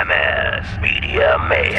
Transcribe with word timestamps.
EMS 0.00 0.66
Media 0.80 1.36
Mayhem. 1.36 1.76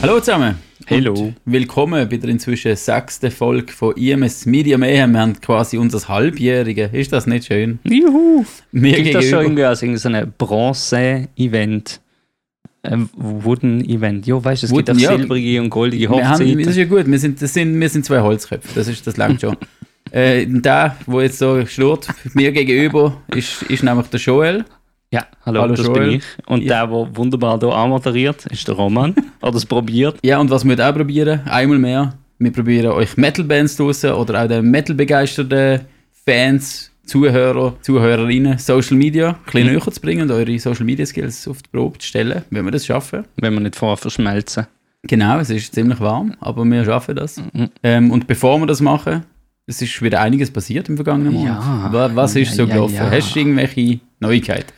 Hallo 0.00 0.20
zusammen. 0.20 0.54
Hallo. 0.88 1.34
Willkommen 1.44 2.08
bei 2.08 2.16
der 2.16 2.30
inzwischen 2.30 2.76
sechsten 2.76 3.30
Folge 3.30 3.72
von 3.72 3.94
IMS 3.96 4.46
Media 4.46 4.78
Mayhem. 4.78 5.12
Wir 5.12 5.20
haben 5.20 5.38
quasi 5.40 5.76
unser 5.76 6.08
Halbjährige. 6.08 6.88
Ist 6.92 7.12
das 7.12 7.26
nicht 7.26 7.46
schön? 7.46 7.78
Juhu! 7.84 8.46
Mir 8.72 8.94
Klingt 8.94 9.14
das 9.14 9.26
schon 9.26 9.42
irgendwie 9.42 9.64
als 9.64 9.82
irgendein 9.82 10.32
Bronze-Event? 10.38 12.00
Ein 12.82 13.10
Wooden-Event. 13.14 14.26
Ja, 14.26 14.42
weißt 14.42 14.62
du, 14.62 14.66
es 14.66 14.72
gibt 14.72 14.88
Wooden, 14.88 14.96
auch 14.98 15.02
ja. 15.02 15.16
silbrige 15.18 15.60
und 15.60 15.68
goldige 15.68 16.08
Wir 16.08 16.26
haben, 16.26 16.38
das 16.38 16.40
Hochzeiten. 16.40 16.60
ist 16.60 16.76
ja 16.76 16.84
gut. 16.86 17.06
Wir 17.06 17.18
sind, 17.18 17.42
das 17.42 17.52
sind, 17.52 17.78
wir 17.78 17.88
sind 17.90 18.06
zwei 18.06 18.20
Holzköpfe. 18.20 18.68
Das, 18.74 18.88
ist, 18.88 19.06
das 19.06 19.18
langt 19.18 19.42
schon. 19.42 19.58
äh, 20.12 20.46
der, 20.46 20.96
der 21.06 21.22
jetzt 21.22 21.38
so 21.38 21.64
schlurrt, 21.66 22.08
mir 22.34 22.52
gegenüber, 22.52 23.16
ist, 23.34 23.62
ist 23.64 23.82
nämlich 23.82 24.06
der 24.08 24.20
Joel. 24.20 24.64
Ja, 25.12 25.26
hallo, 25.44 25.62
Hallo, 25.62 25.74
das 25.74 25.86
Joel. 25.86 26.00
bin 26.08 26.10
ich. 26.18 26.24
Und 26.46 26.62
Ja. 26.62 26.86
der, 26.86 26.96
der 26.96 27.16
wunderbar 27.16 27.58
hier 27.58 27.72
anmoderiert, 27.74 28.46
ist 28.46 28.68
der 28.68 28.76
Roman. 28.76 29.14
Hat 29.42 29.54
es 29.54 29.66
probiert. 29.66 30.18
Ja, 30.22 30.38
und 30.38 30.50
was 30.50 30.64
wir 30.64 30.78
auch 30.88 30.94
probieren, 30.94 31.40
einmal 31.46 31.78
mehr, 31.78 32.14
wir 32.38 32.52
probieren 32.52 32.92
euch 32.92 33.16
Metal-Bands 33.16 33.76
draussen 33.76 34.12
oder 34.12 34.44
auch 34.44 34.48
den 34.48 34.70
Metal-begeisterten 34.70 35.80
Fans, 36.24 36.90
Zuhörer, 37.06 37.74
Zuhörerinnen, 37.82 38.56
Social 38.58 38.96
Media 38.96 39.30
ein 39.30 39.36
bisschen 39.46 39.66
Mhm. 39.66 39.72
näher 39.72 39.90
zu 39.90 40.00
bringen 40.00 40.22
und 40.22 40.30
eure 40.30 40.58
Social 40.60 40.84
Media 40.84 41.04
Skills 41.04 41.48
auf 41.48 41.60
die 41.60 41.68
Probe 41.72 41.98
zu 41.98 42.06
stellen, 42.06 42.42
wenn 42.50 42.64
wir 42.64 42.70
das 42.70 42.86
schaffen. 42.86 43.24
Wenn 43.36 43.52
wir 43.54 43.60
nicht 43.60 43.74
vorher 43.74 43.96
verschmelzen. 43.96 44.66
Genau, 45.02 45.38
es 45.40 45.50
ist 45.50 45.74
ziemlich 45.74 45.98
warm, 45.98 46.34
aber 46.40 46.64
wir 46.64 46.84
schaffen 46.84 47.16
das. 47.16 47.38
Mhm. 47.52 47.70
Ähm, 47.82 48.10
und 48.12 48.28
bevor 48.28 48.58
wir 48.60 48.66
das 48.66 48.80
machen, 48.80 49.24
es 49.70 49.80
ist 49.82 50.02
wieder 50.02 50.20
einiges 50.20 50.50
passiert 50.50 50.88
im 50.88 50.96
vergangenen 50.96 51.32
Monat. 51.32 51.62
Ja. 51.62 51.92
Wa- 51.92 52.10
Was 52.14 52.36
ist 52.36 52.54
so 52.54 52.64
Ja, 52.64 52.74
gelaufen? 52.74 52.94
ja. 52.96 53.10
Hast 53.10 53.34
du 53.34 53.38
irgendwelche 53.38 54.00
Neuigkeiten? 54.20 54.72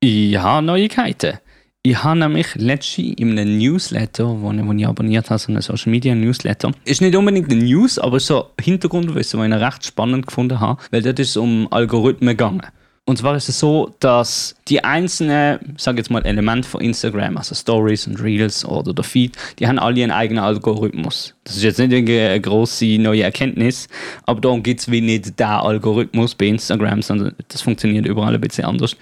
Ich 0.00 0.36
habe 0.36 0.64
Neuigkeiten. 0.66 1.38
Ich 1.82 2.02
habe 2.02 2.18
nämlich 2.18 2.54
letztens 2.56 3.14
in 3.18 3.38
einem 3.38 3.56
Newsletter, 3.58 4.26
wo 4.40 4.50
ich, 4.52 4.64
wo 4.66 4.72
ich 4.72 4.86
abonniert 4.86 5.30
habe, 5.30 5.38
so 5.38 5.52
einen 5.52 5.62
Social 5.62 5.90
Media 5.90 6.14
Newsletter, 6.14 6.72
ist 6.84 7.00
nicht 7.00 7.14
unbedingt 7.16 7.50
ein 7.52 7.58
News, 7.58 7.98
aber 7.98 8.18
so 8.20 8.46
Hintergrundwissen, 8.60 9.38
das 9.40 9.48
ich 9.60 9.64
recht 9.66 9.86
spannend 9.86 10.26
gefunden 10.26 10.58
habe, 10.60 10.80
weil 10.90 11.02
dort 11.02 11.18
ist 11.20 11.30
es 11.30 11.36
um 11.36 11.68
Algorithmen 11.70 12.30
gegangen. 12.36 12.62
Und 13.08 13.16
zwar 13.16 13.34
ist 13.36 13.48
es 13.48 13.58
so, 13.58 13.94
dass 14.00 14.54
die 14.68 14.84
einzelnen, 14.84 15.60
sag 15.78 15.96
jetzt 15.96 16.10
mal, 16.10 16.20
Elemente 16.26 16.68
von 16.68 16.82
Instagram, 16.82 17.38
also 17.38 17.54
Stories 17.54 18.06
und 18.06 18.22
Reels 18.22 18.66
oder 18.66 18.92
der 18.92 19.02
Feed, 19.02 19.34
die 19.58 19.66
haben 19.66 19.78
alle 19.78 20.02
einen 20.02 20.12
eigenen 20.12 20.44
Algorithmus. 20.44 21.32
Das 21.42 21.56
ist 21.56 21.62
jetzt 21.62 21.78
nicht 21.78 21.90
eine 21.90 22.38
grosse 22.38 22.98
neue 22.98 23.22
Erkenntnis, 23.22 23.88
aber 24.24 24.42
darum 24.42 24.62
gibt 24.62 24.80
es 24.80 24.90
wie 24.90 25.00
nicht 25.00 25.40
der 25.40 25.62
Algorithmus 25.62 26.34
bei 26.34 26.48
Instagram, 26.48 27.00
sondern 27.00 27.34
das 27.48 27.62
funktioniert 27.62 28.04
überall 28.04 28.34
ein 28.34 28.40
bisschen 28.42 28.66
anders. 28.66 28.94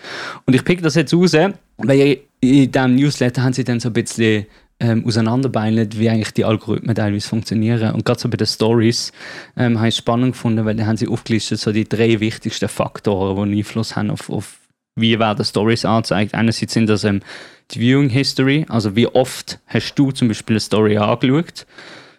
Und 0.45 0.55
ich 0.55 0.63
pick 0.63 0.83
das 0.83 0.95
jetzt 0.95 1.13
raus, 1.13 1.33
weil 1.79 2.19
in 2.39 2.71
diesem 2.71 2.95
Newsletter 2.95 3.43
haben 3.43 3.55
sie 3.55 3.65
dann 3.65 3.81
so 3.81 3.89
ein 3.89 3.93
bisschen 3.93 4.47
ähm, 4.79 5.07
auseinanderbeinelt, 5.07 5.99
wie 5.99 6.11
eigentlich 6.11 6.33
die 6.33 6.45
Algorithmen 6.45 6.95
teilweise 6.95 7.29
funktionieren. 7.29 7.95
Und 7.95 8.05
gerade 8.05 8.21
so 8.21 8.29
bei 8.29 8.37
den 8.37 8.47
Stories 8.47 9.13
ähm, 9.57 9.79
habe 9.79 9.89
ich 9.89 9.95
es 9.95 9.99
spannend 9.99 10.33
gefunden, 10.33 10.65
weil 10.65 10.77
da 10.77 10.87
haben 10.87 10.97
sie 10.97 11.09
aufgelistet 11.09 11.59
so 11.59 11.73
die 11.73 11.89
drei 11.89 12.21
wichtigsten 12.21 12.69
Faktoren, 12.69 13.51
die 13.51 13.59
Einfluss 13.59 13.97
haben 13.97 14.11
auf, 14.11 14.29
auf 14.29 14.59
wie 14.97 15.19
werden 15.19 15.45
Stories 15.45 15.85
angezeigt. 15.85 16.35
Einerseits 16.35 16.73
sind 16.73 16.89
das 16.89 17.05
ähm, 17.05 17.21
die 17.71 17.81
Viewing 17.81 18.09
History, 18.09 18.65
also 18.69 18.95
wie 18.97 19.07
oft 19.07 19.59
hast 19.67 19.95
du 19.95 20.13
zum 20.13 20.29
Beispiel 20.29 20.55
eine 20.55 20.61
Story 20.61 20.97
angeschaut, 20.99 21.67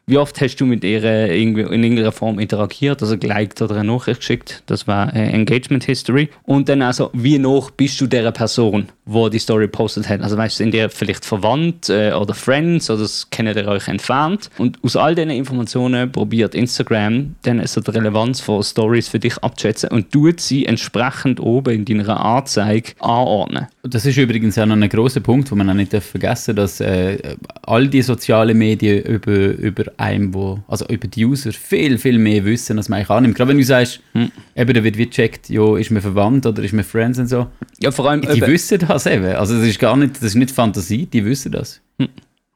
wie 0.05 0.17
oft 0.17 0.39
hast 0.39 0.55
du 0.57 0.65
mit 0.65 0.83
ihr 0.83 1.03
äh, 1.03 1.41
irgendwie 1.41 1.61
in 1.61 1.83
irgendeiner 1.83 2.11
Form 2.11 2.39
interagiert, 2.39 3.01
also 3.01 3.17
geliked 3.17 3.61
oder 3.61 3.75
eine 3.75 3.91
Nachricht 3.91 4.21
geschickt, 4.21 4.63
das 4.65 4.87
war 4.87 5.13
äh, 5.13 5.29
Engagement 5.31 5.83
History. 5.83 6.29
Und 6.43 6.69
dann 6.69 6.81
also, 6.81 7.09
wie 7.13 7.37
noch 7.39 7.71
bist 7.71 7.99
du 7.99 8.07
der 8.07 8.31
Person, 8.31 8.89
wo 9.07 9.29
die 9.29 9.39
Story 9.39 9.67
postet 9.67 10.07
hat. 10.09 10.21
Also 10.21 10.37
weißt 10.37 10.59
du, 10.59 10.63
sind 10.63 10.73
ihr 10.73 10.89
vielleicht 10.89 11.25
verwandt 11.25 11.89
äh, 11.89 12.11
oder 12.11 12.33
Friends 12.33 12.89
oder 12.89 13.07
kennt 13.31 13.55
ihr 13.55 13.67
euch 13.67 13.87
entfernt? 13.87 14.49
Und 14.57 14.77
aus 14.83 14.95
all 14.95 15.15
diesen 15.15 15.29
Informationen 15.31 16.11
probiert 16.11 16.53
Instagram 16.53 17.35
dann 17.43 17.59
also 17.59 17.81
die 17.81 17.91
Relevanz 17.91 18.41
von 18.41 18.61
Stories 18.63 19.07
für 19.07 19.19
dich 19.19 19.37
abzuschätzen 19.39 19.89
und 19.89 20.11
tut 20.11 20.39
sie 20.41 20.65
entsprechend 20.65 21.39
oben 21.39 21.73
in 21.73 21.85
deiner 21.85 22.19
Anzeige 22.23 22.91
anordnen. 22.99 23.67
Das 23.83 24.05
ist 24.05 24.17
übrigens 24.17 24.57
auch 24.57 24.65
noch 24.65 24.75
ein 24.75 24.89
großer 24.89 25.21
Punkt, 25.21 25.49
den 25.49 25.57
man 25.57 25.69
auch 25.69 25.73
nicht 25.73 25.93
vergessen 25.93 26.55
darf, 26.55 26.77
dass 26.77 26.81
äh, 26.81 27.35
all 27.63 27.87
die 27.87 28.01
sozialen 28.01 28.57
Medien 28.57 29.03
über, 29.03 29.31
über 29.31 29.85
einem, 29.97 30.33
wo, 30.33 30.59
also 30.67 30.85
über 30.87 31.07
die 31.07 31.25
User, 31.25 31.51
viel, 31.53 31.97
viel 31.97 32.17
mehr 32.17 32.43
wissen, 32.43 32.77
als 32.77 32.89
man 32.89 32.97
eigentlich 32.97 33.09
annimmt. 33.09 33.35
Gerade 33.35 33.49
wenn 33.49 33.57
du 33.57 33.63
sagst, 33.63 34.01
Hm. 34.13 34.31
eben, 34.55 34.73
da 34.73 34.83
wird 34.83 34.97
wie 34.97 35.05
gecheckt, 35.05 35.49
jo, 35.49 35.75
ist 35.75 35.91
man 35.91 36.01
verwandt 36.01 36.45
oder 36.45 36.63
ist 36.63 36.73
man 36.73 36.83
Friends 36.83 37.19
und 37.19 37.27
so. 37.27 37.47
Ja, 37.79 37.91
vor 37.91 38.09
allem, 38.09 38.21
Die 38.21 38.27
eben- 38.29 38.47
wissen 38.47 38.79
das 38.79 38.96
eben. 39.05 39.35
Also 39.35 39.57
das 39.57 39.67
ist 39.67 39.79
gar 39.79 39.95
nicht, 39.95 40.15
das 40.15 40.23
ist 40.23 40.35
nicht 40.35 40.51
Fantasie, 40.51 41.05
die 41.05 41.23
wissen 41.23 41.51
das. 41.51 41.81
also 41.99 42.09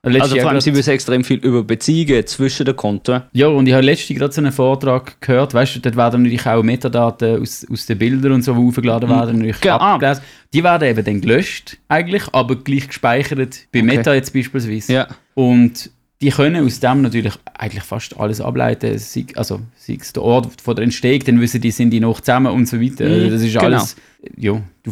Letztes 0.03 0.33
Jahr 0.33 0.41
vor 0.43 0.51
allem, 0.51 0.61
sie 0.61 0.73
wissen 0.75 0.89
extrem 0.91 1.23
viel 1.23 1.37
über 1.39 1.63
Beziehungen 1.63 2.25
zwischen 2.25 2.65
den 2.65 2.75
Konten. 2.75 3.21
Ja, 3.33 3.47
und 3.47 3.67
ich 3.67 3.73
habe 3.73 3.83
letztens 3.85 4.17
gerade 4.17 4.33
so 4.33 4.41
einen 4.41 4.51
Vortrag 4.51 5.21
gehört, 5.21 5.53
weißt 5.53 5.75
du, 5.75 5.79
dort 5.79 5.95
werden 5.95 6.23
natürlich 6.23 6.45
auch 6.45 6.63
Metadaten 6.63 7.41
aus, 7.41 7.65
aus 7.71 7.85
den 7.85 7.97
Bildern 7.99 8.31
und 8.31 8.41
so, 8.43 8.53
die 8.53 8.59
aufgeladen 8.59 9.09
werden, 9.09 9.37
natürlich 9.37 9.63
Ja, 9.63 9.77
ah. 9.77 9.93
abgelesen. 9.95 10.23
Die 10.53 10.63
werden 10.63 10.87
eben 10.89 11.05
dann 11.05 11.21
gelöscht, 11.21 11.77
eigentlich, 11.87 12.23
aber 12.31 12.55
gleich 12.55 12.87
gespeichert, 12.87 13.67
bei 13.71 13.83
Meta 13.83 14.13
jetzt 14.13 14.33
beispielsweise. 14.33 14.91
Ja. 14.91 15.07
Und 15.35 15.91
die 16.21 16.29
können 16.29 16.63
aus 16.65 16.79
dem 16.79 17.01
natürlich 17.01 17.33
eigentlich 17.55 17.83
fast 17.83 18.17
alles 18.19 18.41
ableiten, 18.41 18.97
sei, 18.99 19.25
also 19.35 19.61
sei 19.75 19.97
es 19.99 20.13
der 20.13 20.21
Ort 20.21 20.61
von 20.61 20.75
der 20.75 20.83
Entstehung, 20.83 21.19
dann 21.25 21.41
wissen 21.41 21.59
die, 21.61 21.71
sind 21.71 21.89
die 21.89 21.99
noch 21.99 22.21
zusammen 22.21 22.51
und 22.51 22.67
so 22.67 22.79
weiter. 22.79 23.05
Mhm, 23.05 23.13
Also 23.13 23.29
das 23.31 23.41
ist 23.41 23.53
genau. 23.53 23.65
alles, 23.65 23.95
ja, 24.37 24.53
du, 24.83 24.91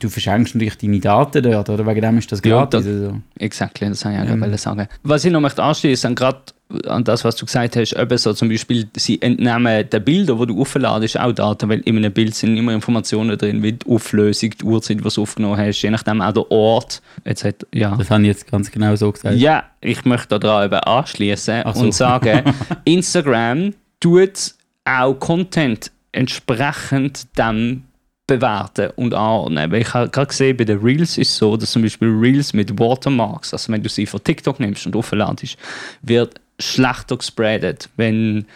du 0.00 0.08
verschenkst 0.08 0.54
natürlich 0.54 0.78
deine 0.78 1.00
Daten 1.00 1.42
dort, 1.42 1.68
oder 1.70 1.86
wegen 1.86 2.00
dem 2.02 2.18
ist 2.18 2.30
das 2.30 2.40
Ja, 2.44 2.58
gratis. 2.58 2.84
das- 2.84 2.94
also. 2.94 3.20
Exakt, 3.38 3.82
das 3.82 4.04
habe 4.04 4.14
ich 4.14 4.20
auch 4.20 4.28
Ähm. 4.46 4.56
sagen. 4.56 4.86
Was 5.02 5.24
ich 5.24 5.32
noch 5.32 5.40
möchte 5.40 5.62
anschließen, 5.62 6.14
gerade 6.14 6.40
an 6.86 7.02
das, 7.02 7.24
was 7.24 7.34
du 7.34 7.46
gesagt 7.46 7.74
hast, 7.74 7.94
eben 7.94 8.16
so 8.16 8.32
zum 8.32 8.48
Beispiel, 8.48 8.86
sie 8.96 9.20
entnehmen 9.20 9.90
den 9.90 10.04
Bilder, 10.04 10.36
die 10.36 10.46
du 10.46 10.60
aufladest, 10.60 11.18
auch 11.18 11.32
Daten, 11.32 11.68
weil 11.68 11.80
in 11.80 11.96
einem 11.96 12.12
Bild 12.12 12.32
sind 12.36 12.56
immer 12.56 12.72
Informationen 12.72 13.36
drin, 13.36 13.60
wie 13.64 13.72
die 13.72 13.86
Auflösung, 13.88 14.50
die 14.50 14.64
Uhrzeit, 14.64 15.02
was 15.02 15.14
du 15.14 15.22
aufgenommen 15.22 15.56
hast, 15.58 15.82
je 15.82 15.90
nachdem 15.90 16.22
auch 16.22 16.32
der 16.32 16.48
Ort. 16.52 17.02
Hat, 17.26 17.66
ja. 17.74 17.96
Das 17.96 18.08
habe 18.10 18.22
ich 18.22 18.28
jetzt 18.28 18.48
ganz 18.48 18.70
genau 18.70 18.94
so 18.94 19.10
gesagt. 19.10 19.34
Ja, 19.36 19.64
ich 19.80 20.04
möchte 20.04 20.38
daran 20.38 20.66
eben 20.66 20.78
anschließen 20.78 21.64
so. 21.74 21.80
und 21.80 21.92
sagen, 21.92 22.54
Instagram 22.84 23.74
tut 23.98 24.54
auch 24.84 25.14
Content 25.14 25.90
entsprechend 26.12 27.36
dem 27.36 27.82
bewerten 28.30 28.90
und 28.94 29.12
anordnen. 29.12 29.74
Ich 29.74 29.92
habe 29.92 30.08
gerade 30.08 30.28
gesehen, 30.28 30.56
bei 30.56 30.64
den 30.64 30.78
Reels 30.78 31.18
ist 31.18 31.30
es 31.30 31.36
so, 31.36 31.56
dass 31.56 31.72
zum 31.72 31.82
Beispiel 31.82 32.08
Reels 32.08 32.52
mit 32.52 32.78
Watermarks, 32.78 33.52
also 33.52 33.72
wenn 33.72 33.82
du 33.82 33.88
sie 33.88 34.06
von 34.06 34.22
TikTok 34.22 34.60
nimmst 34.60 34.86
und 34.86 34.94
aufladest, 34.94 35.58
wird 36.02 36.40
schlechter 36.60 37.16
gespreadet. 37.16 37.88
Wenn 37.96 38.46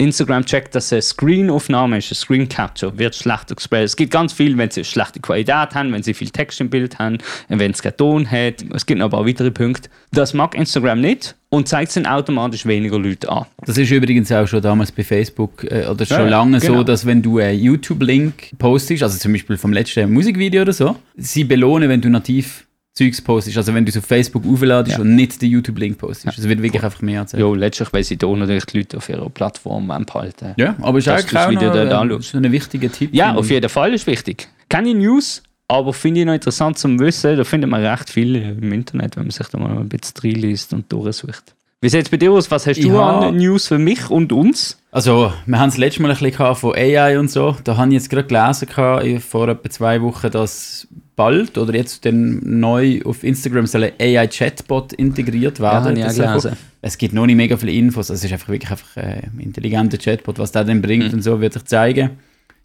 Instagram 0.00 0.44
checkt, 0.46 0.74
dass 0.74 0.92
eine 0.92 1.02
Screen-Aufnahme 1.02 1.98
ist, 1.98 2.10
ein 2.10 2.14
Screen 2.14 2.48
Capture, 2.48 2.98
wird 2.98 3.14
schlechter 3.14 3.54
gespreadet. 3.54 3.86
Es 3.90 3.96
gibt 3.96 4.10
ganz 4.12 4.32
viel, 4.32 4.56
wenn 4.56 4.70
sie 4.70 4.82
schlechte 4.82 5.20
Qualität 5.20 5.74
haben, 5.74 5.92
wenn 5.92 6.02
sie 6.02 6.14
viel 6.14 6.30
Text 6.30 6.60
im 6.60 6.70
Bild 6.70 6.98
haben, 6.98 7.18
wenn 7.48 7.70
es 7.70 7.82
keinen 7.82 7.96
Ton 7.96 8.30
hat. 8.30 8.64
Es 8.74 8.86
gibt 8.86 8.98
noch 8.98 9.06
ein 9.06 9.10
paar 9.10 9.26
weitere 9.26 9.50
Punkte. 9.50 9.90
Das 10.12 10.32
mag 10.34 10.54
Instagram 10.54 11.00
nicht 11.00 11.36
und 11.50 11.68
zeigt 11.68 11.88
es 11.88 11.94
dann 11.94 12.06
automatisch 12.06 12.64
weniger 12.64 12.98
Leute 12.98 13.30
an. 13.30 13.44
Das 13.66 13.76
ist 13.76 13.90
übrigens 13.90 14.32
auch 14.32 14.46
schon 14.46 14.62
damals 14.62 14.90
bei 14.90 15.04
Facebook 15.04 15.64
äh, 15.64 15.86
oder 15.86 16.06
schon 16.06 16.18
Ja, 16.20 16.28
lange 16.28 16.58
genau. 16.60 16.78
so, 16.78 16.82
dass 16.82 17.04
wenn 17.04 17.20
du 17.20 17.38
einen 17.38 17.60
YouTube-Link 17.60 18.58
postest, 18.58 19.02
also 19.02 19.18
zum 19.18 19.32
Beispiel 19.32 19.56
vom 19.58 19.72
letzten 19.72 20.10
Musikvideo 20.12 20.62
oder 20.62 20.72
so, 20.72 20.96
sie 21.16 21.44
belohnen, 21.44 21.88
wenn 21.88 22.00
du 22.00 22.08
nativ 22.08 22.66
Zeugs 22.92 23.20
postest, 23.22 23.56
also 23.56 23.72
wenn 23.72 23.84
du 23.84 23.90
es 23.90 23.96
auf 23.96 24.04
Facebook 24.04 24.44
aufladest 24.46 24.96
Ja. 24.98 25.02
und 25.02 25.14
nicht 25.14 25.40
den 25.40 25.50
YouTube-Link 25.50 25.96
postest. 25.98 26.36
Es 26.38 26.48
wird 26.48 26.60
wirklich 26.60 26.82
einfach 26.82 27.00
mehr 27.02 27.20
anzeigen. 27.20 27.46
Ja, 27.46 27.54
letztlich, 27.54 27.92
weil 27.92 28.02
sie 28.02 28.16
da 28.16 28.26
natürlich 28.26 28.66
die 28.66 28.78
Leute 28.78 28.96
auf 28.96 29.08
ihrer 29.08 29.30
Plattform 29.30 29.86
behalten. 30.06 30.54
Ja, 30.56 30.74
aber 30.82 30.98
ist 30.98 31.06
du 31.06 31.12
das 31.12 31.24
auch 31.36 31.50
Video 31.50 31.72
noch, 32.04 32.34
ein 32.34 32.52
wichtiger 32.52 32.90
Tipp. 32.90 33.10
Ja, 33.14 33.34
auf 33.34 33.46
ich. 33.46 33.52
jeden 33.52 33.68
Fall 33.68 33.94
ist 33.94 34.06
wichtig. 34.08 34.48
Keine 34.68 34.92
News, 34.94 35.42
aber 35.68 35.92
finde 35.92 36.20
ich 36.20 36.26
noch 36.26 36.34
interessant 36.34 36.78
zum 36.78 36.98
Wissen. 36.98 37.36
Da 37.36 37.44
findet 37.44 37.70
man 37.70 37.84
recht 37.84 38.10
viel 38.10 38.34
im 38.34 38.72
Internet, 38.72 39.16
wenn 39.16 39.24
man 39.24 39.30
sich 39.30 39.46
da 39.46 39.58
mal 39.58 39.78
ein 39.78 39.88
bisschen 39.88 40.14
reinliest 40.22 40.72
und 40.72 40.92
durchsucht. 40.92 41.54
Wie 41.82 41.88
sieht 41.88 42.02
es 42.02 42.08
bei 42.10 42.18
dir 42.18 42.32
aus? 42.32 42.50
Was 42.50 42.66
hast 42.66 42.82
du 42.82 42.88
Ja. 42.88 43.20
an 43.20 43.36
News 43.36 43.68
für 43.68 43.78
mich 43.78 44.10
und 44.10 44.32
uns? 44.32 44.78
Also, 44.90 45.32
wir 45.46 45.58
haben 45.58 45.68
es 45.70 45.78
letztes 45.78 46.00
Mal 46.02 46.08
ein 46.10 46.14
bisschen 46.16 46.32
gehabt 46.32 46.58
von 46.58 46.74
AI 46.74 47.18
und 47.18 47.30
so. 47.30 47.56
Da 47.64 47.76
habe 47.76 47.88
ich 47.88 47.94
jetzt 47.94 48.10
gerade 48.10 48.26
gelesen, 48.26 49.20
vor 49.20 49.48
etwa 49.48 49.70
zwei 49.70 50.02
Wochen, 50.02 50.30
dass 50.30 50.88
bald 51.20 51.58
oder 51.58 51.74
jetzt 51.74 52.04
dann 52.06 52.40
neu 52.60 53.00
auf 53.04 53.22
Instagram 53.24 53.66
soll 53.66 53.84
ein 53.84 53.92
AI-Chatbot 54.00 54.92
integriert 54.94 55.60
werden. 55.60 55.96
soll 56.10 56.26
gelesen. 56.26 56.50
kommen. 56.50 56.56
Es 56.82 56.96
gibt 56.96 57.12
noch 57.12 57.26
nicht 57.26 57.36
mega 57.36 57.56
viele 57.58 57.72
Infos. 57.72 58.08
Es 58.08 58.24
ist 58.24 58.32
einfach 58.32 58.48
wirklich 58.48 58.70
einfach 58.70 58.96
ein 58.96 59.30
intelligenter 59.38 59.98
Chatbot. 59.98 60.38
Was 60.38 60.52
der 60.52 60.64
dann 60.64 60.80
bringt 60.80 61.08
Mhm. 61.08 61.14
und 61.14 61.22
so, 61.22 61.40
wird 61.40 61.52
sich 61.52 61.64
zeigen. 61.66 62.10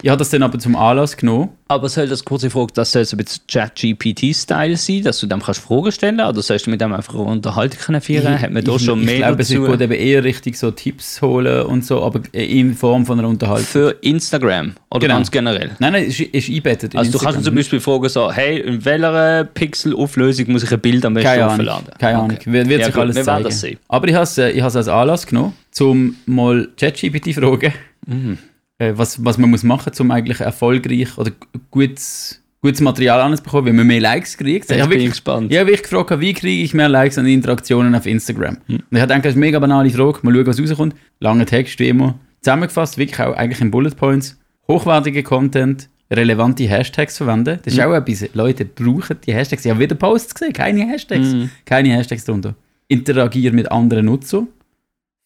Ich 0.01 0.09
habe 0.09 0.19
das 0.19 0.29
dann 0.29 0.43
aber 0.43 0.59
zum 0.59 0.75
Anlass 0.75 1.15
genommen. 1.17 1.49
Aber 1.67 1.89
soll 1.89 2.07
das 2.07 2.23
kurze 2.23 2.49
Frage, 2.51 2.73
das 2.75 2.91
soll 2.91 3.05
so 3.05 3.15
ein 3.17 3.23
bisschen 3.23 3.41
Chat-GPT-Style 3.47 4.75
sein, 4.77 5.03
dass 5.03 5.19
du 5.19 5.25
dem 5.25 5.41
kannst 5.41 5.61
Fragen 5.61 5.91
stellen 5.91 6.19
oder 6.19 6.41
sollst 6.43 6.67
du 6.67 6.69
mit 6.69 6.79
dem 6.81 6.93
einfach 6.93 7.15
eine 7.15 7.23
Unterhaltung 7.23 7.79
können 7.79 8.01
führen? 8.01 8.39
Hat 8.39 8.51
man 8.51 8.63
da 8.63 8.75
ich, 8.75 8.83
schon 8.83 8.99
ich 8.99 9.05
mehr 9.05 9.17
glaube, 9.19 9.41
es 9.41 9.49
ist 9.49 9.57
dazu? 9.57 9.71
gut, 9.71 9.81
eben 9.81 9.93
eher 9.93 10.23
richtig 10.23 10.57
so 10.57 10.69
Tipps 10.69 11.21
holen 11.23 11.65
und 11.65 11.83
so, 11.85 12.03
aber 12.03 12.19
in 12.33 12.75
Form 12.75 13.05
von 13.05 13.17
einer 13.17 13.27
Unterhaltung. 13.29 13.65
Für 13.65 13.95
Instagram 14.01 14.73
oder 14.91 14.99
Genau. 14.99 15.15
ganz 15.15 15.31
generell? 15.31 15.71
Nein, 15.79 15.93
nein, 15.93 16.03
es 16.07 16.19
ist, 16.19 16.33
ist 16.33 16.49
eingebettet. 16.49 16.93
in 16.93 16.99
Also 16.99 17.11
du 17.11 17.17
kannst 17.17 17.37
Instagram. 17.37 17.43
zum 17.45 17.55
Beispiel 17.55 17.79
fragen 17.79 18.09
so, 18.09 18.31
hey, 18.31 18.59
in 18.59 18.85
welcher 18.85 19.45
Pixelauflösung 19.45 20.51
muss 20.51 20.63
ich 20.63 20.71
ein 20.71 20.79
Bild 20.81 21.03
am 21.05 21.15
besten 21.15 21.29
Keine 21.29 21.45
Ahnung. 21.45 21.57
hochladen? 21.59 21.87
Keine 21.97 22.17
Ahnung. 22.19 22.37
Okay. 22.39 22.51
Wird, 22.51 22.67
wird 22.69 22.79
Ja, 22.81 22.85
sich 22.87 22.93
gut, 22.93 23.01
alles 23.01 23.15
wir 23.15 23.23
zeigen. 23.23 23.43
das 23.45 23.59
sehen. 23.61 23.79
Aber 23.87 24.07
ich 24.07 24.13
habe 24.13 24.23
es 24.23 24.37
ich 24.37 24.61
als 24.63 24.87
Anlass 24.87 25.25
genommen, 25.25 25.53
um 25.79 26.15
mal 26.27 26.67
ChatGPT 26.79 27.33
fragen, 27.33 27.73
Mhm. 28.05 28.37
Äh, 28.77 28.93
was, 28.95 29.23
was 29.23 29.37
man 29.37 29.49
muss 29.49 29.63
machen 29.63 29.89
muss, 29.91 29.99
um 29.99 30.11
eigentlich 30.11 30.39
erfolgreich 30.41 31.17
oder 31.17 31.31
gu- 31.31 31.59
gutes, 31.71 32.41
gutes 32.61 32.81
Material 32.81 33.21
anzubekommen, 33.21 33.65
wenn 33.67 33.75
man 33.77 33.87
mehr 33.87 34.01
Likes 34.01 34.37
kriegt. 34.37 34.69
Ich 34.71 34.79
habe 34.81 34.89
bin 34.89 34.97
ich 34.99 35.03
wirklich, 35.05 35.09
gespannt. 35.11 35.51
ich 35.51 35.57
habe 35.57 35.69
wirklich 35.69 35.89
gefragt, 35.89 36.19
wie 36.19 36.33
kriege 36.33 36.63
ich 36.63 36.73
mehr 36.73 36.89
Likes 36.89 37.17
und 37.17 37.25
Interaktionen 37.25 37.93
auf 37.95 38.05
Instagram? 38.05 38.57
Hm. 38.67 38.75
Und 38.75 38.83
ich 38.91 38.97
habe 38.99 39.07
gedacht, 39.07 39.25
das 39.25 39.29
ist 39.31 39.37
eine 39.37 39.45
mega 39.45 39.59
banale 39.59 39.89
Frage. 39.89 40.19
Mal 40.23 40.33
schauen, 40.33 40.47
was 40.47 40.59
rauskommt. 40.61 40.95
Langer 41.19 41.45
Text, 41.45 41.79
wie 41.79 41.89
immer. 41.89 42.19
Zusammengefasst, 42.41 42.97
wirklich 42.97 43.19
auch 43.19 43.33
eigentlich 43.35 43.61
in 43.61 43.71
Bullet 43.71 43.91
Points. 43.95 44.39
Hochwertiger 44.67 45.21
Content, 45.23 45.89
relevante 46.11 46.67
Hashtags 46.67 47.17
verwenden. 47.17 47.59
Das 47.63 47.73
ist 47.73 47.81
Hm. 47.81 47.89
auch 47.91 47.95
etwas. 47.95 48.27
Leute 48.33 48.65
brauchen 48.65 49.17
die 49.25 49.33
Hashtags. 49.33 49.63
Ich 49.65 49.71
habe 49.71 49.79
wieder 49.79 49.95
Posts 49.95 50.35
gesehen, 50.35 50.53
keine 50.53 50.85
Hashtags. 50.87 51.27
Mhm. 51.33 51.49
Keine 51.65 51.89
Hashtags 51.95 52.25
drunter. 52.25 52.55
Interagier 52.87 53.51
mit 53.53 53.71
anderen 53.71 54.05
Nutzern. 54.07 54.47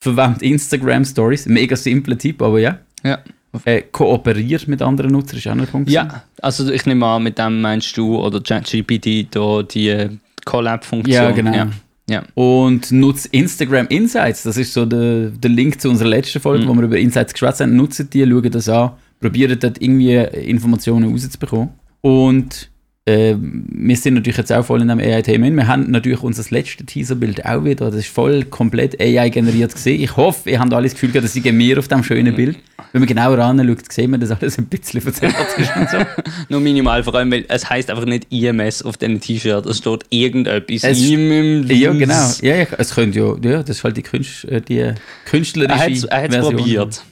Verwende 0.02 0.46
Instagram 0.46 1.04
Stories. 1.04 1.46
Mega 1.46 1.76
simpler 1.76 2.18
Tipp, 2.18 2.42
aber 2.42 2.60
ja. 2.60 2.80
Ja. 3.04 3.20
Äh, 3.66 3.82
kooperiert 3.92 4.68
mit 4.68 4.82
anderen 4.82 5.12
Nutzern 5.12 5.38
ist 5.38 5.48
auch 5.48 5.52
ein 5.52 5.66
Punkt. 5.66 5.90
Ja, 5.90 6.24
also 6.42 6.72
ich 6.72 6.86
nehme 6.86 7.06
an, 7.06 7.24
mit 7.24 7.38
dem 7.40 7.62
meinst 7.62 7.98
du 7.98 8.18
oder 8.18 8.42
ChatGPT 8.42 9.28
da 9.32 9.64
die 9.64 9.90
äh, 9.90 10.10
Collab-Funktion. 10.46 11.14
Ja, 11.14 11.32
genau. 11.32 11.54
Ja. 11.54 11.68
ja. 12.10 12.24
Und 12.36 12.92
nutzt 12.92 13.28
Instagram 13.28 13.88
Insights. 13.88 14.44
Das 14.44 14.58
ist 14.58 14.74
so 14.74 14.86
der, 14.86 15.30
der 15.32 15.50
Link 15.50 15.82
zu 15.82 15.90
unserer 15.90 16.10
letzten 16.10 16.40
Folge, 16.40 16.64
Mhm. 16.66 16.70
wo 16.70 16.74
wir 16.76 16.84
über 16.84 16.98
Insights 16.98 17.34
geschwätzt 17.34 17.62
haben. 17.62 17.76
Nutzt 17.76 18.14
die, 18.14 18.26
schaut 18.28 18.54
das 18.54 18.70
an, 18.70 18.92
probiert 19.20 19.64
dort 19.64 19.82
irgendwie 19.82 20.16
Informationen 20.16 21.12
rauszubekommen. 21.12 21.70
Und 22.02 22.70
äh, 23.10 23.36
wir 23.40 23.96
sind 23.98 24.14
natürlich 24.14 24.38
jetzt 24.38 24.52
auch 24.54 24.64
voll 24.64 24.82
in 24.82 24.88
dem 24.88 25.00
AI-Thema. 25.00 25.50
Wir 25.50 25.68
haben 25.68 25.90
natürlich 25.90 26.22
unser 26.22 26.44
letztes 26.50 26.86
Teaserbild 26.86 27.44
auch 27.44 27.64
wieder. 27.64 27.86
Das 27.90 27.96
ist 27.96 28.10
voll 28.10 28.44
komplett 28.46 29.02
AI-generiert 29.02 29.74
gesehen. 29.74 30.02
Ich 30.02 30.16
hoffe, 30.16 30.50
ihr 30.52 30.60
habt 30.60 30.72
alle 30.72 30.84
das 30.84 30.94
Gefühl 30.94 31.12
gehabt, 31.12 31.26
dass 31.26 31.36
ich 31.36 31.52
mehr 31.52 31.80
auf 31.80 31.88
dem 31.88 32.04
schönen 32.04 32.36
Bild. 32.36 32.58
Wenn 32.92 33.02
man 33.02 33.08
genauer 33.08 33.40
anschaut, 33.40 33.92
sieht 33.92 34.10
man, 34.10 34.20
dass 34.20 34.30
alles 34.32 34.58
ein 34.60 34.66
bisschen 34.66 35.02
verzerrt 35.02 35.34
ist 35.58 35.76
und 35.76 35.90
so. 35.90 35.98
Nur 36.50 36.60
minimal, 36.60 37.04
vor 37.04 37.16
allem, 37.16 37.32
weil 37.32 37.46
es 37.48 37.68
heißt 37.68 37.90
einfach 37.90 38.06
nicht 38.06 38.28
IMS 38.32 38.84
auf 38.84 38.98
dem 38.98 39.20
T-Shirt, 39.20 39.66
es 39.66 39.80
steht 39.80 40.06
irgendetwas. 40.10 40.84
Es- 40.84 41.02
IMS. 41.02 41.70
ja, 41.72 41.92
genau. 41.92 42.32
Ja, 42.42 42.56
ja, 42.56 42.68
es 42.78 42.94
könnte 42.94 43.20
ja, 43.20 43.36
ja, 43.50 43.64
das 43.64 43.78
ist 43.78 43.84
halt 43.84 43.98
die, 43.98 44.04
Künst, 44.04 44.46
äh, 44.46 44.62
die 44.62 44.94
künstlerische 45.26 46.08
Er 46.10 46.24
hat 46.24 46.34
es 46.34 46.40
probiert. 46.40 47.04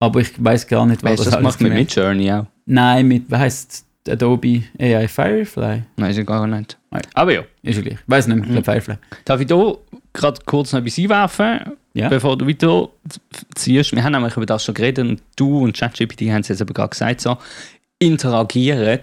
Aber 0.00 0.20
ich 0.20 0.32
weiß 0.36 0.66
gar 0.66 0.86
nicht, 0.86 1.02
was 1.02 1.12
Weißt 1.12 1.18
das 1.20 1.26
das 1.26 1.34
alles 1.34 1.44
macht 1.44 1.60
mit 1.60 1.94
Journey 1.94 2.32
auch. 2.32 2.46
Nein, 2.66 3.08
mit, 3.08 3.30
wie 3.30 3.36
heisst 3.36 3.84
Adobe 4.08 4.62
AI 4.78 5.08
Firefly? 5.08 5.82
Weiß 5.96 6.16
ich 6.18 6.26
gar 6.26 6.46
nicht. 6.46 6.76
Nein. 6.90 7.02
Aber 7.14 7.32
ja, 7.32 7.42
Ist 7.62 7.76
ja 7.76 7.82
gleich. 7.82 7.94
Ich 7.94 8.00
weiß 8.06 8.26
nicht 8.26 8.36
mehr, 8.36 8.44
ich 8.46 8.50
glaube 8.52 8.64
Firefly. 8.64 8.96
darf 9.24 9.40
ich 9.40 9.46
hier 9.48 9.78
gerade 10.12 10.40
kurz 10.46 10.72
noch 10.72 10.80
etwas 10.80 10.98
einwerfen, 10.98 11.60
Ja. 11.94 12.08
bevor 12.08 12.36
du 12.36 12.46
weiter 12.46 12.88
ziehst? 13.54 13.92
Wir 13.94 14.04
haben 14.04 14.12
nämlich 14.12 14.36
über 14.36 14.46
das 14.46 14.64
schon 14.64 14.74
geredet 14.74 15.06
und 15.08 15.22
du 15.36 15.58
und 15.64 15.76
ChatGPT 15.76 16.22
haben 16.30 16.40
es 16.42 16.48
jetzt 16.48 16.60
aber 16.62 16.74
gerade 16.74 16.90
gesagt, 16.90 17.20
so, 17.20 17.36
interagieren. 17.98 18.98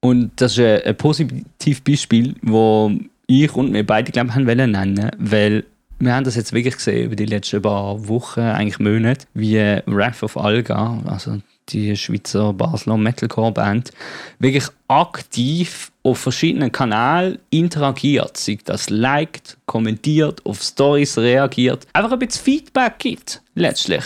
Und 0.00 0.30
das 0.36 0.52
ist 0.52 0.60
ein, 0.60 0.82
ein 0.82 0.96
positives 0.96 1.80
Beispiel, 1.82 2.34
wo 2.42 2.90
ich 3.26 3.54
und 3.54 3.72
wir 3.72 3.84
beide, 3.86 4.10
glaube 4.10 4.28
ich, 4.30 4.34
haben 4.34 4.46
wollen 4.46 4.70
nennen, 4.72 5.10
weil 5.18 5.64
wir 5.98 6.14
haben 6.14 6.24
das 6.24 6.34
jetzt 6.36 6.54
wirklich 6.54 6.76
gesehen 6.76 7.04
über 7.04 7.16
die 7.16 7.26
letzten 7.26 7.60
paar 7.60 8.08
Wochen, 8.08 8.40
eigentlich 8.40 8.78
Monate, 8.78 9.26
wie 9.34 9.58
Wrath 9.86 10.22
of 10.22 10.38
Alga, 10.38 10.98
also 11.04 11.38
die 11.72 11.96
Schweizer 11.96 12.52
Basler 12.52 12.96
Metalcore-Band, 12.96 13.92
wirklich 14.38 14.66
aktiv 14.88 15.92
auf 16.02 16.18
verschiedenen 16.18 16.72
Kanälen 16.72 17.38
interagiert, 17.50 18.36
sei 18.36 18.58
das 18.64 18.90
liked, 18.90 19.56
kommentiert, 19.66 20.44
auf 20.46 20.62
Stories 20.62 21.18
reagiert, 21.18 21.86
einfach 21.92 22.12
ein 22.12 22.18
bisschen 22.18 22.44
Feedback 22.44 22.98
gibt, 22.98 23.42
letztlich. 23.54 24.04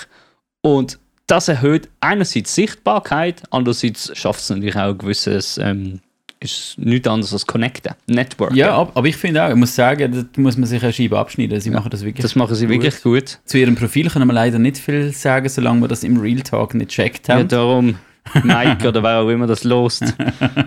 Und 0.62 0.98
das 1.26 1.48
erhöht 1.48 1.88
einerseits 2.00 2.54
Sichtbarkeit, 2.54 3.42
andererseits 3.50 4.16
schafft 4.16 4.40
es 4.40 4.50
natürlich 4.50 4.76
auch 4.76 4.90
ein 4.90 4.98
gewisses, 4.98 5.58
ähm, 5.58 6.00
ist 6.44 6.74
nichts 6.78 7.08
anderes 7.08 7.32
als 7.32 7.46
Connecten, 7.46 7.92
Network. 8.06 8.54
Ja, 8.54 8.76
ab- 8.76 8.92
aber 8.94 9.06
ich 9.08 9.16
finde 9.16 9.42
auch, 9.44 9.50
ich 9.50 9.56
muss 9.56 9.74
sagen, 9.74 10.28
da 10.32 10.40
muss 10.40 10.56
man 10.56 10.66
sich 10.66 10.82
eine 10.82 10.92
Scheibe 10.92 11.18
abschneiden. 11.18 11.60
Sie 11.60 11.70
machen 11.70 11.90
das 11.90 12.04
wirklich. 12.04 12.22
das 12.22 12.36
machen 12.36 12.54
sie 12.54 12.68
wirklich 12.68 13.02
gut. 13.02 13.38
Zu 13.44 13.58
ihrem 13.58 13.74
Profil 13.74 14.08
können 14.10 14.26
wir 14.26 14.32
leider 14.34 14.58
nicht 14.58 14.78
viel 14.78 15.12
sagen, 15.12 15.48
solange 15.48 15.80
wir 15.82 15.88
das 15.88 16.04
im 16.04 16.18
Real 16.18 16.40
Talk 16.40 16.74
nicht 16.74 16.90
checkt 16.90 17.28
Ja, 17.28 17.36
haben. 17.36 17.48
darum, 17.48 17.94
Mike 18.42 18.88
oder 18.88 19.02
wer 19.02 19.18
auch 19.20 19.28
immer 19.28 19.46
das 19.46 19.64
lost. 19.64 20.02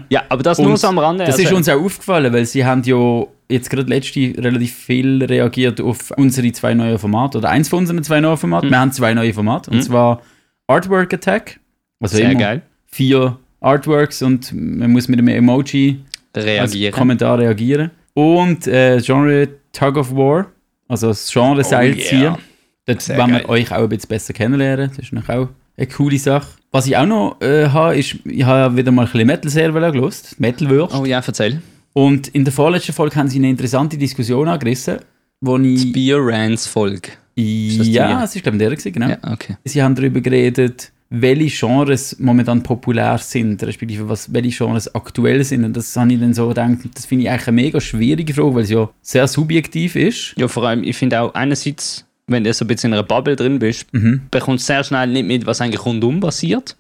Ja, 0.10 0.24
aber 0.30 0.42
das 0.42 0.58
nur 0.58 0.78
so 0.78 0.88
am 0.88 1.00
Rande. 1.00 1.26
Das 1.26 1.38
ist 1.38 1.46
also- 1.48 1.58
uns 1.58 1.68
auch 1.68 1.82
aufgefallen, 1.82 2.32
weil 2.32 2.46
sie 2.46 2.64
haben 2.64 2.82
ja 2.84 3.24
jetzt 3.50 3.70
gerade 3.70 3.90
letzte 3.90 4.20
relativ 4.38 4.74
viel 4.74 5.22
reagiert 5.24 5.82
auf 5.82 6.12
unsere 6.16 6.50
zwei 6.54 6.74
neuen 6.74 6.98
Formate 6.98 7.38
oder 7.40 7.50
eins 7.50 7.68
von 7.68 7.80
unseren 7.80 8.02
zwei 8.04 8.22
neuen 8.22 8.38
Formaten. 8.38 8.68
Mhm. 8.68 8.72
Wir 8.72 8.80
haben 8.80 8.92
zwei 8.94 9.14
neue 9.14 9.34
Formate 9.34 9.70
und 9.72 9.82
zwar 9.82 10.22
Artwork 10.68 11.14
Attack. 11.14 11.60
Also 12.00 12.16
Sehr 12.18 12.30
immer 12.32 12.40
geil. 12.40 12.62
vier 12.86 13.38
Artworks 13.60 14.22
und 14.22 14.54
man 14.54 14.92
muss 14.92 15.08
mit 15.08 15.20
einem 15.20 15.30
Emoji 15.30 16.00
als 16.34 16.46
Reagieren. 16.46 16.94
Kommentar 16.94 17.40
reagieren. 17.40 17.92
Und 18.14 18.68
äh, 18.68 19.00
Genre 19.02 19.48
Tug 19.74 19.98
of 19.98 20.16
War, 20.16 20.48
also 20.88 21.08
das 21.08 21.32
Genre 21.32 21.64
Seilziehen. 21.64 22.22
Oh 22.22 22.24
yeah. 22.24 22.40
Dort 22.86 23.02
Sehr 23.02 23.18
wollen 23.18 23.32
wir 23.32 23.50
euch 23.50 23.72
auch 23.72 23.84
ein 23.84 23.90
bisschen 23.90 24.08
besser 24.08 24.34
kennenlernen. 24.34 24.90
Das 24.90 25.00
ist 25.00 25.14
noch 25.14 25.28
auch 25.28 25.50
eine 25.76 25.88
coole 25.88 26.18
Sache. 26.18 26.48
Was 26.72 26.88
ich 26.88 26.96
auch 26.96 27.06
noch 27.06 27.42
äh, 27.42 27.68
habe, 27.68 27.98
ist, 27.98 28.16
ich 28.26 28.44
habe 28.44 28.78
wieder 28.78 28.92
mal 28.92 29.06
ein 29.06 29.12
bisschen 29.12 29.28
Metal-Server 29.28 29.92
gelost, 29.92 30.40
Metal-Würst. 30.40 30.96
Oh 30.96 31.06
ja, 31.06 31.22
erzähl. 31.26 31.62
Und 31.94 32.28
in 32.30 32.44
der 32.44 32.54
vorletzten 32.54 32.94
Folge 32.94 33.16
haben 33.16 33.28
sie 33.28 33.40
eine 33.40 33.50
interessante 33.50 33.98
Diskussion 33.98 34.48
angerissen, 34.48 35.00
wo 35.42 35.58
ich... 35.58 35.92
Beer 35.92 36.18
Rants 36.20 36.68
Folge. 36.68 37.10
das 37.36 37.86
die? 37.86 37.92
ja, 37.92 38.24
es 38.24 38.36
ist 38.36 38.44
glaube 38.44 38.58
ich 38.58 38.60
der 38.60 38.70
gewesen, 38.72 38.94
genau. 38.94 39.10
Ja, 39.10 39.18
okay. 39.32 39.58
Sie 39.64 39.82
haben 39.82 39.96
darüber 39.96 40.22
geredet, 40.22 40.92
welche 41.10 41.66
Genres 41.66 42.18
momentan 42.20 42.64
populär 42.64 43.18
sind, 43.18 43.64
respektive 43.64 44.10
was, 44.10 44.34
welche 44.34 44.58
Genres 44.66 44.94
aktuell 44.94 45.44
sind. 45.44 45.64
Und 45.64 45.76
das 45.78 45.96
habe 45.96 46.12
ich 46.14 46.20
dann 46.20 46.34
so 46.34 46.50
gedacht, 46.50 46.72
das 46.94 47.06
finde 47.06 47.24
ich 47.24 47.30
eigentlich 47.30 47.48
eine 47.48 47.56
mega 47.56 47.80
schwierige 47.80 48.34
Frage, 48.34 48.56
weil 48.56 48.64
es 48.64 48.70
ja 48.70 48.90
sehr 49.02 49.28
subjektiv 49.28 49.96
ist. 49.96 50.34
Ja, 50.38 50.48
vor 50.48 50.64
allem, 50.64 50.84
ich 50.84 50.98
finde 50.98 51.22
auch 51.22 51.34
einerseits, 51.34 52.06
wenn 52.28 52.44
du 52.44 52.54
so 52.54 52.66
ein 52.66 52.68
bisschen 52.68 52.90
in 52.92 52.96
einer 52.96 53.04
Bubble 53.08 53.36
drin 53.38 53.60
bist, 53.60 53.92
Mhm. 53.94 54.24
bekommst 54.32 54.68
du 54.68 54.74
sehr 54.74 54.84
schnell 54.84 55.08
nicht 55.08 55.26
mit, 55.26 55.46
was 55.46 55.62
eigentlich 55.62 55.86
rundum 55.86 56.20
passiert. 56.20 56.76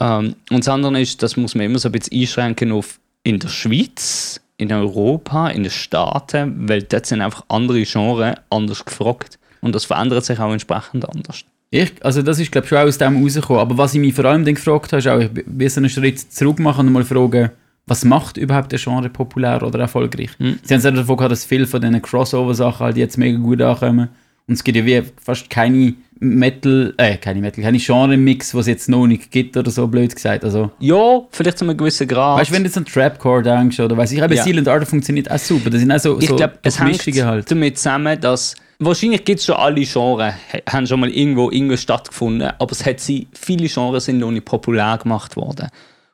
Ähm, 0.00 0.34
und 0.50 0.58
das 0.60 0.68
andere 0.68 1.00
ist, 1.00 1.22
das 1.22 1.36
muss 1.36 1.54
man 1.54 1.66
immer 1.66 1.78
so 1.78 1.88
ein 1.88 1.92
bisschen 1.92 2.18
einschränken 2.20 2.72
auf 2.72 2.98
in 3.24 3.38
der 3.38 3.48
Schweiz, 3.48 4.40
in 4.56 4.72
Europa, 4.72 5.48
in 5.48 5.62
den 5.64 5.70
Staaten, 5.70 6.68
weil 6.68 6.82
dort 6.82 7.06
sind 7.06 7.20
einfach 7.20 7.44
andere 7.48 7.82
Genres 7.82 8.36
anders 8.50 8.84
gefragt. 8.84 9.38
Und 9.60 9.74
das 9.74 9.84
verändert 9.84 10.24
sich 10.24 10.38
auch 10.38 10.52
entsprechend 10.52 11.08
anders. 11.08 11.44
Ich, 11.74 11.92
also 12.02 12.22
das 12.22 12.38
ist 12.38 12.52
glaube 12.52 12.66
ich 12.66 12.68
schon 12.68 12.78
auch 12.78 12.84
aus 12.84 12.98
dem 12.98 13.20
rausgekommen. 13.20 13.60
Aber 13.60 13.76
was 13.76 13.94
ich 13.94 14.00
mich 14.00 14.14
vor 14.14 14.26
allem 14.26 14.44
dann 14.44 14.54
gefragt 14.54 14.92
habe, 14.92 15.00
ist 15.00 15.08
auch, 15.08 15.18
ich 15.18 15.30
will 15.44 15.68
so 15.68 15.80
einen 15.80 15.90
Schritt 15.90 16.20
zurück 16.20 16.60
machen 16.60 16.86
und 16.86 16.92
mal 16.92 17.02
fragen, 17.02 17.50
was 17.86 18.04
macht 18.04 18.36
überhaupt 18.36 18.72
ein 18.72 18.78
Genre 18.78 19.08
populär 19.08 19.60
oder 19.60 19.80
erfolgreich? 19.80 20.30
Mhm. 20.38 20.60
Sie 20.62 20.72
haben 20.72 20.78
es 20.78 20.84
ja 20.84 20.92
davon 20.92 21.16
gehabt, 21.16 21.32
dass 21.32 21.44
viele 21.44 21.66
von 21.66 21.80
diesen 21.80 22.00
Crossover-Sachen 22.00 22.78
halt 22.78 22.96
jetzt 22.96 23.18
mega 23.18 23.38
gut 23.38 23.60
ankommen. 23.60 24.08
Und 24.46 24.54
es 24.54 24.62
gibt 24.62 24.76
ja 24.76 24.86
wie 24.86 25.02
fast 25.20 25.50
keine 25.50 25.94
Metal, 26.20 26.94
äh, 26.96 27.16
keine 27.16 27.40
Metal, 27.40 27.62
keine 27.62 27.78
Genre-Mix, 27.78 28.54
was 28.54 28.62
es 28.62 28.66
jetzt 28.68 28.88
noch 28.88 29.06
nicht 29.06 29.30
gibt 29.30 29.56
oder 29.56 29.70
so, 29.70 29.86
blöd 29.86 30.14
gesagt. 30.14 30.44
Also, 30.44 30.70
Ja, 30.78 31.22
vielleicht 31.30 31.58
zu 31.58 31.64
einem 31.64 31.76
gewissen 31.76 32.06
Grad. 32.08 32.38
weißt 32.40 32.50
du, 32.50 32.54
wenn 32.54 32.62
du 32.62 32.68
jetzt 32.68 32.76
an 32.78 32.84
Trapcore 32.84 33.42
denkst 33.42 33.80
oder 33.80 33.96
weiß 33.96 34.12
ich, 34.12 34.22
aber 34.22 34.34
Ja. 34.34 34.42
Silent 34.42 34.68
Art 34.68 34.86
funktioniert 34.86 35.30
auch 35.30 35.38
super. 35.38 35.70
Das 35.70 35.80
sind 35.80 35.90
auch 35.92 35.98
so, 35.98 36.18
ich 36.20 36.28
so 36.28 36.36
glaube, 36.36 36.54
es 36.62 36.78
hängt 36.80 37.02
halt. 37.24 37.50
damit 37.50 37.78
zusammen, 37.78 38.20
dass 38.20 38.54
wahrscheinlich 38.78 39.24
gibt 39.24 39.40
es 39.40 39.46
schon 39.46 39.56
alle 39.56 39.82
Genres, 39.82 40.34
haben 40.68 40.86
schon 40.86 41.00
mal 41.00 41.10
irgendwo 41.10 41.50
irgendwo 41.50 41.76
stattgefunden, 41.76 42.50
aber 42.58 42.72
es 42.72 42.84
hat 42.86 43.00
sie, 43.00 43.26
viele 43.32 43.68
Genres 43.68 44.06
sind 44.06 44.18
noch 44.18 44.30
nicht 44.30 44.44
populär 44.44 44.98
gemacht 45.02 45.36
worden. 45.36 45.68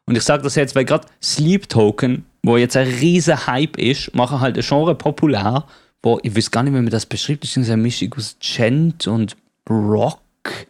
Und 0.06 0.16
ich 0.16 0.22
sage 0.22 0.42
das 0.42 0.56
jetzt, 0.56 0.74
weil 0.74 0.84
gerade 0.84 1.06
Sleep 1.22 1.68
Token, 1.68 2.24
wo 2.42 2.56
jetzt 2.56 2.76
ein 2.76 2.88
riesen 2.88 3.46
Hype 3.46 3.76
ist, 3.78 4.14
machen 4.14 4.40
halt 4.40 4.56
ein 4.56 4.64
Genre 4.66 4.94
populär, 4.94 5.64
wo 6.02 6.18
ich 6.22 6.34
weiß 6.36 6.50
gar 6.50 6.62
nicht, 6.62 6.72
wie 6.72 6.78
man 6.80 6.90
das 6.90 7.06
beschreibt, 7.06 7.44
das 7.44 7.56
ist 7.56 7.68
eine 7.70 7.80
Mischung 7.80 8.12
aus 8.16 8.36
Gent 8.40 9.06
und 9.06 9.36
Rock. 9.68 10.18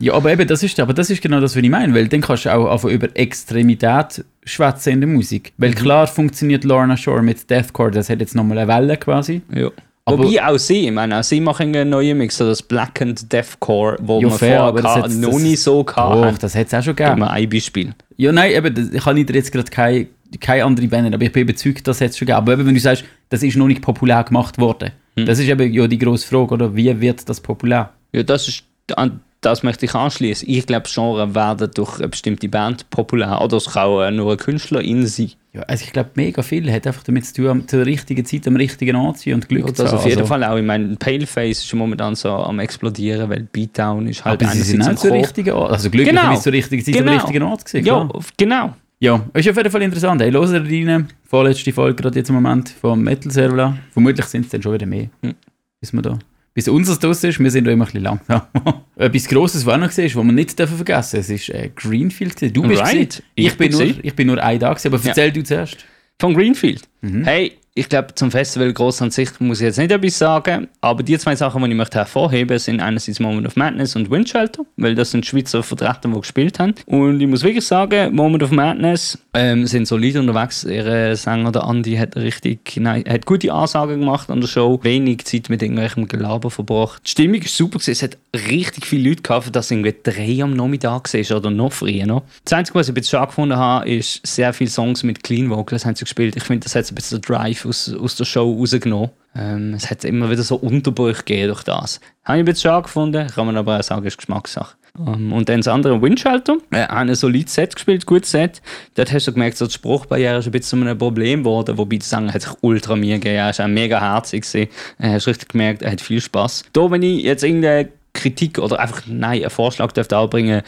Ja, 0.00 0.14
aber 0.14 0.32
eben, 0.32 0.48
das 0.48 0.62
ist, 0.64 0.80
aber 0.80 0.92
das 0.92 1.10
ist 1.10 1.22
genau 1.22 1.40
das, 1.40 1.54
was 1.56 1.62
ich 1.62 1.70
meine, 1.70 1.94
weil 1.94 2.08
dann 2.08 2.20
kannst 2.20 2.44
du 2.44 2.52
auch 2.54 2.70
einfach 2.72 2.88
über 2.88 3.08
Extremität 3.14 4.24
schwätzen 4.44 4.94
in 4.94 5.00
der 5.00 5.08
Musik. 5.08 5.52
Mhm. 5.56 5.62
Weil 5.62 5.74
klar 5.74 6.06
funktioniert 6.06 6.64
Lorna 6.64 6.96
Shore 6.96 7.22
mit 7.22 7.48
Deathcore, 7.48 7.90
das 7.90 8.10
hat 8.10 8.20
jetzt 8.20 8.34
nochmal 8.34 8.58
eine 8.58 8.68
Welle 8.68 8.96
quasi. 8.96 9.42
Ja. 9.54 9.68
Aber- 10.06 10.24
Wobei 10.24 10.42
auch 10.44 10.58
sie, 10.58 10.86
ich 10.86 10.92
meine, 10.92 11.20
auch 11.20 11.22
sie 11.22 11.40
machen 11.40 11.68
einen 11.74 11.90
neuen 11.90 12.18
Mix, 12.18 12.36
so 12.38 12.46
das 12.46 12.62
Black 12.62 13.00
and 13.00 13.32
Deathcore, 13.32 13.96
wo 14.00 14.20
Ja, 14.20 14.28
man 14.28 14.38
fair, 14.38 14.48
vorher 14.58 14.62
aber 14.62 14.82
das 15.02 15.14
noch 15.16 15.38
nie 15.38 15.54
so 15.56 15.84
gehabt 15.84 16.42
das 16.42 16.54
hat 16.56 16.66
es 16.66 16.74
auch 16.74 16.82
schon 16.82 16.96
gegeben. 16.96 17.20
mir 17.20 17.30
ein 17.30 17.48
Beispiel. 17.48 17.92
Ja, 18.16 18.32
nein, 18.32 18.52
eben, 18.52 18.74
das- 18.74 18.90
ich 18.92 19.04
kann 19.04 19.14
dir 19.14 19.26
jetzt 19.34 19.52
gerade 19.52 19.70
keine, 19.70 20.06
keine 20.40 20.64
andere 20.64 20.88
Band, 20.88 21.14
aber 21.14 21.22
ich 21.24 21.30
bin 21.32 21.42
überzeugt, 21.42 21.86
das 21.86 22.00
hat 22.00 22.10
es 22.10 22.18
schon 22.18 22.26
gegeben. 22.26 22.38
Aber 22.38 22.52
eben, 22.54 22.66
wenn 22.66 22.74
du 22.74 22.80
sagst, 22.80 23.04
das 23.28 23.42
ist 23.44 23.56
noch 23.56 23.68
nicht 23.68 23.82
populär 23.82 24.24
gemacht 24.24 24.58
worden, 24.58 24.90
Hm. 25.16 25.26
das 25.26 25.38
ist 25.38 25.48
eben 25.48 25.72
ja 25.72 25.86
die 25.86 25.98
grosse 25.98 26.26
Frage, 26.26 26.54
oder? 26.54 26.74
Wie 26.74 27.00
wird 27.00 27.28
das 27.28 27.40
populär? 27.40 27.90
Ja, 28.12 28.22
das 28.24 28.48
ist, 28.48 28.64
an 28.98 29.20
das 29.42 29.62
möchte 29.62 29.86
ich 29.86 29.94
anschließen. 29.94 30.46
Ich 30.50 30.66
glaube, 30.66 30.86
Genre 30.92 31.34
werden 31.34 31.70
durch 31.72 31.98
eine 31.98 32.08
bestimmte 32.08 32.46
Band 32.50 32.90
populär. 32.90 33.40
Oder 33.40 33.56
es 33.56 33.70
kann 33.72 33.84
auch 33.84 34.10
nur 34.10 34.32
ein 34.32 34.36
Künstler 34.36 34.82
in 34.82 35.06
sein. 35.06 35.30
Ja, 35.54 35.62
also 35.62 35.82
ich 35.86 35.92
glaube, 35.94 36.10
mega 36.14 36.42
viel 36.42 36.70
hat 36.70 36.86
einfach 36.86 37.02
damit 37.04 37.24
zu 37.24 37.32
tun, 37.32 37.46
am- 37.48 37.66
zur 37.66 37.86
richtigen 37.86 38.22
Zeit 38.26 38.46
am 38.46 38.56
richtigen 38.56 38.96
Ort 38.96 39.16
zu 39.16 39.24
sein 39.30 39.34
und 39.36 39.48
Glück 39.48 39.66
Ja, 39.68 39.72
zu 39.74 39.86
haben. 39.86 39.96
auf 39.96 40.04
jeden 40.04 40.18
Also, 40.18 40.28
Fall 40.28 40.44
auch. 40.44 40.56
Ich 40.58 40.62
meine, 40.62 40.94
Paleface 40.96 41.64
ist 41.64 41.74
momentan 41.74 42.14
so 42.16 42.28
am 42.28 42.58
explodieren, 42.58 43.30
weil 43.30 43.48
Beatdown 43.50 44.08
ist 44.08 44.22
halt 44.26 44.42
Aber 44.42 44.52
sie 44.52 44.60
sind 44.60 44.82
auch 44.86 44.94
zur 44.96 45.12
am 45.12 45.16
richtigen 45.16 45.52
Ort. 45.54 45.72
Also 45.72 45.88
glücklicherweise 45.88 46.28
Genau. 46.28 46.40
zur 46.42 46.52
richtigen 46.52 46.84
Zeit 46.84 46.96
am 46.98 47.04
Genau. 47.06 47.12
richtigen 47.16 47.42
Ort 47.44 47.64
gewesen, 47.64 47.86
Ja, 47.86 48.08
genau. 48.36 48.74
Ja, 49.02 49.14
ist 49.32 49.48
auf 49.48 49.56
jeden 49.56 49.70
Fall 49.70 49.80
interessant. 49.82 50.20
Hey, 50.20 50.30
hört 50.32 50.50
rein. 50.52 51.08
Vorletzte 51.24 51.72
Folge 51.72 52.02
gerade 52.02 52.18
jetzt 52.18 52.28
im 52.28 52.34
Moment 52.34 52.68
vom 52.68 53.00
Metal 53.02 53.32
Server. 53.32 53.74
Vermutlich 53.92 54.26
sind 54.26 54.44
es 54.44 54.50
dann 54.50 54.60
schon 54.60 54.74
wieder 54.74 54.84
mehr. 54.84 55.08
Hm. 55.22 55.34
Bis 55.80 55.94
wir 55.94 56.02
da. 56.02 56.18
Bis 56.52 56.66
unseres 56.68 56.98
draus 56.98 57.22
ist, 57.22 57.38
wir 57.38 57.50
sind 57.50 57.64
da 57.66 57.70
immer 57.70 57.84
ein 57.84 57.86
bisschen 57.86 58.02
langsam. 58.02 58.42
Etwas 58.96 59.28
Grosses, 59.28 59.64
was 59.64 59.74
auch 59.74 59.78
noch 59.78 59.86
gesehen 59.88 60.06
ist, 60.06 60.16
was 60.16 60.24
wir 60.24 60.32
nicht 60.32 60.58
dürfen 60.58 60.76
vergessen 60.76 61.20
Es 61.20 61.30
ist 61.30 61.48
äh, 61.50 61.70
Greenfield. 61.74 62.34
gewesen. 62.36 62.52
Du 62.52 62.62
bist 62.66 62.82
Right. 62.82 63.22
Ich, 63.36 63.46
Ich 63.46 63.56
bin 63.56 63.70
nur, 63.70 63.82
ich 63.82 64.14
bin 64.16 64.26
nur 64.26 64.42
ein 64.42 64.58
Tag, 64.58 64.76
gewesen, 64.76 64.88
aber 64.94 65.02
Ja. 65.02 65.08
erzähl 65.10 65.32
du 65.32 65.42
zuerst. 65.44 65.84
Von 66.18 66.34
Greenfield. 66.34 66.82
Mhm. 67.02 67.24
Hey, 67.24 67.52
ich 67.80 67.88
glaube, 67.88 68.14
zum 68.14 68.30
Festival 68.30 68.70
groß 68.74 69.00
an 69.00 69.10
sich 69.10 69.40
muss 69.40 69.60
ich 69.60 69.64
jetzt 69.64 69.78
nicht 69.78 69.90
etwas 69.90 70.18
sagen, 70.18 70.68
aber 70.82 71.02
die 71.02 71.16
zwei 71.16 71.34
Sachen, 71.34 71.64
die 71.64 71.70
ich 71.70 71.76
möchte 71.76 71.96
hervorheben, 71.96 72.58
sind 72.58 72.78
einerseits 72.78 73.20
Moment 73.20 73.46
of 73.46 73.56
Madness 73.56 73.96
und 73.96 74.10
Windshelter, 74.10 74.64
weil 74.76 74.94
das 74.94 75.12
sind 75.12 75.24
Schweizer 75.24 75.62
Vertreter, 75.62 76.10
die 76.12 76.20
gespielt 76.20 76.58
haben. 76.58 76.74
Und 76.84 77.22
ich 77.22 77.26
muss 77.26 77.42
wirklich 77.42 77.64
sagen, 77.64 78.14
Moment 78.14 78.42
of 78.42 78.50
Madness 78.50 79.18
ähm, 79.32 79.66
sind 79.66 79.88
solid 79.88 80.16
unterwegs. 80.16 80.64
Ihr 80.64 81.16
Sänger, 81.16 81.52
der 81.52 81.64
Andi, 81.64 81.96
hat 81.96 82.16
richtig, 82.16 82.76
nein, 82.76 83.02
hat 83.08 83.24
gute 83.24 83.50
Ansagen 83.50 84.00
gemacht 84.00 84.28
an 84.28 84.42
der 84.42 84.48
Show, 84.48 84.78
wenig 84.82 85.24
Zeit 85.24 85.48
mit 85.48 85.62
irgendwelchem 85.62 86.06
Gelaber 86.06 86.50
verbracht. 86.50 87.00
Die 87.06 87.10
Stimmung 87.12 87.40
ist 87.40 87.56
super 87.56 87.78
es 87.80 88.02
hat 88.02 88.18
richtig 88.34 88.84
viele 88.84 89.08
Leute 89.08 89.22
gehabt, 89.22 89.44
für 89.44 89.50
das 89.50 89.70
irgendwie 89.70 89.94
drei 90.02 90.42
am 90.42 90.52
Nachmittag 90.52 91.14
war 91.14 91.36
oder 91.38 91.50
noch 91.50 91.72
früher 91.72 92.04
noch. 92.04 92.24
Das 92.44 92.52
Einzige, 92.52 92.78
was 92.78 92.88
ich 92.88 92.92
ein 92.92 92.94
bisschen 92.96 93.18
schade 93.18 93.28
gefunden 93.28 93.56
habe, 93.56 93.88
ist 93.88 94.20
sehr 94.26 94.52
viele 94.52 94.68
Songs 94.68 95.02
mit 95.02 95.22
Clean 95.22 95.48
Vocals 95.48 95.86
haben 95.86 95.96
sie 95.96 96.04
gespielt. 96.04 96.36
Ich 96.36 96.44
finde, 96.44 96.64
das 96.64 96.74
hat 96.74 96.84
so 96.84 96.92
ein 96.92 96.96
bisschen 96.96 97.22
Drive 97.22 97.64
aus, 97.70 97.94
aus 97.94 98.16
der 98.16 98.24
Show 98.24 98.52
rausgenommen. 98.52 99.10
Ähm, 99.34 99.74
es 99.74 99.88
hat 99.90 100.04
immer 100.04 100.28
wieder 100.28 100.42
so 100.42 100.56
Unterbrüche 100.56 101.22
gegeben 101.22 101.48
durch 101.48 101.62
das. 101.62 102.00
Habe 102.24 102.38
ich 102.38 102.42
ein 102.42 102.44
bisschen 102.44 102.70
schade 102.70 102.82
gefunden, 102.82 103.26
kann 103.28 103.46
man 103.46 103.56
aber 103.56 103.78
auch 103.78 103.82
sagen, 103.82 104.04
ist 104.04 104.18
Geschmackssache. 104.18 104.76
Ähm, 104.98 105.32
und 105.32 105.48
dann 105.48 105.60
das 105.60 105.68
andere, 105.68 106.02
Windshelter, 106.02 106.58
äh, 106.72 106.86
ein 106.86 107.14
solides 107.14 107.54
Set 107.54 107.74
gespielt, 107.74 108.06
gutes 108.06 108.32
Set. 108.32 108.60
Dort 108.96 109.12
hast 109.12 109.28
du 109.28 109.32
gemerkt, 109.32 109.56
so 109.56 109.66
die 109.66 109.72
Spruchbarriere 109.72 110.38
ist 110.38 110.46
ein 110.46 110.52
bisschen 110.52 110.80
zu 110.80 110.84
einem 110.84 110.98
Problem 110.98 111.44
geworden, 111.44 111.78
wobei 111.78 111.96
der 111.96 112.06
Sänger 112.06 112.34
hat 112.34 112.42
sich 112.42 112.52
ultra 112.60 112.96
Mühe 112.96 113.14
gegeben, 113.14 113.36
er 113.36 113.50
ist 113.50 113.60
auch 113.60 113.68
mega 113.68 114.00
herzig 114.00 114.44
gewesen. 114.44 114.68
Äh, 114.98 115.10
hast 115.10 115.28
richtig 115.28 115.50
gemerkt, 115.50 115.82
er 115.82 115.92
hat 115.92 116.00
viel 116.00 116.20
Spaß. 116.20 116.64
Da, 116.72 116.90
wenn 116.90 117.02
ich 117.02 117.22
jetzt 117.22 117.44
irgendeine 117.44 117.88
Kritik 118.12 118.58
oder 118.58 118.80
einfach, 118.80 119.02
nein, 119.06 119.40
einen 119.40 119.50
Vorschlag 119.50 119.92
dürfte 119.92 120.16
anbringen, 120.16 120.62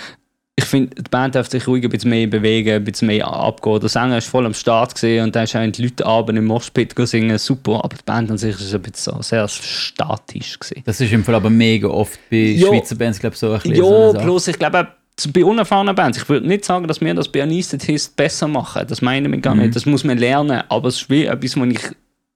ich 0.54 0.64
finde, 0.66 0.94
die 0.96 1.08
Band 1.10 1.34
darf 1.34 1.48
sich 1.48 1.66
ruhig 1.66 1.82
ein 1.82 1.88
bisschen 1.90 2.10
mehr 2.10 2.26
bewegen, 2.26 2.74
ein 2.74 2.84
bisschen 2.84 3.06
mehr 3.08 3.26
abgehen. 3.26 3.80
Der 3.80 3.88
Sänger 3.88 4.18
ist 4.18 4.28
voll 4.28 4.44
am 4.44 4.52
Start 4.52 4.94
gesehen 4.94 5.24
und 5.24 5.34
dann 5.34 5.46
auch 5.46 5.72
die 5.72 5.82
Leute 5.82 6.04
abends 6.04 6.38
im 6.38 6.44
Moshpit 6.44 6.94
singen, 7.08 7.38
super, 7.38 7.80
aber 7.82 7.96
die 7.96 8.02
Band 8.04 8.30
an 8.30 8.36
sich 8.38 8.60
ist 8.60 8.74
ein 8.74 8.82
bisschen 8.82 9.14
so 9.14 9.22
sehr 9.22 9.48
statisch 9.48 10.58
gesehen. 10.58 10.82
Das 10.84 11.00
ist 11.00 11.10
im 11.12 11.24
Fall 11.24 11.36
aber 11.36 11.48
mega 11.48 11.88
oft 11.88 12.18
bei 12.30 12.36
Ja. 12.36 12.68
Schweizer 12.68 12.96
Bands, 12.96 13.18
glaube 13.18 13.34
ich, 13.34 13.40
so 13.40 13.50
ein 13.52 13.60
bisschen. 13.60 13.76
Ja, 13.76 13.82
so 14.12 14.18
plus 14.18 14.48
ich 14.48 14.58
glaube, 14.58 14.88
bei 15.32 15.44
unerfahrenen 15.44 15.94
Bands, 15.94 16.18
ich 16.18 16.28
würde 16.28 16.46
nicht 16.46 16.64
sagen, 16.66 16.86
dass 16.86 17.00
wir 17.00 17.14
das 17.14 17.28
bei 17.28 17.42
Anesthetist 17.42 18.14
besser 18.14 18.46
machen, 18.46 18.84
das 18.86 19.00
meine 19.00 19.34
ich 19.34 19.42
gar 19.42 19.54
Mhm. 19.54 19.62
nicht, 19.62 19.76
das 19.76 19.86
muss 19.86 20.04
man 20.04 20.18
lernen, 20.18 20.62
aber 20.68 20.88
es 20.88 20.96
ist 21.02 21.10
wie 21.10 21.24
etwas, 21.24 21.56
wo 21.56 21.64
ich 21.64 21.80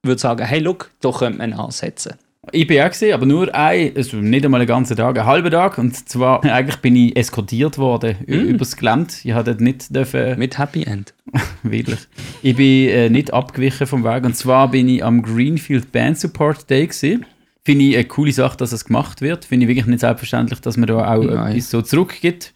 würde 0.03 0.21
sagen, 0.21 0.45
hey, 0.45 0.61
look, 0.61 0.91
da 1.03 1.11
könnte 1.11 1.39
man 1.39 1.53
ansetzen. 1.53 2.15
Ich 2.53 2.67
bin 2.67 2.81
auch 2.81 2.89
gesehen, 2.89 3.13
aber 3.15 3.27
nur 3.27 3.53
ein, 3.55 3.93
also 3.97 4.19
nicht 4.19 4.45
einmal 4.45 4.61
einen 4.61 4.69
ganzen 4.69 4.97
Tag, 4.97 5.19
einen 5.19 5.27
halben 5.27 5.51
Tag. 5.51 5.79
Und 5.79 6.09
zwar, 6.09 6.45
eigentlich 6.45 6.77
bin 6.77 6.95
ich 6.97 7.17
eskortiert 7.17 7.77
worden 7.79 8.17
ü- 8.29 8.41
übers 8.51 8.77
Gelände. 8.77 9.13
Ich 9.25 9.33
hatte 9.33 9.57
nicht 9.63 9.95
dürfen, 9.95 10.39
Mit 10.39 10.57
Happy 10.59 10.85
End. 10.85 11.13
wirklich. 11.63 11.99
Ich 12.43 12.57
bin 12.57 12.89
äh, 12.89 13.11
nicht 13.11 13.33
abgewichen 13.33 13.87
vom 13.87 14.05
Weg. 14.05 14.25
Und 14.25 14.37
zwar 14.37 14.71
bin 14.71 14.89
ich 14.89 15.05
am 15.05 15.23
Greenfield 15.23 15.91
Band 15.93 16.19
Support 16.19 16.71
Day 16.71 16.87
gewesen. 16.87 17.27
Finde 17.65 17.85
ich 17.85 17.95
eine 17.97 18.05
coole 18.05 18.31
Sache, 18.33 18.57
dass 18.57 18.71
es 18.73 18.85
gemacht 18.85 19.21
wird. 19.23 19.45
Finde 19.45 19.65
ich 19.65 19.69
wirklich 19.69 19.87
nicht 19.87 20.01
selbstverständlich, 20.01 20.61
dass 20.61 20.77
man 20.77 20.87
da 20.87 21.13
auch 21.15 21.25
Nein. 21.25 21.53
etwas 21.53 21.71
so 21.71 21.83
zurückgibt 21.83 22.55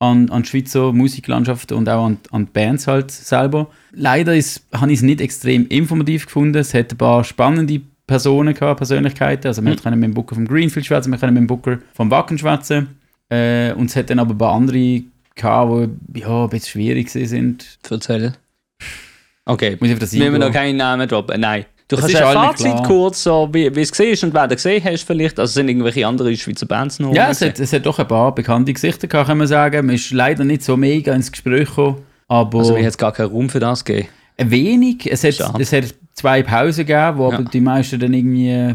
an, 0.00 0.28
an 0.28 0.42
die 0.42 0.48
Schweizer 0.48 0.92
Musiklandschaft 0.92 1.72
und 1.72 1.88
auch 1.88 2.04
an, 2.04 2.18
an 2.30 2.44
die 2.46 2.50
Bands 2.52 2.86
halt 2.86 3.10
selber. 3.10 3.68
Leider 3.92 4.34
ist- 4.36 4.66
habe 4.74 4.92
ich 4.92 4.98
es 4.98 5.02
nicht 5.02 5.22
extrem 5.22 5.66
informativ 5.68 6.26
gefunden. 6.26 6.58
Es 6.58 6.74
hat 6.74 6.92
ein 6.92 6.98
paar 6.98 7.24
spannende 7.24 7.80
Personen 8.10 8.54
gehabt, 8.54 8.78
Persönlichkeiten. 8.78 9.46
Also 9.46 9.64
wir 9.64 9.76
können 9.76 10.00
mit 10.00 10.08
dem 10.08 10.14
Booker 10.14 10.34
vom 10.34 10.46
Greenfield 10.48 10.84
schwätzen, 10.84 11.12
wir 11.12 11.18
können 11.18 11.34
mit 11.34 11.42
dem 11.42 11.46
Booker 11.46 11.78
vom 11.94 12.10
Wacken 12.10 12.36
schwätzen. 12.36 12.98
Äh, 13.30 13.72
und 13.74 13.86
es 13.88 13.94
hat 13.94 14.10
dann 14.10 14.18
aber 14.18 14.34
ein 14.34 14.38
paar 14.38 14.52
andere 14.54 15.02
gehabt, 15.36 15.90
die 16.08 16.20
ja, 16.20 16.42
ein 16.42 16.48
bisschen 16.50 16.70
schwierig 16.70 17.08
sind. 17.08 17.78
Erzähl. 17.88 18.32
Okay, 19.44 19.76
Muss 19.78 19.88
ich 19.88 19.94
auf 19.94 20.00
das 20.00 20.12
müssen 20.12 20.32
wir 20.32 20.38
noch 20.40 20.52
keinen 20.52 20.76
Namen 20.76 21.08
droppen? 21.08 21.40
Nein. 21.40 21.66
Du 21.86 21.96
Das 21.96 22.04
kannst 22.06 22.22
ein 22.22 22.34
Fazit 22.34 22.66
klar. 22.66 22.82
kurz, 22.86 23.22
so, 23.22 23.48
wie 23.52 23.74
wie 23.74 23.80
es 23.80 23.90
gesehen 23.90 24.12
ist 24.12 24.22
und 24.24 24.34
wer 24.34 24.46
du 24.48 24.54
gesehen 24.56 24.82
hast 24.84 25.04
vielleicht. 25.04 25.38
Also 25.38 25.52
sind 25.54 25.68
irgendwelche 25.68 26.06
andere 26.06 26.36
Schweizer 26.36 26.66
Bands 26.66 26.98
noch? 26.98 27.14
Ja, 27.14 27.30
es 27.30 27.40
hat, 27.40 27.58
es 27.58 27.72
hat 27.72 27.86
doch 27.86 27.98
ein 27.98 28.06
paar 28.08 28.34
bekannte 28.34 28.72
Gesichter 28.72 29.06
gehabt, 29.08 29.28
kann 29.28 29.38
man 29.38 29.46
sagen. 29.46 29.86
Man 29.86 29.94
ist 29.94 30.10
leider 30.12 30.44
nicht 30.44 30.62
so 30.62 30.76
mega 30.76 31.14
ins 31.14 31.30
Gespräch 31.32 31.68
gekommen, 31.68 31.96
aber 32.28 32.58
Also 32.58 32.76
wie 32.76 32.80
hat 32.82 32.90
es 32.90 32.98
gar 32.98 33.12
keinen 33.12 33.30
Raum 33.30 33.48
für 33.48 33.60
das 33.60 33.84
gegeben? 33.84 34.08
Wenig. 34.44 35.10
Es 35.10 35.24
hat, 35.24 35.60
es 35.60 35.72
hat 35.72 35.94
zwei 36.14 36.42
Pausen 36.42 36.86
gegeben, 36.86 37.18
wo 37.18 37.30
Ja. 37.30 37.38
aber 37.38 37.48
die 37.50 37.60
meisten 37.60 37.98
dann 38.00 38.14
irgendwie... 38.14 38.74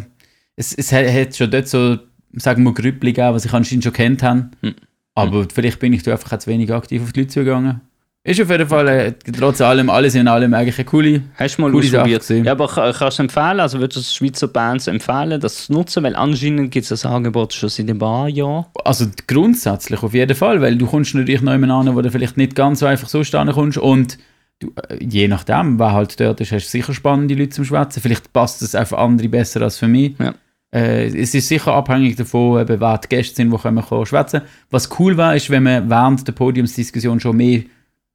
Es, 0.55 0.73
es 0.73 0.91
hat, 0.91 1.05
hat 1.11 1.35
schon 1.35 1.51
dort 1.51 1.67
so, 1.67 1.97
sagen 2.33 2.63
wir, 2.63 2.73
Grüppli 2.73 3.11
gegeben, 3.13 3.33
was 3.33 3.45
ich 3.45 3.53
anscheinend 3.53 3.83
schon 3.83 3.93
kennt 3.93 4.23
haben. 4.23 4.51
Hm. 4.61 4.75
Aber 5.15 5.47
vielleicht 5.53 5.79
bin 5.79 5.93
ich 5.93 6.03
da 6.03 6.11
einfach 6.11 6.37
zu 6.39 6.49
wenig 6.49 6.71
aktiv 6.73 7.01
auf 7.01 7.13
die 7.13 7.21
Leute 7.21 7.33
zugegangen. 7.33 7.81
Ist 8.27 8.41
auf 8.41 8.49
jeden 8.49 8.67
Fall, 8.67 8.87
äh, 8.87 9.13
trotz 9.37 9.61
allem, 9.61 9.87
alles 9.89 10.15
in 10.15 10.27
allem 10.27 10.53
eigentlich 10.55 10.77
eine 10.79 10.85
coole... 10.85 11.21
Hast 11.35 11.57
du 11.57 11.61
mal 11.61 11.71
Coole 11.71 11.85
ausprobiert? 11.85 12.27
Ja, 12.29 12.53
aber 12.53 12.67
ka- 12.67 12.91
kannst 12.91 13.19
du 13.19 13.23
empfehlen, 13.23 13.59
also 13.59 13.79
würdest 13.79 13.97
du 13.97 14.15
Schweizer 14.15 14.47
Bands 14.47 14.87
empfehlen, 14.87 15.39
das 15.39 15.65
zu 15.67 15.73
nutzen? 15.73 16.03
Weil 16.03 16.15
anscheinend 16.15 16.71
gibt 16.71 16.83
es 16.85 16.89
das 16.89 17.05
Angebot 17.05 17.53
schon 17.53 17.69
seit 17.69 17.87
ein 17.87 17.99
paar 17.99 18.27
Jahren. 18.27 18.65
Also 18.83 19.05
grundsätzlich 19.27 20.01
auf 20.01 20.15
jeden 20.15 20.35
Fall, 20.35 20.59
weil 20.59 20.75
du 20.75 20.87
kommst 20.87 21.13
natürlich 21.13 21.43
noch 21.43 21.51
jemanden 21.51 21.87
an, 21.89 21.95
wo 21.95 22.01
du 22.01 22.09
vielleicht 22.09 22.35
nicht 22.35 22.55
ganz 22.55 22.79
so 22.79 22.87
einfach 22.87 23.09
so 23.09 23.23
stehen 23.23 23.51
kommst 23.51 23.77
und 23.77 24.17
du, 24.59 24.73
äh, 24.89 25.03
je 25.03 25.27
nachdem, 25.27 25.79
wer 25.79 25.93
halt 25.93 26.19
dort 26.19 26.41
ist, 26.41 26.51
hast 26.51 26.65
du 26.65 26.69
sicher 26.69 26.93
spannende 26.93 27.35
Leute 27.35 27.49
zum 27.49 27.65
Schwätzen. 27.65 28.01
Vielleicht 28.01 28.33
passt 28.33 28.61
es 28.61 28.75
auch 28.75 28.87
für 28.87 28.97
andere 28.97 29.29
besser 29.29 29.61
als 29.61 29.77
für 29.77 29.87
mich. 29.87 30.15
Ja. 30.19 30.33
Äh, 30.73 31.07
es 31.07 31.33
ist 31.33 31.47
sicher 31.47 31.73
abhängig 31.73 32.15
davon, 32.15 32.61
eben, 32.61 32.79
wer 32.79 32.97
die 32.97 33.07
Gäste 33.07 33.35
sind, 33.35 33.51
die 33.51 33.57
können 33.57 33.81
kommen 33.81 34.05
schwätzen. 34.05 34.41
Was 34.69 34.89
cool 34.99 35.15
war, 35.17 35.35
ist, 35.35 35.49
wenn 35.49 35.63
man 35.63 35.89
während 35.89 36.27
der 36.27 36.33
Podiumsdiskussion 36.33 37.19
schon 37.19 37.37
mehr 37.37 37.63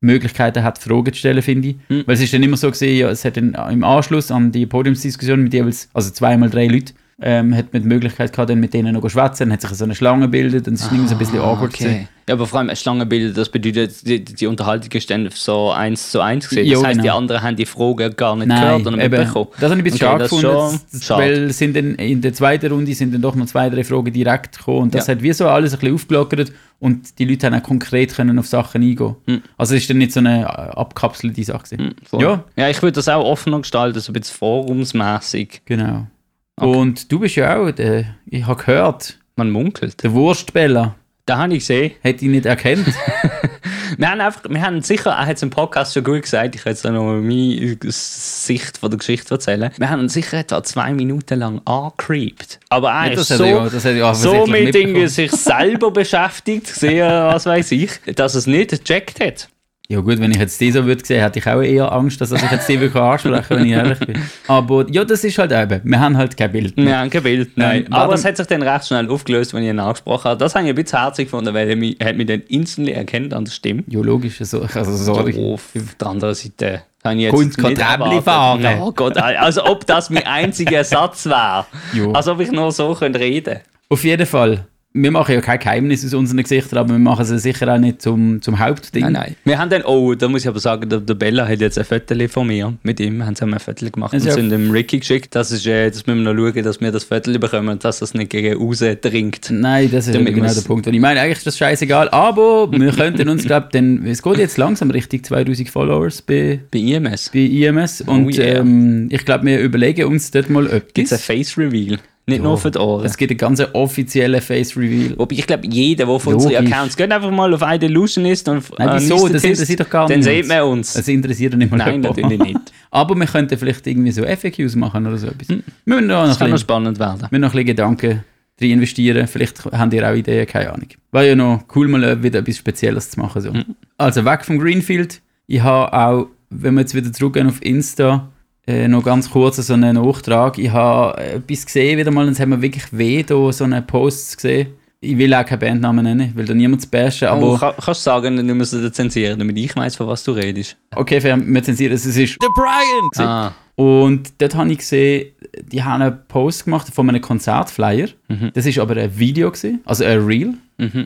Möglichkeiten 0.00 0.62
hat, 0.62 0.78
Fragen 0.78 1.12
zu 1.12 1.18
stellen, 1.18 1.42
finde 1.42 1.68
ich. 1.68 1.76
Hm. 1.88 2.04
Weil 2.06 2.14
es 2.14 2.23
ist 2.23 2.32
dann 2.32 2.42
immer 2.42 2.56
so 2.56 2.70
gesehen, 2.70 2.99
ja, 2.99 3.11
es 3.11 3.25
hat 3.25 3.37
dann 3.37 3.54
im 3.70 3.85
Anschluss 3.85 4.30
an 4.30 4.50
die 4.50 4.66
Podiumsdiskussion 4.66 5.42
mit 5.42 5.54
jeweils, 5.54 5.88
also 5.92 6.11
zweimal 6.11 6.49
drei 6.50 6.66
Leuten, 6.66 6.94
ähm, 7.23 7.54
hat 7.54 7.73
man 7.73 7.82
die 7.82 7.88
Möglichkeit 7.88 8.32
gehabt, 8.32 8.50
dann 8.50 8.61
mit 8.61 8.73
denen 8.73 8.94
noch 8.94 9.02
zu 9.02 9.11
schwätzen, 9.11 9.44
dann 9.44 9.52
hat 9.52 9.61
sich 9.61 9.70
so 9.70 9.85
eine 9.85 9.94
Schlange 9.94 10.23
gebildet 10.23 10.68
und 10.68 10.75
es 10.75 10.82
ist 10.82 10.92
irgendwie 10.92 11.09
so 11.09 11.14
ein 11.14 11.18
bisschen 11.18 11.40
awkward 11.40 11.75
gewesen. 11.75 12.09
Ja, 12.30 12.34
aber 12.37 12.46
vor 12.46 12.60
allem 12.60 12.76
Schlangenbilder, 12.76 13.34
das 13.34 13.49
bedeutet, 13.49 14.06
die, 14.06 14.22
die 14.25 14.46
Unterhaltung 14.46 14.88
ist 14.92 15.10
dann 15.10 15.28
so 15.34 15.72
eins 15.72 16.12
zu 16.12 16.20
eins 16.20 16.49
gesehen. 16.49 16.70
Das 16.70 16.84
heißt, 16.84 16.99
die 17.00 17.02
genau. 17.02 17.16
anderen 17.18 17.42
haben 17.42 17.56
die 17.56 17.66
Fragen 17.66 18.14
gar 18.14 18.37
nicht 18.37 18.46
Nein, 18.46 18.60
gehört 18.60 18.87
oder 18.87 19.04
eben, 19.04 19.18
mitbekommen. 19.18 19.49
das 19.58 19.70
habe 19.72 19.75
ich 19.75 19.78
ein 19.80 19.84
bisschen 19.84 20.06
Okay, 20.08 20.22
gefunden, 20.22 20.80
weil 21.08 21.50
sind 21.52 21.75
dann 21.76 21.94
in 21.96 22.20
der 22.20 22.32
zweiten 22.32 22.70
Runde 22.70 22.94
sind 22.94 23.12
dann 23.12 23.20
doch 23.20 23.34
noch 23.34 23.46
zwei, 23.46 23.68
drei 23.68 23.82
Fragen 23.82 24.12
direkt 24.12 24.58
gekommen 24.58 24.78
und 24.82 24.94
das 24.94 25.08
Ja. 25.08 25.14
hat 25.14 25.22
wie 25.25 25.32
so 25.32 25.49
alles 25.49 25.72
ein 25.75 25.80
bisschen 25.80 25.94
aufgelockert 25.96 26.52
und 26.78 27.18
die 27.18 27.25
Leute 27.25 27.49
haben 27.49 27.54
auch 27.54 27.64
konkret 27.64 28.14
können 28.14 28.38
auf 28.38 28.46
Sachen 28.46 28.80
eingehen. 28.80 29.16
Hm. 29.26 29.42
Also 29.58 29.75
es 29.75 29.80
ist 29.82 29.90
dann 29.90 29.99
nicht 29.99 30.12
so 30.12 30.20
eine 30.20 30.42
äh, 30.42 30.44
abkapselte 30.44 31.42
Sache. 31.42 31.64
gewesen. 31.64 31.96
Voll. 32.04 32.22
Ja, 32.22 32.44
ja, 32.56 32.70
ich 32.70 32.80
würde 32.80 32.92
das 32.92 33.08
auch 33.08 33.25
offener 33.25 33.58
gestalten, 33.58 33.99
so 33.99 34.12
ein 34.12 34.14
bisschen 34.14 34.37
forumsmäßig. 34.38 35.62
genau. 35.64 36.06
Okay. 36.54 36.76
Und 36.78 37.10
du 37.10 37.18
bist 37.18 37.34
ja 37.37 37.56
auch, 37.58 37.70
der, 37.72 38.04
ich 38.26 38.46
habe 38.46 38.62
gehört, 38.62 39.18
Man 39.34 39.50
munkelt. 39.50 40.00
der 40.02 40.12
Wurstbeller 40.12 40.94
Da 41.30 41.38
habe 41.38 41.52
ich 41.54 41.60
gesehen. 41.60 41.92
hat 42.02 42.20
ihn 42.22 42.32
nicht 42.32 42.46
erkannt. 42.46 42.87
Wir 43.99 44.08
haben 44.08 44.20
einfach, 44.20 44.42
wir 44.49 44.62
haben 44.62 44.80
sicher, 44.82 45.10
er 45.10 45.26
hat 45.26 45.37
es 45.37 45.42
im 45.42 45.50
Podcast 45.50 45.92
schon 45.92 46.04
gut 46.04 46.22
gesagt, 46.22 46.54
ich 46.54 46.62
kann 46.62 46.72
jetzt 46.72 46.84
noch 46.84 46.92
meine 47.20 47.76
Sicht 47.90 48.78
von 48.78 48.88
der 48.90 48.99
Geschichte 48.99 49.34
erzählen. 49.34 49.70
Wir 49.76 49.90
haben 49.90 50.00
ihn 50.02 50.08
sicher 50.08 50.38
etwa 50.38 50.62
zwei 50.62 50.92
Minuten 50.92 51.38
lang 51.40 51.60
angecreept. 51.64 52.60
Aber 52.68 52.90
er 52.92 53.12
ist 53.12 53.26
so, 53.28 53.44
ja- 53.44 53.66
ja 53.90 54.14
so 54.14 54.46
mit 54.46 54.75
Dingen 54.75 55.08
sich 55.08 55.32
selber 55.32 55.90
beschäftigt, 55.90 56.68
sehr, 56.68 57.26
was 57.34 57.46
weiß 57.46 57.72
ich, 57.72 57.90
dass 58.14 58.34
er 58.37 58.38
es 58.38 58.46
nicht 58.46 58.70
gecheckt 58.70 59.20
hat. 59.20 59.49
Ja 59.90 59.99
gut, 59.99 60.20
wenn 60.20 60.30
ich 60.30 60.37
jetzt 60.37 60.61
die 60.61 60.70
so 60.70 60.85
würde 60.87 61.04
sehen, 61.04 61.20
hätte 61.20 61.40
ich 61.40 61.47
auch 61.49 61.61
eher 61.61 61.90
Angst, 61.90 62.20
dass 62.20 62.30
ich 62.30 62.40
jetzt 62.49 62.68
die 62.68 62.78
wirklich 62.80 63.02
anspreche, 63.02 63.50
wenn 63.50 63.66
ich 63.66 63.73
ehrlich 63.73 63.99
bin. 63.99 64.23
Aber 64.47 64.87
ja, 64.88 65.04
das 65.04 65.25
ist 65.25 65.37
halt 65.37 65.50
eben, 65.50 65.80
wir 65.82 65.99
haben 65.99 66.16
halt 66.16 66.37
kein 66.37 66.52
Bild. 66.52 66.76
Wir 66.76 66.97
haben 66.97 67.11
kein 67.11 67.25
Bild, 67.25 67.50
nein. 67.56 67.82
Nein, 67.82 67.92
Aber 67.92 68.02
warte- 68.02 68.14
es 68.14 68.25
hat 68.25 68.37
sich 68.37 68.47
dann 68.47 68.62
recht 68.62 68.87
schnell 68.87 69.11
aufgelöst, 69.11 69.52
wenn 69.52 69.64
ich 69.64 69.68
ihn 69.68 69.80
angesprochen 69.80 70.26
habe. 70.30 70.38
Das 70.38 70.54
habe 70.54 70.64
ich 70.64 70.70
ein 70.70 70.76
bisschen 70.76 71.00
herzig 71.00 71.25
gefunden, 71.26 71.52
weil 71.54 71.68
er 71.68 71.75
mich, 71.75 71.97
hat 72.00 72.16
mich 72.16 72.28
dann 72.28 72.40
instantly 72.42 72.92
erkannt 72.92 73.35
an 73.35 73.44
der 73.47 73.50
Stimme. 73.50 73.82
Ja, 73.88 73.99
logisch, 74.00 74.38
also, 74.40 74.62
also 74.62 74.92
sorry. 74.97 75.32
Doof. 75.32 75.70
Auf 75.76 75.94
der 75.97 76.06
anderen 76.06 76.35
Seite 76.37 76.82
habe 77.02 77.16
ich 77.16 77.23
jetzt 77.23 77.35
Kunst 77.35 77.59
nicht 77.61 77.80
fahren. 78.23 78.64
Oh 78.80 78.92
Gott, 78.92 79.16
also 79.16 79.64
ob 79.64 79.85
das 79.88 80.09
mein 80.09 80.25
einziger 80.25 80.85
Satz 80.85 81.26
wäre. 81.26 81.66
Ja. 81.94 82.12
Als 82.12 82.28
ob 82.28 82.38
ich 82.38 82.52
nur 82.52 82.70
so 82.70 82.94
könnte 82.94 83.18
reden 83.18 83.59
Auf 83.88 84.04
jeden 84.04 84.26
Fall. 84.26 84.66
Wir 84.92 85.12
machen 85.12 85.37
ja 85.37 85.40
kein 85.40 85.61
Geheimnis 85.61 86.04
aus 86.04 86.14
unseren 86.14 86.42
Gesichtern, 86.42 86.80
aber 86.80 86.90
wir 86.90 86.99
machen 86.99 87.25
es 87.25 87.42
sicher 87.42 87.73
auch 87.73 87.78
nicht 87.78 88.02
zum, 88.02 88.42
zum 88.42 88.59
Hauptding. 88.59 89.02
Nein, 89.04 89.12
nein. 89.12 89.37
Wir 89.44 89.56
haben 89.59 89.70
dann, 89.70 89.82
oh, 89.82 90.14
da 90.14 90.26
muss 90.26 90.42
ich 90.42 90.49
aber 90.49 90.59
sagen, 90.59 90.88
der, 90.88 90.99
der 90.99 91.14
Bella 91.14 91.47
hat 91.47 91.61
jetzt 91.61 91.78
ein 91.78 91.85
Foto 91.85 92.16
von 92.28 92.49
mir. 92.49 92.75
Mit 92.82 92.99
ihm 92.99 93.25
haben 93.25 93.37
sie 93.37 93.44
ein 93.44 93.59
Foto 93.61 93.88
gemacht 93.88 94.12
und 94.12 94.18
Also 94.18 94.28
ja. 94.30 94.35
sind 94.35 94.50
dem 94.50 94.73
Ricky 94.73 94.99
geschickt. 94.99 95.37
Das 95.37 95.52
ist, 95.52 95.64
äh, 95.64 95.90
das 95.90 96.06
müssen 96.09 96.25
wir 96.25 96.35
noch 96.35 96.52
schauen, 96.52 96.64
dass 96.64 96.80
wir 96.80 96.90
das 96.90 97.04
Foto 97.04 97.30
bekommen 97.38 97.68
und 97.68 97.85
dass 97.85 98.00
das 98.00 98.14
nicht 98.14 98.30
gegen 98.30 98.56
raus 98.61 98.82
dringt. 99.00 99.49
Nein, 99.50 99.90
das 99.92 100.09
ist 100.09 100.14
Damit 100.16 100.35
genau 100.35 100.52
der 100.52 100.61
Punkt. 100.62 100.88
Und 100.88 100.94
ich 100.94 101.00
meine, 101.00 101.20
eigentlich 101.20 101.38
ist 101.38 101.47
das 101.47 101.59
scheißegal, 101.59 102.09
aber 102.09 102.73
wir 102.73 102.90
könnten 102.90 103.28
uns, 103.28 103.44
glaube 103.44 103.68
denn 103.73 104.04
es 104.06 104.23
geht 104.23 104.38
jetzt 104.38 104.59
langsam 104.59 104.90
Richtung 104.90 105.23
2000 105.23 105.68
Followers 105.68 106.20
bei, 106.23 106.61
Bei 106.73 106.80
IMS 106.80 107.30
bei 107.32 107.38
IMS 107.38 108.00
und 108.00 108.26
Oh 108.26 108.30
yeah. 108.30 108.59
ähm, 108.59 109.09
ich 109.11 109.25
glaube, 109.25 109.47
wir 109.47 109.61
überlegen 109.61 110.06
uns 110.06 110.30
dort 110.32 110.50
mal 110.50 110.82
gibt 110.94 111.11
es 111.11 111.12
ein. 111.12 111.18
Face 111.18 111.56
Reveal. 111.56 111.99
Nicht 112.30 112.42
nur 112.42 112.56
für 112.58 112.70
die 112.70 112.78
Ohren. 112.78 113.04
Es 113.04 113.16
gibt 113.16 113.30
einen 113.30 113.38
ganz 113.38 113.62
offiziellen 113.72 114.40
Face 114.40 114.76
Reveal. 114.76 115.14
Wobei 115.18 115.37
ich 115.37 115.46
glaube, 115.46 115.66
jeder, 115.68 116.06
der 116.06 116.18
von 116.20 116.34
unseren. 116.34 116.66
Accounts 116.66 116.96
geht 116.96 117.12
einfach 117.12 117.30
mal 117.30 117.52
auf 117.52 117.62
Illusionist 117.62 118.49
und 118.49 118.64
Nein, 118.78 118.88
wieso? 119.00 119.14
Anistatist, 119.14 119.34
Das 119.34 119.44
interessiert 119.44 119.80
doch 119.80 119.90
gar 119.90 120.08
Dann 120.08 120.20
niemand. 120.20 120.37
sieht 120.37 120.49
man 120.49 120.62
uns. 120.62 120.94
Es 120.94 121.08
interessiert 121.08 121.54
nicht 121.56 121.70
mal 121.70 121.76
Nein, 121.76 122.00
natürlich 122.00 122.38
nicht. 122.38 122.60
Aber 122.90 123.14
wir 123.14 123.26
könnten 123.26 123.56
vielleicht 123.58 123.87
irgendwie 123.87 124.10
so 124.12 124.22
FAQs 124.25 124.75
machen 124.76 125.06
oder 125.06 125.16
so 125.18 125.26
etwas. 125.28 125.49
Wir 125.49 125.62
müssen 125.84 126.06
noch 126.06 126.25
Das 126.25 126.37
ein 126.37 126.38
kann 126.38 126.50
noch 126.50 126.58
spannend 126.58 126.99
werden. 126.99 127.26
wir 127.30 127.38
noch 127.38 127.49
ein 127.49 127.52
bisschen 127.52 127.66
Gedanken 127.66 128.25
rein 128.60 128.70
investieren. 128.70 129.26
Vielleicht 129.26 129.64
habt 129.64 129.92
ihr 129.94 130.08
auch 130.10 130.14
Ideen, 130.14 130.46
keine 130.46 130.72
Ahnung. 130.72 130.88
War 131.12 131.25
ja 131.25 131.34
noch 131.34 131.64
cool, 131.75 131.88
mal 131.88 132.22
wieder 132.22 132.40
etwas 132.40 132.56
Spezielles 132.58 133.10
zu 133.10 133.20
machen. 133.20 133.40
So. 133.42 133.52
Also 133.96 134.25
weg 134.25 134.44
vom 134.44 134.58
Greenfield. 134.58 135.20
Ich 135.46 135.62
habe 135.62 135.92
auch, 135.92 136.26
wenn 136.50 136.75
wir 136.75 136.80
jetzt 136.82 136.94
wieder 136.94 137.12
zurückgehen 137.12 137.46
auf 137.49 137.62
Insta, 137.62 138.28
äh, 138.70 138.88
noch 138.88 139.02
ganz 139.02 139.30
kurz 139.30 139.56
so 139.56 139.74
einen 139.74 139.96
Nachtrag. 139.96 140.58
Ich 140.58 140.70
habe 140.70 141.18
etwas 141.20 141.66
gesehen 141.66 141.98
wieder 141.98 142.10
mal, 142.10 142.26
und 142.26 142.32
es 142.32 142.40
haben 142.40 142.50
wir 142.50 142.62
wirklich 142.62 142.86
weh, 142.92 143.22
da 143.22 143.52
so 143.52 143.64
einen 143.64 143.86
Post 143.86 144.36
gesehen. 144.36 144.68
Ich 145.02 145.16
will 145.16 145.32
auch 145.32 145.46
keinen 145.46 145.60
Bandnamen 145.60 146.04
nennen, 146.04 146.28
ich 146.30 146.36
will 146.36 146.44
da 146.44 146.52
niemand 146.52 146.90
bashen, 146.90 147.28
aber... 147.28 147.54
Aber 147.54 147.58
kann, 147.58 147.74
kannst 147.82 148.02
du 148.02 148.10
sagen, 148.10 148.36
dann 148.36 148.56
müssen 148.56 148.82
wir 148.82 148.92
zensieren, 148.92 149.38
damit 149.38 149.56
ich 149.56 149.74
weiß, 149.74 149.96
von 149.96 150.06
was 150.06 150.22
du 150.24 150.32
redest. 150.32 150.76
Okay, 150.94 151.20
fair, 151.22 151.38
wir 151.40 151.62
zensieren 151.62 151.94
es. 151.94 152.04
Es 152.04 152.18
ist 152.18 152.36
The 152.38 152.48
Brian! 152.54 153.26
Ah, 153.26 153.52
Und 153.76 154.30
dort 154.42 154.54
habe 154.54 154.70
ich 154.70 154.78
gesehen, 154.78 155.30
die 155.72 155.82
haben 155.82 156.02
einen 156.02 156.18
Post 156.28 156.66
gemacht 156.66 156.88
von 156.92 157.08
einem 157.08 157.22
Konzertflyer. 157.22 158.08
Das 158.52 158.66
ist 158.66 158.78
aber 158.78 158.94
ein 158.96 159.18
Video, 159.18 159.50
gewesen, 159.50 159.80
also 159.86 160.04
ein 160.04 160.18
Reel, 160.18 160.54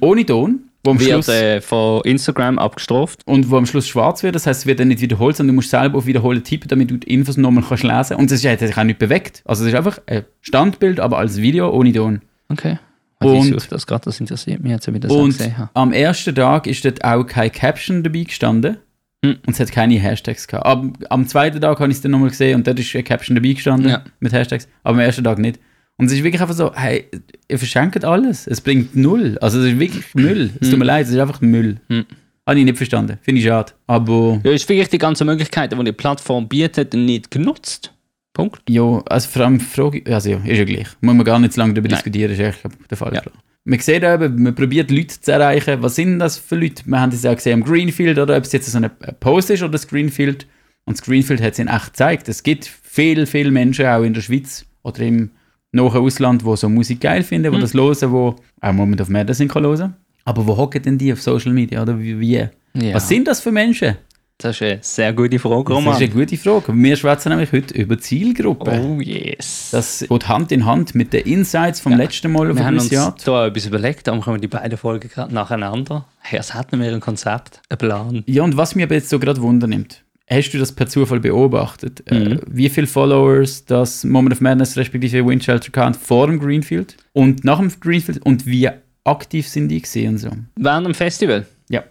ohne 0.01 0.27
Ton, 0.27 0.61
wo 0.85 0.91
am, 0.91 1.01
wird 1.01 1.09
Schluss, 1.11 1.29
äh, 1.29 1.61
von 1.61 2.03
Instagram 2.05 2.59
abgestraft. 2.59 3.23
und 3.27 3.51
wo 3.51 3.57
am 3.57 3.67
Schluss 3.67 3.89
schwarz 3.89 4.23
wird. 4.23 4.35
Das 4.35 4.47
heißt, 4.47 4.61
es 4.61 4.67
wird 4.67 4.81
dann 4.81 4.89
nicht 4.89 5.01
wiederholt, 5.01 5.37
sondern 5.37 5.55
du 5.55 5.57
musst 5.57 5.71
selber 5.71 5.99
auf 5.99 6.07
Wiederholen 6.07 6.45
tippen, 6.45 6.69
damit 6.69 6.91
du 6.91 6.99
die 6.99 7.13
Infos 7.13 7.37
nochmal 7.37 7.65
kannst 7.67 7.83
lesen 7.85 8.17
Und 8.17 8.31
das 8.31 8.45
hat 8.45 8.59
sich 8.61 8.77
auch 8.77 8.85
nicht 8.85 8.99
bewegt. 8.99 9.43
Also 9.47 9.65
es 9.65 9.71
ist 9.71 9.75
einfach 9.77 9.99
ein 10.07 10.25
Standbild, 10.43 11.01
aber 11.01 11.19
als 11.19 11.39
Video 11.39 11.71
ohne 11.71 11.93
Ton. 11.93 12.21
Okay. 12.49 12.79
Also 13.21 13.35
ich 13.35 13.41
Und- 13.41 13.61
suche 13.61 13.69
das 13.71 13.87
gerade, 13.87 14.05
das 14.05 14.21
interessiert 14.21 14.63
mich 14.63 14.73
jetzt, 14.73 14.87
wie 14.87 14.93
ich 14.97 15.01
das 15.01 15.11
Und 15.11 15.29
gesehen 15.39 15.57
habe. 15.57 15.71
am 15.75 15.93
ersten 15.93 16.35
Tag 16.35 16.67
ist 16.67 16.85
dort 16.85 17.03
auch 17.05 17.25
keine 17.25 17.51
Caption 17.51 18.03
dabei 18.03 18.25
gestanden. 18.25 18.77
Hm. 19.25 19.37
Und 19.47 19.53
es 19.55 19.61
hat 19.61 19.73
keine 19.73 19.95
Hashtags 19.99 20.47
gehabt. 20.47 20.67
Am, 20.67 20.93
am 21.09 21.27
zweiten 21.27 21.59
Tag 21.59 21.81
habe 21.81 21.91
ich 21.91 21.97
es 21.97 22.03
dann 22.03 22.11
nochmal 22.11 22.29
gesehen 22.29 22.57
und 22.57 22.67
dort 22.67 22.79
ist 22.79 22.95
eine 22.95 23.05
Caption 23.05 23.35
dabei 23.35 23.53
gestanden 23.55 23.89
Ja. 23.91 24.03
mit 24.21 24.35
Hashtags, 24.35 24.69
aber 24.83 24.97
am 24.97 25.01
ersten 25.01 25.25
Tag 25.25 25.39
nicht. 25.39 25.59
Und 25.97 26.07
es 26.07 26.13
ist 26.13 26.25
wirklich 26.25 26.43
einfach 26.43 26.55
so, 26.55 26.75
hey, 26.75 27.05
ihr 27.49 27.59
verschenkt 27.59 28.05
alles. 28.05 28.47
Es 28.47 28.61
bringt 28.61 28.97
null. 28.97 29.39
Also 29.41 29.61
es 29.61 29.67
ist 29.73 29.79
wirklich 29.79 30.15
Müll. 30.15 30.51
Es 30.61 30.71
tut 30.71 30.79
mir 30.79 30.85
leid, 30.85 31.07
es 31.07 31.13
ist 31.13 31.19
einfach 31.19 31.41
Müll. 31.41 31.81
Hm. 31.89 32.05
Habe 32.47 32.59
ich 32.59 32.65
nicht 32.65 32.77
verstanden. 32.77 33.19
Finde 33.23 33.41
ich 33.41 33.47
schade. 33.47 33.73
Aber 33.87 34.41
Ja, 34.45 34.51
ist 34.51 34.69
wirklich 34.69 34.89
die 34.89 34.99
ganzen 34.99 35.27
Möglichkeiten, 35.27 35.79
die 35.79 35.85
die 35.85 35.93
Plattform 35.93 36.49
bietet, 36.49 36.93
nicht 36.95 37.31
genutzt. 37.31 37.93
Punkt. 38.35 38.69
ja, 38.69 39.01
also 39.07 39.29
vor 39.29 39.43
allem 39.43 39.59
die 39.59 39.65
Frage, 39.65 40.03
also 40.13 40.31
ja, 40.31 40.39
ist 40.39 40.59
ja 40.59 40.65
gleich. 40.65 40.89
Muss 41.01 41.15
man 41.15 41.25
gar 41.25 41.39
nicht 41.39 41.53
zu 41.53 41.61
lange 41.61 41.73
darüber 41.73 41.89
Nein. 41.89 41.99
diskutieren, 41.99 42.33
ist 42.33 42.61
glaub, 42.61 42.89
der 42.89 42.97
Fall. 42.99 43.15
Ja. 43.15 43.23
Man 43.63 43.79
sieht 43.79 44.03
eben, 44.03 44.43
man 44.43 44.55
probiert 44.57 44.91
Leute 44.91 45.21
zu 45.21 45.31
erreichen. 45.31 45.81
Was 45.81 45.95
sind 45.95 46.19
das 46.19 46.37
für 46.37 46.57
Leute? 46.57 46.83
Wir 46.85 47.01
haben 47.01 47.13
das 47.13 47.23
ja 47.23 47.33
gesehen 47.33 47.63
am 47.63 47.65
Greenfield, 47.65 48.19
oder 48.19 48.37
ob 48.37 48.43
es 48.43 48.51
jetzt 48.51 48.67
so 48.71 48.77
ein 48.77 48.91
Post 49.21 49.51
ist 49.51 49.63
oder 49.63 49.71
das 49.73 49.87
Greenfield. 49.87 50.49
Und 50.85 50.99
das 50.99 51.07
Greenfield 51.07 51.41
hat 51.41 51.53
es 51.53 51.61
in 51.61 51.69
echt 51.69 51.87
gezeigt. 51.87 52.29
Es 52.29 52.43
gibt 52.43 52.69
viele, 52.83 53.27
viele 53.27 53.53
Menschen, 53.53 53.87
auch 53.87 54.03
in 54.03 54.13
der 54.13 54.21
Schweiz 54.21 54.67
oder 54.83 55.01
im 55.01 55.31
nahen 55.75 55.97
Ausland, 55.97 56.43
die 56.47 56.57
so 56.57 56.69
Musik 56.69 57.01
geil 57.01 57.23
finden, 57.23 57.51
Mhm. 57.51 57.57
die 57.57 57.61
das 57.63 57.75
hören, 57.75 57.97
die 58.01 58.07
auch 58.07 58.37
im 58.71 58.77
Moment 58.77 59.01
auf 59.03 59.09
Madison 59.09 59.49
kann 59.49 59.65
hören. 59.65 59.95
Aber 60.25 60.47
wo 60.47 60.57
hocken 60.57 60.83
denn 60.83 60.97
die 60.99 61.13
auf 61.13 61.21
Social 61.21 61.53
Media? 61.53 61.83
Oder 61.83 61.99
wie? 62.01 62.33
Ja. 62.75 62.95
Was 62.95 63.09
sind 63.09 63.29
das 63.29 63.41
für 63.41 63.53
Menschen? 63.53 63.97
Das 64.39 64.57
ist 64.57 64.63
eine 64.63 64.79
sehr 64.83 65.13
gute 65.13 65.39
Frage, 65.39 65.63
Das 65.69 65.77
Roman. 65.77 65.95
ist 65.95 66.01
eine 66.03 66.09
gute 66.11 66.37
Frage. 66.37 66.73
Wir 66.75 66.97
schwätzen 66.97 67.29
nämlich 67.29 67.53
heute 67.53 67.73
über 67.75 67.97
Zielgruppen. 67.99 68.81
Oh 68.97 69.01
yes. 69.01 69.69
Das 69.71 70.05
geht 70.09 70.29
Hand 70.29 70.51
in 70.51 70.65
Hand 70.67 70.95
mit 70.97 71.13
den 71.13 71.25
Insights 71.25 71.79
vom 71.81 71.93
Ja. 71.93 71.99
letzten 71.99 72.33
Mal 72.33 72.51
auf 72.51 72.57
wir 72.57 72.65
haben 72.65 72.75
uns 72.75 72.91
Jahr. 72.91 73.15
da 73.25 73.47
etwas 73.47 73.67
überlegt, 73.67 74.09
darum 74.09 74.23
kommen 74.23 74.41
die 74.41 74.49
beiden 74.49 74.77
Folgen 74.77 75.09
gerade 75.09 75.33
nacheinander. 75.33 76.07
Hey, 76.21 76.39
was 76.41 76.53
hatten 76.53 76.81
wir 76.81 76.93
ein 76.93 76.99
Konzept, 77.01 77.61
ein 77.69 77.79
Plan? 77.79 78.25
Ja, 78.27 78.43
und 78.43 78.57
was 78.57 78.75
mich 78.75 78.85
aber 78.85 78.95
jetzt 78.95 79.09
so 79.09 79.21
gerade 79.21 79.41
wundernimmt, 79.41 80.03
hast 80.29 80.51
du 80.51 80.59
das 80.59 80.73
per 80.73 80.87
Zufall 80.87 81.21
beobachtet? 81.21 82.03
Mhm. 82.11 82.33
Äh, 82.33 82.39
wie 82.47 82.69
viele 82.69 82.87
Followers 82.87 83.65
das 83.65 84.05
Moment 84.05 84.35
of 84.35 84.41
Madness 84.41 84.77
respektive 84.77 85.27
Windshelter 85.27 85.85
hat 85.85 85.97
vor 85.97 86.27
dem 86.27 86.39
Greenfield 86.39 86.97
und 87.13 87.45
nach 87.45 87.59
dem 87.59 87.71
Greenfield 87.81 88.25
und 88.25 88.47
wie 88.47 88.69
aktiv 89.05 89.49
sind 89.49 89.69
die 89.69 89.83
gesehen 89.83 90.19
so? 90.19 90.31
Während 90.57 90.87
dem 90.87 90.95
Festival? 90.95 91.47
Ja. 91.69 91.85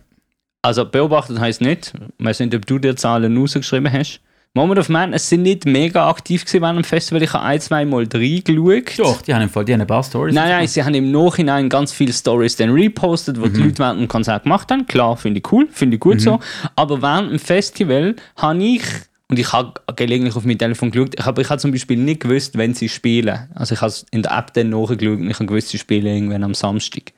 Also 0.62 0.86
beobachtet 0.86 1.40
heisst 1.40 1.62
nicht, 1.62 1.94
ich 2.18 2.26
weiß 2.26 2.40
nicht, 2.40 2.56
ob 2.56 2.66
du 2.66 2.80
dir 2.80 2.96
Zahlen 2.96 3.38
rausgeschrieben 3.38 3.92
hast. 3.92 4.22
Moment 4.56 4.78
of 4.78 4.88
Man, 4.88 5.14
es 5.14 5.30
sind 5.30 5.42
nicht 5.42 5.66
mega 5.66 6.08
aktiv 6.08 6.46
gewesen 6.46 6.62
während 6.62 6.78
dem 6.78 6.84
Festival. 6.84 7.24
Ich 7.24 7.34
habe 7.34 7.44
ein, 7.44 7.60
zwei 7.60 7.86
Mal 7.86 8.08
reingeschaut. 8.14 9.00
Doch, 9.00 9.24
die 9.24 9.34
haben 9.34 9.42
im 9.42 9.50
Fall, 9.50 9.66
die 9.66 9.74
haben 9.74 9.82
ein 9.82 9.88
paar 9.88 10.04
Stories. 10.04 10.36
Nein, 10.36 10.50
nein, 10.50 10.68
sie 10.68 10.84
haben 10.84 10.94
im 10.94 11.12
Nachhinein 11.12 11.70
ganz 11.70 11.92
viele 11.92 12.14
Stories 12.14 12.56
dann 12.56 12.70
repostet, 12.70 13.42
wo 13.42 13.48
die 13.48 13.64
Leute 13.64 13.80
während 13.80 14.02
dem 14.02 14.08
Konzert 14.08 14.44
gemacht 14.44 14.70
haben. 14.70 14.86
Klar, 14.86 15.18
finde 15.18 15.40
ich 15.40 15.52
cool, 15.52 15.68
finde 15.72 15.96
ich 15.96 16.00
gut 16.00 16.22
so. 16.22 16.40
Aber 16.76 17.02
während 17.02 17.32
dem 17.32 17.40
Festival 17.40 18.16
habe 18.38 18.64
ich, 18.64 18.84
und 19.28 19.40
ich 19.40 19.52
habe 19.52 19.74
gelegentlich 19.96 20.36
auf 20.36 20.46
mein 20.46 20.60
Telefon 20.60 20.92
geschaut, 20.92 21.26
habe 21.26 21.42
ich 21.42 21.50
habe 21.50 21.60
zum 21.60 21.72
Beispiel 21.72 21.98
nicht 21.98 22.20
gewusst, 22.20 22.56
wenn 22.56 22.76
sie 22.76 22.90
spielen. 22.90 23.50
Also 23.56 23.74
ich 23.74 23.82
habe 23.82 23.90
es 23.90 24.06
in 24.12 24.22
der 24.22 24.38
App 24.38 24.54
dann 24.54 24.70
nachgeschaut 24.70 25.18
und 25.18 25.32
ich 25.32 25.36
habe 25.36 25.48
gewusst, 25.48 25.70
sie 25.70 25.80
spielen 25.80 26.06
irgendwann 26.06 26.44
am 26.44 26.54
Samstag. 26.54 27.12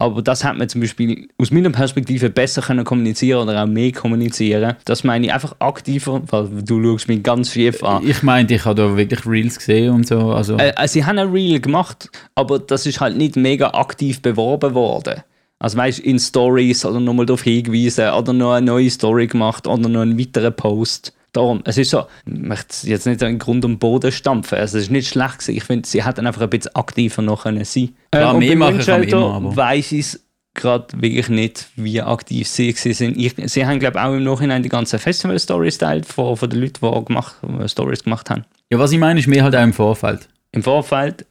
Aber 0.00 0.22
das 0.22 0.44
hat 0.44 0.56
man 0.56 0.68
zum 0.68 0.80
Beispiel 0.80 1.28
aus 1.38 1.50
meiner 1.50 1.70
Perspektive 1.70 2.30
besser 2.30 2.62
können 2.62 2.84
kommunizieren 2.84 3.48
oder 3.48 3.64
auch 3.64 3.66
mehr 3.66 3.90
kommunizieren. 3.90 4.76
Das 4.84 5.02
meine 5.02 5.26
ich 5.26 5.32
einfach 5.32 5.56
aktiver, 5.58 6.22
weil 6.30 6.62
du 6.62 6.80
schaust 6.82 7.08
mich 7.08 7.24
ganz 7.24 7.52
schief 7.52 7.82
an. 7.82 8.08
Ich 8.08 8.22
meinte, 8.22 8.54
ich 8.54 8.64
habe 8.64 8.76
da 8.76 8.96
wirklich 8.96 9.26
Reels 9.26 9.58
gesehen 9.58 9.92
und 9.92 10.06
so. 10.06 10.30
Also, 10.30 10.56
Äh, 10.56 10.72
äh, 10.76 10.86
sie 10.86 11.04
haben 11.04 11.18
ein 11.18 11.30
Reel 11.30 11.58
gemacht, 11.58 12.10
aber 12.36 12.60
das 12.60 12.86
ist 12.86 13.00
halt 13.00 13.16
nicht 13.16 13.34
mega 13.34 13.70
aktiv 13.70 14.22
beworben 14.22 14.74
worden. 14.74 15.22
Also 15.58 15.76
weißt 15.76 15.98
in 15.98 16.20
Stories 16.20 16.84
oder 16.84 17.00
nochmal 17.00 17.26
darauf 17.26 17.42
hingewiesen 17.42 18.10
oder 18.10 18.32
noch 18.32 18.52
eine 18.52 18.66
neue 18.66 18.90
Story 18.90 19.26
gemacht 19.26 19.66
oder 19.66 19.88
noch 19.88 20.02
einen 20.02 20.16
weiteren 20.16 20.54
Post. 20.54 21.12
Darum, 21.32 21.60
es 21.64 21.76
ist 21.78 21.90
so, 21.90 22.06
ich 22.26 22.32
möchte 22.38 22.86
jetzt 22.88 23.06
nicht 23.06 23.22
einen 23.22 23.38
Grund 23.38 23.64
und 23.64 23.78
Boden 23.78 24.10
stampfen. 24.12 24.58
Also 24.58 24.78
es 24.78 24.84
ist 24.84 24.90
nicht 24.90 25.08
schlecht 25.08 25.38
gewesen. 25.38 25.56
Ich 25.56 25.64
finde, 25.64 25.86
sie 25.88 26.04
hätten 26.04 26.26
einfach 26.26 26.40
ein 26.42 26.50
bisschen 26.50 26.74
aktiver 26.74 27.22
noch 27.22 27.42
können 27.42 27.64
sein. 27.64 27.90
Klar, 28.10 28.34
und 28.34 28.40
mehr 28.40 28.56
machen 28.56 28.78
kann 28.78 28.86
man 29.00 29.00
Windschalter 29.02 29.16
immer, 29.26 29.34
aber- 29.34 29.56
weiss 29.56 29.92
ich 29.92 30.00
es 30.00 30.24
gerade 30.54 30.86
wirklich 31.00 31.28
nicht, 31.28 31.68
wie 31.76 32.00
aktiv 32.02 32.48
sie 32.48 32.72
sind. 32.72 33.16
Ich, 33.16 33.34
sie 33.52 33.64
haben, 33.66 33.78
glaube 33.78 33.98
ich, 33.98 34.04
auch 34.04 34.14
im 34.14 34.24
Nachhinein 34.24 34.62
die 34.62 34.68
ganzen 34.68 34.98
Festival-Stories 34.98 35.78
teilt 35.78 36.06
von, 36.06 36.36
von 36.36 36.50
den 36.50 36.60
Leuten, 36.60 36.80
die 36.82 37.04
gemacht, 37.04 37.36
die 37.42 37.68
Stories 37.68 38.02
gemacht 38.02 38.28
haben. 38.30 38.44
ja, 38.70 38.78
was 38.78 38.90
ich 38.90 38.98
meine, 38.98 39.20
ist 39.20 39.26
mehr 39.28 39.44
halt 39.44 39.54
auch 39.54 39.62
im 39.62 39.72
Vorfeld. 39.72 40.28
Im 40.52 40.62
Vorfeld, 40.62 41.26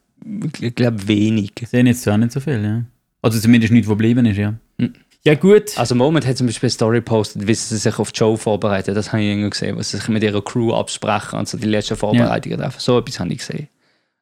ich 0.61 0.75
glaube, 0.75 1.07
wenig. 1.07 1.51
Sehen 1.65 1.87
jetzt 1.87 2.03
zwar 2.03 2.17
nicht 2.17 2.31
so 2.31 2.39
viel, 2.39 2.63
ja. 2.63 2.83
Also 3.21 3.39
zumindest 3.39 3.73
nicht, 3.73 3.87
wo 3.87 3.91
geblieben 3.93 4.25
ist, 4.27 4.37
ja. 4.37 4.53
Ja, 5.23 5.35
gut. 5.35 5.77
Also 5.77 5.95
Moment 5.95 6.25
hat 6.25 6.37
zum 6.37 6.47
Beispiel 6.47 6.67
eine 6.67 6.71
Story 6.71 6.97
gepostet, 6.97 7.47
wie 7.47 7.53
sie 7.53 7.77
sich 7.77 7.99
auf 7.99 8.11
die 8.11 8.17
Show 8.17 8.37
vorbereiten. 8.37 8.95
Das 8.95 9.11
habe 9.11 9.21
ich 9.21 9.29
irgendwie 9.29 9.49
gesehen, 9.49 9.75
wo 9.75 9.81
sie 9.81 9.97
sich 9.97 10.07
mit 10.07 10.23
ihrer 10.23 10.41
Crew 10.41 10.73
absprechen 10.73 11.37
und 11.37 11.47
so 11.47 11.57
die 11.57 11.67
letzten 11.67 11.97
Vorbereitungen 11.97 12.59
treffen. 12.59 12.79
So 12.79 12.97
etwas 12.97 13.19
habe 13.19 13.33
ich 13.33 13.39
gesehen. 13.39 13.67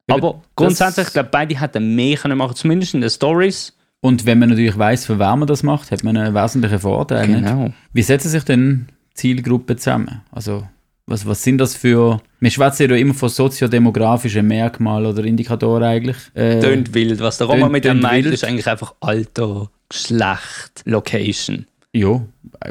Aber 0.08 0.28
Aber 0.28 0.42
grundsätzlich, 0.54 1.08
ich 1.08 1.12
glaube, 1.12 1.28
beide 1.32 1.60
hätten 1.60 1.94
mehr 1.94 2.16
können 2.16 2.38
machen, 2.38 2.56
zumindest 2.56 2.94
in 2.94 3.00
den 3.00 3.10
Stories. 3.10 3.72
Und 4.00 4.26
wenn 4.26 4.38
man 4.38 4.50
natürlich 4.50 4.78
weiß, 4.78 5.06
für 5.06 5.18
wen 5.18 5.38
man 5.38 5.46
das 5.46 5.62
macht, 5.62 5.90
hat 5.90 6.04
man 6.04 6.16
einen 6.16 6.34
wesentlichen 6.34 6.78
Vorteil. 6.78 7.26
Nicht? 7.26 7.44
Genau. 7.44 7.72
Wie 7.92 8.02
setzen 8.02 8.28
sich 8.28 8.44
denn 8.44 8.88
Zielgruppen 9.14 9.78
zusammen? 9.78 10.22
Also, 10.30 10.66
was, 11.06 11.26
was 11.26 11.42
sind 11.42 11.58
das 11.58 11.74
für. 11.74 12.20
Wir 12.40 12.50
schwätzen 12.50 12.90
ja 12.90 12.96
immer 12.96 13.14
von 13.14 13.28
soziodemografischen 13.28 14.46
Merkmalen 14.46 15.06
oder 15.06 15.24
Indikatoren 15.24 15.84
eigentlich. 15.84 16.16
Äh, 16.34 16.60
Tönt 16.60 16.92
wild. 16.94 17.20
Was 17.20 17.38
der 17.38 17.46
Roman 17.46 17.70
mit 17.70 17.84
dem 17.84 18.00
meint, 18.00 18.26
ist 18.26 18.44
eigentlich 18.44 18.66
einfach 18.66 18.94
Alter, 19.00 19.70
Geschlecht, 19.88 20.82
Location. 20.84 21.66
Ja, 21.92 22.20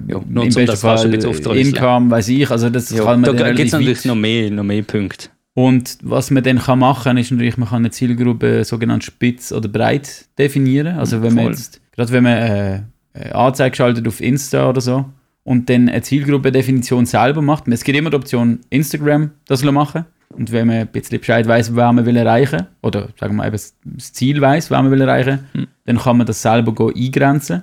Ja, 0.08 0.17
im 0.19 0.34
nur 0.34 0.43
um 0.43 0.50
besten 0.50 0.78
Fall. 0.78 1.58
Income, 1.58 2.12
weiß 2.12 2.28
ich, 2.28 2.52
also 2.52 2.69
das 2.69 2.91
Ja, 2.91 3.06
kann 3.06 3.21
man 3.21 3.36
da 3.36 3.54
gibt 3.54 3.67
es 3.67 3.71
natürlich 3.71 4.06
noch 4.06 4.15
mehr, 4.15 4.52
noch 4.52 4.63
mehr 4.63 4.84
Punkte. 4.84 5.30
Und 5.56 5.98
was 6.04 6.32
man 6.32 6.43
dann 6.43 6.60
kann 6.60 6.80
machen 6.80 7.17
ist 7.17 7.32
natürlich, 7.32 7.58
man 7.58 7.69
kann 7.69 7.78
eine 7.78 7.89
Zielgruppe 7.89 8.65
sogenannt 8.65 9.06
spitz 9.06 9.54
oder 9.54 9.69
breit 9.69 10.26
definieren. 10.38 10.98
Also 11.00 11.24
wenn 11.24 11.34
man 11.34 11.45
Voll. 11.45 11.54
jetzt, 11.54 11.82
gerade 11.95 12.12
wenn 12.12 12.24
man 12.24 12.34
äh, 12.38 12.82
eine 13.13 13.36
Anzeige 13.36 13.76
schaltet 13.76 14.06
auf 14.08 14.19
Insta 14.19 14.69
oder 14.69 14.82
so 14.82 15.06
und 15.45 15.69
dann 15.69 15.88
eine 15.88 16.01
Zielgruppendefinition 16.01 17.05
selber 17.05 17.41
macht, 17.41 17.69
es 17.69 17.86
gibt 17.86 17.97
immer 17.97 18.10
die 18.10 18.17
Option 18.17 18.60
Instagram 18.69 19.31
das 19.47 19.63
machen 19.63 20.05
und 20.29 20.51
wenn 20.51 20.67
man 20.67 20.77
ein 20.77 20.88
bisschen 20.88 21.19
Bescheid 21.19 21.47
weiß, 21.47 21.75
wer 21.75 21.93
man 21.93 22.05
will 22.05 22.17
erreichen 22.17 22.67
oder 22.81 23.10
sagen 23.19 23.38
wir 23.38 23.45
eben 23.45 23.58
das 23.86 24.13
Ziel 24.13 24.41
weiß, 24.41 24.69
wer 24.71 24.81
man 24.81 24.91
will 24.91 25.01
erreichen, 25.01 25.39
Hm. 25.53 25.67
dann 25.86 25.97
kann 25.97 26.17
man 26.17 26.27
das 26.27 26.41
selber 26.41 26.73
go 26.73 26.91
eingrenzen. 26.93 27.62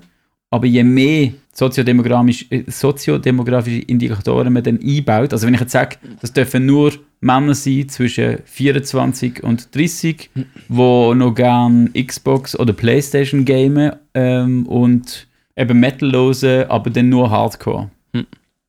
Aber 0.51 0.67
je 0.67 0.85
mehr 0.85 1.33
soziodemografische, 1.53 2.45
äh, 2.51 2.65
soziodemografische 2.67 3.81
Indikatoren 3.83 4.53
man 4.53 4.63
dann 4.63 4.79
einbaut, 4.83 5.33
also 5.33 5.47
wenn 5.47 5.55
ich 5.55 5.61
jetzt 5.61 5.73
sage, 5.73 5.97
das 6.21 6.33
dürfen 6.33 6.67
nur 6.67 6.93
Männer 7.21 7.55
sein 7.55 7.89
zwischen 7.89 8.39
24 8.45 9.43
und 9.43 9.75
30, 9.75 10.29
wo 10.69 11.15
noch 11.15 11.35
gern 11.35 11.91
Xbox 11.95 12.59
oder 12.59 12.75
Playstation 12.75 13.45
gamen 13.45 13.93
ähm, 14.15 14.67
und 14.67 15.27
eben 15.57 15.79
Metal 15.81 16.13
hören, 16.13 16.71
aber 16.71 16.91
dann 16.91 17.09
nur 17.09 17.31
Hardcore. 17.31 17.91
Hm. 18.15 18.27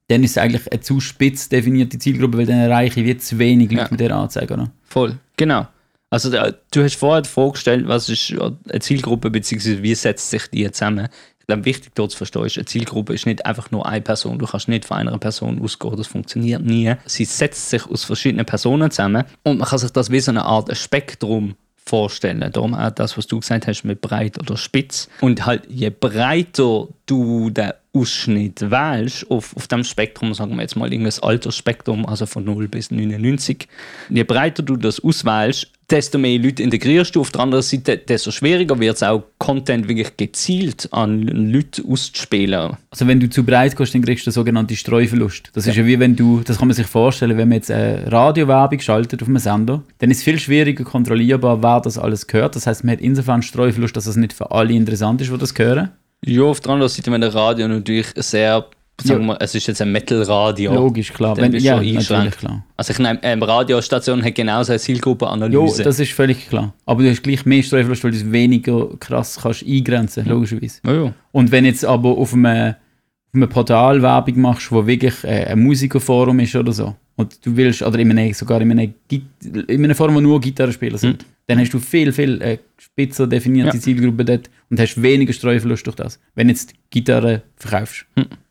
Dann 0.09 0.23
ist 0.23 0.31
es 0.31 0.37
eigentlich 0.37 0.71
eine 0.71 0.81
zu 0.81 0.99
spitz 0.99 1.49
definierte 1.49 1.97
Zielgruppe, 1.97 2.37
weil 2.39 2.45
dann 2.45 2.59
erreiche 2.59 2.99
ich 2.99 3.05
wie 3.05 3.17
zu 3.17 3.39
wenig 3.39 3.71
Leute 3.71 3.83
Ja. 3.83 3.87
mit 3.91 3.99
dieser 3.99 4.15
Anzeige. 4.15 4.53
Oder? 4.53 4.71
Voll, 4.83 5.17
genau. 5.37 5.67
Also 6.09 6.29
da- 6.29 6.53
du 6.71 6.83
hast 6.83 6.95
vorher 6.95 7.21
die 7.23 7.29
Frage 7.29 7.51
gestellt, 7.53 7.87
was 7.87 8.07
ist 8.09 8.31
eine 8.33 8.79
Zielgruppe, 8.79 9.31
beziehungsweise 9.31 9.81
wie 9.81 9.95
setzt 9.95 10.29
sich 10.29 10.47
die 10.47 10.69
zusammen? 10.71 11.07
Ich 11.39 11.47
glaube, 11.47 11.65
wichtig 11.65 11.91
dort 11.95 12.11
zu 12.11 12.17
verstehen 12.17 12.45
ist, 12.45 12.57
eine 12.57 12.65
Zielgruppe 12.65 13.13
ist 13.13 13.25
nicht 13.25 13.45
einfach 13.45 13.69
nur 13.71 13.85
eine 13.85 13.99
Person. 14.01 14.39
Du 14.39 14.45
kannst 14.45 14.69
nicht 14.69 14.85
von 14.85 14.97
einer 14.97 15.17
Person 15.17 15.61
ausgehen, 15.61 15.97
das 15.97 16.07
funktioniert 16.07 16.63
nie. 16.63 16.93
Sie 17.05 17.25
setzt 17.25 17.69
sich 17.69 17.85
aus 17.87 18.03
verschiedenen 18.05 18.45
Personen 18.45 18.91
zusammen 18.91 19.23
und 19.43 19.57
man 19.57 19.67
kann 19.67 19.79
sich 19.79 19.91
das 19.91 20.09
wie 20.09 20.19
so 20.21 20.31
eine 20.31 20.45
Art 20.45 20.75
Spektrum 20.77 21.55
vorstellen. 21.85 22.49
Darum 22.51 22.73
auch 22.73 22.91
das, 22.91 23.17
was 23.17 23.27
du 23.27 23.39
gesagt 23.39 23.67
hast 23.67 23.83
mit 23.83 24.01
breit 24.01 24.39
oder 24.39 24.57
spitz. 24.57 25.09
Und 25.21 25.45
halt, 25.45 25.63
je 25.69 25.89
breiter 25.89 26.87
du 27.05 27.49
den 27.49 27.73
Ausschnitt 27.93 28.59
wählst, 28.71 29.29
auf, 29.29 29.55
auf 29.55 29.67
dem 29.67 29.83
Spektrum, 29.83 30.33
sagen 30.33 30.55
wir 30.55 30.63
jetzt 30.63 30.75
mal 30.75 30.91
irgendein 30.91 31.21
Altersspektrum, 31.21 32.05
also 32.05 32.25
von 32.25 32.43
0 32.43 32.67
bis 32.67 32.89
99, 32.89 33.67
je 34.09 34.23
breiter 34.23 34.63
du 34.63 34.77
das 34.77 34.99
auswählst, 34.99 35.67
desto 35.89 36.17
mehr 36.17 36.39
Leute 36.39 36.63
integrierst 36.63 37.15
du. 37.15 37.21
Auf 37.21 37.29
der 37.29 37.41
anderen 37.41 37.61
Seite, 37.61 37.97
desto 37.97 38.31
schwieriger 38.31 38.79
wird 38.79 38.95
es 38.95 39.03
auch, 39.03 39.23
Content 39.37 39.87
wirklich 39.87 40.17
gezielt 40.17 40.87
an 40.91 41.21
Leute 41.21 41.83
auszuspielen. 41.87 42.77
Also 42.89 43.07
wenn 43.07 43.19
du 43.19 43.29
zu 43.29 43.43
breit 43.43 43.75
gehst, 43.75 43.93
dann 43.93 44.01
kriegst 44.01 44.25
du 44.25 44.31
den 44.31 44.33
sogenannten 44.33 44.75
Streuverlust. 44.75 45.51
Das 45.53 45.67
ist 45.67 45.75
ja 45.75 45.85
wie 45.85 45.99
wenn 45.99 46.15
du, 46.15 46.41
das 46.43 46.57
kann 46.57 46.67
man 46.67 46.75
sich 46.75 46.87
vorstellen, 46.87 47.37
wenn 47.37 47.49
man 47.49 47.57
jetzt 47.57 47.69
eine 47.69 48.11
Radiowerbung 48.11 48.79
schaltet 48.79 49.21
auf 49.21 49.27
einem 49.27 49.37
Sender, 49.37 49.83
dann 49.99 50.09
ist 50.09 50.17
es 50.17 50.23
viel 50.23 50.39
schwieriger 50.39 50.83
kontrollierbar, 50.83 51.61
wer 51.61 51.81
das 51.81 51.97
alles 51.97 52.25
gehört. 52.25 52.55
Das 52.55 52.65
heißt, 52.65 52.83
man 52.83 52.93
hat 52.93 53.01
insofern 53.01 53.35
einen 53.35 53.43
Streuverlust, 53.43 53.95
dass 53.95 54.07
es 54.07 54.15
nicht 54.15 54.33
für 54.33 54.51
alle 54.51 54.73
interessant 54.73 55.21
ist, 55.21 55.31
die 55.31 55.37
das 55.37 55.53
hören. 55.55 55.91
Ja, 56.25 56.43
auf 56.43 56.59
der 56.61 56.71
anderen 56.73 56.89
Seite, 56.89 57.11
wenn 57.11 57.21
der 57.21 57.33
Radio 57.33 57.67
natürlich 57.67 58.07
sehr, 58.15 58.65
sagen 59.01 59.21
Ja. 59.23 59.27
wir, 59.27 59.37
es 59.41 59.55
ist 59.55 59.67
jetzt 59.67 59.81
ein 59.81 59.91
Metal-Radio. 59.91 60.73
Logisch, 60.73 61.11
klar. 61.13 61.35
Dann 61.35 61.51
Wenn, 61.51 61.61
ja, 61.61 61.75
natürlich, 61.81 62.37
klar. 62.37 62.63
Also 62.77 62.93
ich 62.93 62.99
nehme, 62.99 63.21
eine 63.23 63.47
Radiostation 63.47 64.23
hat 64.23 64.35
genauso 64.35 64.71
eine 64.71 64.77
Jo, 64.79 64.83
Zielgruppenanalyse. 64.85 65.83
das 65.83 65.99
ist 65.99 66.11
völlig 66.13 66.47
klar. 66.49 66.73
Aber 66.85 67.03
du 67.03 67.09
hast 67.09 67.23
gleich 67.23 67.45
mehr 67.45 67.63
Streuverlust, 67.63 68.03
weil 68.03 68.11
du 68.11 68.17
es 68.17 68.31
weniger 68.31 68.87
krass 68.99 69.39
kannst 69.41 69.63
eingrenzen, 69.65 70.25
logischerweise. 70.27 70.79
ja, 70.85 70.93
ja. 71.05 71.13
Und 71.31 71.51
wenn 71.51 71.65
jetzt 71.65 71.83
aber 71.85 72.09
auf 72.17 72.33
einem, 72.33 72.75
auf 72.75 73.33
einem 73.33 73.49
Portal 73.49 74.01
Werbung 74.01 74.39
machst, 74.41 74.71
wo 74.71 74.85
wirklich 74.85 75.23
äh, 75.23 75.45
ein 75.47 75.61
Musikerforum 75.63 76.39
ist 76.39 76.55
oder 76.55 76.71
so, 76.71 76.95
und 77.15 77.45
du 77.45 77.55
willst, 77.55 77.81
oder 77.83 77.99
in 77.99 78.09
einem, 78.11 78.33
sogar 78.33 78.59
in 78.61 78.71
einem, 78.71 78.93
Git- 79.07 79.23
in 79.67 79.83
einem 79.83 79.95
Forum, 79.95 80.15
wo 80.15 80.21
nur 80.21 80.39
Gitarrenspieler 80.41 80.97
sind, 80.97 81.25
dann 81.47 81.59
hast 81.59 81.73
du 81.73 81.79
viel, 81.79 82.11
viel 82.11 82.41
äh, 82.41 82.57
spitzer 82.77 83.27
definierte 83.27 83.77
Ja. 83.77 83.81
Zielgruppe 83.81 84.25
dort 84.25 84.49
und 84.69 84.79
hast 84.79 85.01
weniger 85.01 85.33
Streuverlust 85.33 85.85
durch 85.85 85.95
das, 85.95 86.19
wenn 86.35 86.49
jetzt 86.49 86.73
Gitarre 86.89 87.43
verkaufst. 87.55 88.05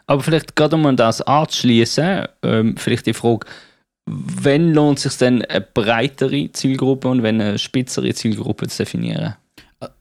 Aber 0.06 0.22
vielleicht 0.22 0.56
gerade 0.56 0.76
um 0.76 0.96
das 0.96 1.22
anzuschließen, 1.22 2.26
ähm, 2.42 2.76
vielleicht 2.76 3.06
die 3.06 3.14
Frage, 3.14 3.46
wenn 4.06 4.74
lohnt 4.74 4.98
es 4.98 5.04
sich 5.04 5.16
denn 5.16 5.42
eine 5.44 5.60
breitere 5.60 6.50
Zielgruppe 6.52 7.08
und 7.08 7.22
wenn 7.22 7.40
eine 7.40 7.58
spitzere 7.58 8.12
Zielgruppe 8.12 8.68
zu 8.68 8.78
definieren? 8.78 9.36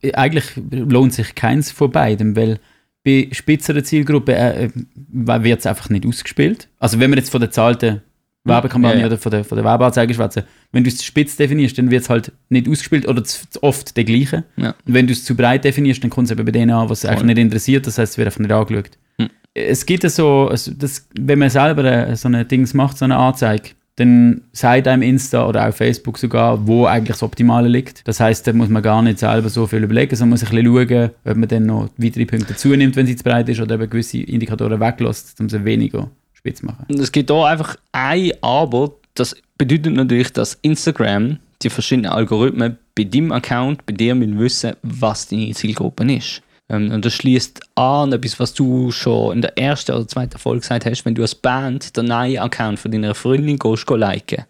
Äh, 0.02 0.14
Eigentlich 0.14 0.46
lohnt 0.72 1.14
sich 1.14 1.36
keins 1.36 1.72
von 1.72 1.92
beidem, 1.92 2.36
weil 2.36 2.60
bei 3.04 3.30
spitzeren 3.32 3.84
Zielgruppen 3.84 4.36
äh, 4.36 4.70
wird 5.12 5.60
es 5.60 5.66
einfach 5.66 5.90
nicht 5.90 6.06
ausgespielt. 6.06 6.68
Also 6.80 7.00
wenn 7.00 7.12
wir 7.12 7.18
jetzt 7.18 7.32
von 7.32 7.42
der 7.42 7.52
zahlten 7.52 8.02
Werbekampagne 8.44 8.96
Ja, 8.96 9.02
ja. 9.02 9.08
oder 9.08 9.18
von 9.18 9.32
der, 9.32 9.44
von 9.44 9.56
der 9.56 9.66
Werbeanzeige 9.66 10.14
schwätzen, 10.14 10.44
wenn 10.72 10.84
du 10.84 10.90
es 10.90 10.98
zu 10.98 11.06
spitz 11.06 11.36
definierst, 11.36 11.78
dann 11.78 11.92
wird 11.92 12.04
es 12.04 12.10
halt 12.10 12.32
nicht 12.50 12.68
ausgespielt 12.68 13.08
oder 13.08 13.24
zu, 13.24 13.50
zu 13.50 13.62
oft 13.62 13.96
der 13.96 14.04
gleiche. 14.04 14.44
Ja. 14.58 14.70
Und 14.86 14.94
wenn 14.94 15.08
du 15.08 15.14
es 15.14 15.24
zu 15.24 15.36
breit 15.36 15.64
definierst, 15.64 16.04
dann 16.04 16.10
kommt 16.10 16.26
es 16.26 16.32
eben 16.32 16.46
bei 16.46 16.52
denen 16.52 16.72
an, 16.72 16.90
was 16.90 17.06
eigentlich 17.06 17.24
nicht 17.24 17.38
interessiert, 17.38 17.86
das 17.86 17.98
heißt, 17.98 18.14
es 18.14 18.18
wird 18.18 18.28
einfach 18.28 18.40
nicht 18.40 18.52
angeschaut. 18.52 18.92
Hm. 19.20 19.30
Es 19.54 19.86
gibt 19.86 20.10
so, 20.10 20.48
also 20.50 20.72
das, 20.74 21.08
wenn 21.20 21.40
man 21.40 21.50
selber 21.50 21.84
äh, 21.84 22.16
so 22.16 22.28
eine 22.28 22.46
Dings 22.46 22.74
macht, 22.74 22.98
so 22.98 23.06
eine 23.06 23.18
Anzeige, 23.18 23.72
dann 23.98 24.42
sagt 24.54 24.88
einem 24.88 25.04
Insta 25.04 25.48
oder 25.48 25.68
auch 25.68 25.74
Facebook 25.74 26.18
sogar, 26.18 26.66
wo 26.66 26.86
eigentlich 26.86 27.18
das 27.18 27.24
Optimale 27.24 27.68
liegt. 27.68 28.08
Das 28.08 28.20
heißt, 28.20 28.48
da 28.48 28.54
muss 28.54 28.70
man 28.70 28.82
gar 28.82 29.02
nicht 29.02 29.20
selber 29.20 29.50
so 29.50 29.68
viel 29.68 29.84
überlegen, 29.84 30.16
sondern 30.16 30.32
muss 30.32 30.44
ein 30.44 30.50
bisschen 30.50 30.90
schauen, 30.90 31.10
ob 31.26 31.38
man 31.38 31.50
dann 31.50 31.66
noch 31.66 31.90
weitere 31.98 32.26
Punkte 32.26 32.56
zunimmt, 32.56 32.96
wenn 32.96 33.06
sie 33.06 33.18
zu 33.18 33.24
breit 33.24 33.50
ist, 33.50 33.60
oder 33.60 33.76
eben 33.76 33.90
gewisse 33.90 34.20
Indikatoren 34.20 34.80
weglässt, 34.80 35.40
um 35.40 35.50
sie 35.50 35.64
weniger 35.66 36.10
spitz 36.42 36.62
machen. 36.62 36.86
Und 36.90 37.00
es 37.00 37.12
gibt 37.12 37.30
da 37.30 37.46
einfach 37.46 37.76
ein 37.92 38.32
Aber, 38.42 38.94
das 39.14 39.36
bedeutet 39.58 39.94
natürlich, 39.94 40.34
dass 40.34 40.58
Instagram 40.62 41.40
die 41.62 41.70
verschiedenen 41.70 42.12
Algorithmen 42.12 42.78
bei 42.96 43.04
deinem 43.04 43.32
Account, 43.32 43.86
bei 43.86 43.94
dir 43.94 44.16
müssen 44.16 44.40
wissen, 44.40 44.76
was 44.82 45.28
deine 45.28 45.54
Zielgruppe 45.54 46.12
ist. 46.12 46.42
Ähm, 46.70 46.92
Und 46.92 47.06
das 47.06 47.14
schließt 47.14 47.62
an 47.76 48.12
etwas, 48.12 48.40
was 48.40 48.54
du 48.54 48.92
schon 48.92 49.34
in 49.36 49.42
der 49.42 49.58
ersten 49.58 49.92
oder 49.92 50.08
zweiten 50.08 50.40
Folge 50.40 50.62
gesagt 50.62 50.86
hast, 50.86 51.06
wenn 51.06 51.16
du 51.16 51.22
als 51.22 51.36
Band 51.36 51.96
den 51.96 52.06
neuen 52.06 52.40
Account 52.40 52.80
von 52.80 52.92
deiner 52.92 53.14
Freundin 53.14 53.60
gehst, 53.60 53.86
go 53.86 53.96
liken 53.96 54.46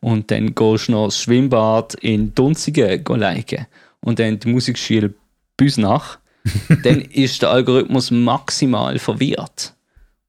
und 0.00 0.30
dann 0.30 0.54
gehst 0.54 0.88
du 0.88 0.92
noch 0.92 1.06
das 1.06 1.18
Schwimmbad 1.18 1.94
in 1.94 2.34
Dunzigen 2.34 3.02
go 3.04 3.14
liken 3.14 3.66
und 4.00 4.18
dann 4.18 4.38
die 4.38 4.48
Musikschule 4.48 5.14
Büsnach, 5.56 6.18
dann 6.84 7.00
ist 7.00 7.42
der 7.42 7.50
Algorithmus 7.50 8.10
maximal 8.10 8.98
verwirrt. 8.98 9.74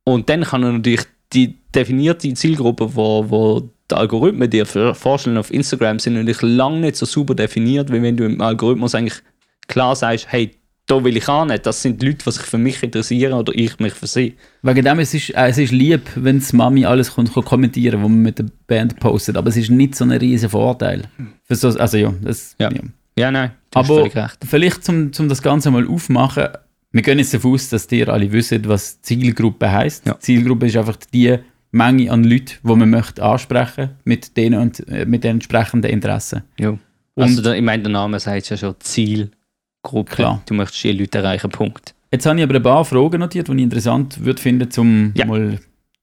Und 0.04 0.30
dann 0.30 0.44
kann 0.44 0.64
er 0.64 0.72
natürlich 0.74 1.06
die 1.34 1.58
definierte 1.74 2.34
Zielgruppe, 2.34 2.96
wo, 2.96 3.30
wo 3.30 3.70
die 3.90 3.96
Algorithmen 3.96 4.50
dir 4.50 4.66
vorstellen 4.66 5.38
auf 5.38 5.52
Instagram, 5.52 6.00
sind 6.00 6.14
natürlich 6.14 6.42
lange 6.42 6.80
nicht 6.80 6.96
so 6.96 7.06
super 7.06 7.36
definiert, 7.36 7.92
wie 7.92 8.02
wenn 8.02 8.18
du 8.18 8.26
im 8.26 8.42
Algorithmus 8.42 8.96
eigentlich 8.96 9.22
klar 9.68 9.96
sagst, 9.96 10.28
hey, 10.30 10.52
da 10.88 11.04
will 11.04 11.16
ich 11.16 11.28
auch 11.30 11.46
nicht. 11.46 11.66
Das 11.66 11.82
sind 11.82 12.02
die 12.02 12.08
Leute, 12.08 12.26
die 12.26 12.32
sich 12.32 12.44
für 12.44 12.58
mich 12.58 12.84
interessieren 12.84 13.34
oder 13.34 13.54
ich 13.56 13.80
mich 13.80 13.94
für 13.94 14.08
sie. 14.08 14.36
Wegen 14.62 14.84
dem, 14.84 15.00
es 15.00 15.14
ist, 15.14 15.30
äh, 15.30 15.48
es 15.48 15.58
ist 15.58 15.72
lieb, 15.72 16.02
wenn 16.16 16.40
die 16.40 16.56
Mami 16.56 16.86
alles 16.86 17.14
kommt, 17.14 17.34
kann 17.34 17.46
kommentieren 17.46 18.02
was 18.02 18.10
man 18.10 18.22
mit 18.22 18.40
der 18.40 18.48
Band 18.68 19.00
postet, 19.00 19.38
aber 19.38 19.50
es 19.50 19.58
ist 19.58 19.70
nicht 19.70 19.96
so 19.96 20.04
ein 20.04 20.12
riesen 20.12 20.50
Vorteil. 20.50 21.04
Für 21.46 21.56
so, 21.56 21.70
also 21.70 21.98
ja, 21.98 22.14
das, 22.22 22.56
Ja. 22.60 22.72
ja. 22.72 22.82
Ja, 23.18 23.30
nein, 23.30 23.52
du 23.72 23.80
hast 23.80 23.92
Aber 23.92 24.30
vielleicht, 24.48 24.88
um, 24.88 25.12
um 25.18 25.30
das 25.30 25.42
Ganze 25.42 25.70
mal 25.70 25.86
aufmachen, 25.86 26.48
wir 26.92 27.02
gehen 27.02 27.20
jetzt 27.20 27.34
davon 27.34 27.54
aus, 27.54 27.70
dass 27.70 27.92
ihr 27.92 28.10
alle 28.10 28.32
wisst, 28.32 28.68
was 28.68 29.02
Zielgruppe 29.02 29.72
heisst. 29.72 30.06
Ja. 30.06 30.20
Zielgruppe 30.20 30.66
ist 30.68 30.76
einfach 30.78 30.98
die 31.14 31.38
Menge 31.72 32.12
an 32.12 32.24
Leuten, 32.24 32.52
die 32.64 32.76
man 32.76 32.90
möchte 32.90 33.24
ansprechen 33.24 33.92
mit 34.04 34.36
denen 34.36 34.60
und 34.60 34.88
äh, 34.90 35.06
mit 35.06 35.24
den 35.24 35.32
entsprechenden 35.38 35.90
Interessen. 35.90 36.44
Ja. 36.60 36.78
Also, 37.16 37.42
der, 37.42 37.56
ich 37.56 37.62
meine, 37.62 37.84
der 37.84 37.92
Name 37.92 38.20
sagt 38.20 38.50
ja 38.50 38.58
schon 38.58 38.76
Zielgruppe. 38.80 40.16
Klar. 40.16 40.42
Du 40.46 40.54
möchtest 40.54 40.84
die 40.84 40.92
Leute 40.92 41.20
erreichen, 41.20 41.50
Punkt. 41.50 41.94
Jetzt 42.12 42.26
habe 42.26 42.38
ich 42.40 42.44
aber 42.44 42.56
ein 42.56 42.64
paar 42.64 42.84
Fragen 42.84 43.20
notiert, 43.20 43.48
die 43.48 43.54
ich 43.54 43.62
interessant 43.62 44.24
würde 44.24 44.42
finden, 44.42 44.68
um 44.78 45.12
Ja. 45.16 45.26
mal 45.26 45.60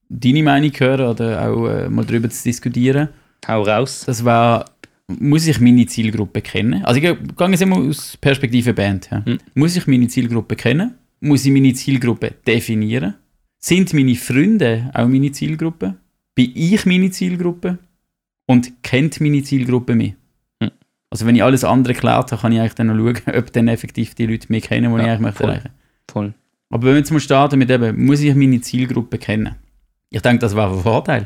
deine 0.09 0.43
Meinung 0.43 0.73
zu 0.73 0.79
hören 0.85 1.07
oder 1.07 1.49
auch 1.51 1.67
äh, 1.67 1.89
mal 1.89 2.03
darüber 2.05 2.29
zu 2.29 2.43
diskutieren. 2.43 3.09
Hau 3.47 3.61
raus. 3.61 4.03
Das 4.05 4.25
war, 4.25 4.65
muss 5.19 5.47
ich 5.47 5.59
meine 5.59 5.85
Zielgruppe 5.85 6.41
kennen? 6.41 6.83
Also 6.85 6.99
ich 7.01 7.03
gehe 7.03 7.49
jetzt 7.49 7.61
immer 7.61 7.77
aus 7.77 8.17
Perspektive 8.17 8.73
Band. 8.73 9.09
Ja. 9.11 9.25
Hm. 9.25 9.37
Muss 9.55 9.75
ich 9.75 9.87
meine 9.87 10.07
Zielgruppe 10.07 10.55
kennen? 10.55 10.95
Muss 11.19 11.45
ich 11.45 11.51
meine 11.51 11.73
Zielgruppe 11.73 12.33
definieren? 12.47 13.15
Sind 13.57 13.93
meine 13.93 14.15
Freunde 14.15 14.89
auch 14.93 15.07
meine 15.07 15.31
Zielgruppe? 15.31 15.95
Bin 16.35 16.51
ich 16.55 16.85
meine 16.85 17.09
Zielgruppe? 17.11 17.77
Und 18.45 18.83
kennt 18.83 19.19
meine 19.19 19.43
Zielgruppe 19.43 19.95
mich? 19.95 20.13
Hm. 20.61 20.71
Also 21.09 21.25
wenn 21.25 21.35
ich 21.35 21.43
alles 21.43 21.63
andere 21.63 21.93
geklärt 21.93 22.31
habe, 22.31 22.41
kann 22.41 22.51
ich 22.51 22.59
eigentlich 22.59 22.75
dann 22.75 22.87
noch 22.87 22.95
schauen, 22.95 23.21
ob 23.35 23.51
dann 23.51 23.67
effektiv 23.67 24.15
die 24.15 24.25
Leute 24.27 24.47
mich 24.49 24.63
kennen, 24.63 24.93
die 24.93 24.99
ich 25.01 25.05
Ja, 25.05 25.13
eigentlich 25.13 25.19
möchte 25.21 25.37
voll. 25.43 25.49
erreichen. 25.49 25.69
Voll. 26.09 26.33
Aber 26.71 26.83
wenn 26.83 26.93
wir 26.93 26.99
jetzt 26.99 27.11
mal 27.11 27.19
starten 27.19 27.57
mit 27.59 27.69
eben, 27.71 28.05
muss 28.05 28.21
ich 28.21 28.33
meine 28.35 28.61
Zielgruppe 28.61 29.17
kennen? 29.17 29.55
Ich 30.11 30.21
denke, 30.21 30.39
das 30.39 30.55
wäre 30.55 30.71
ein 30.71 30.79
Vorteil. 30.81 31.25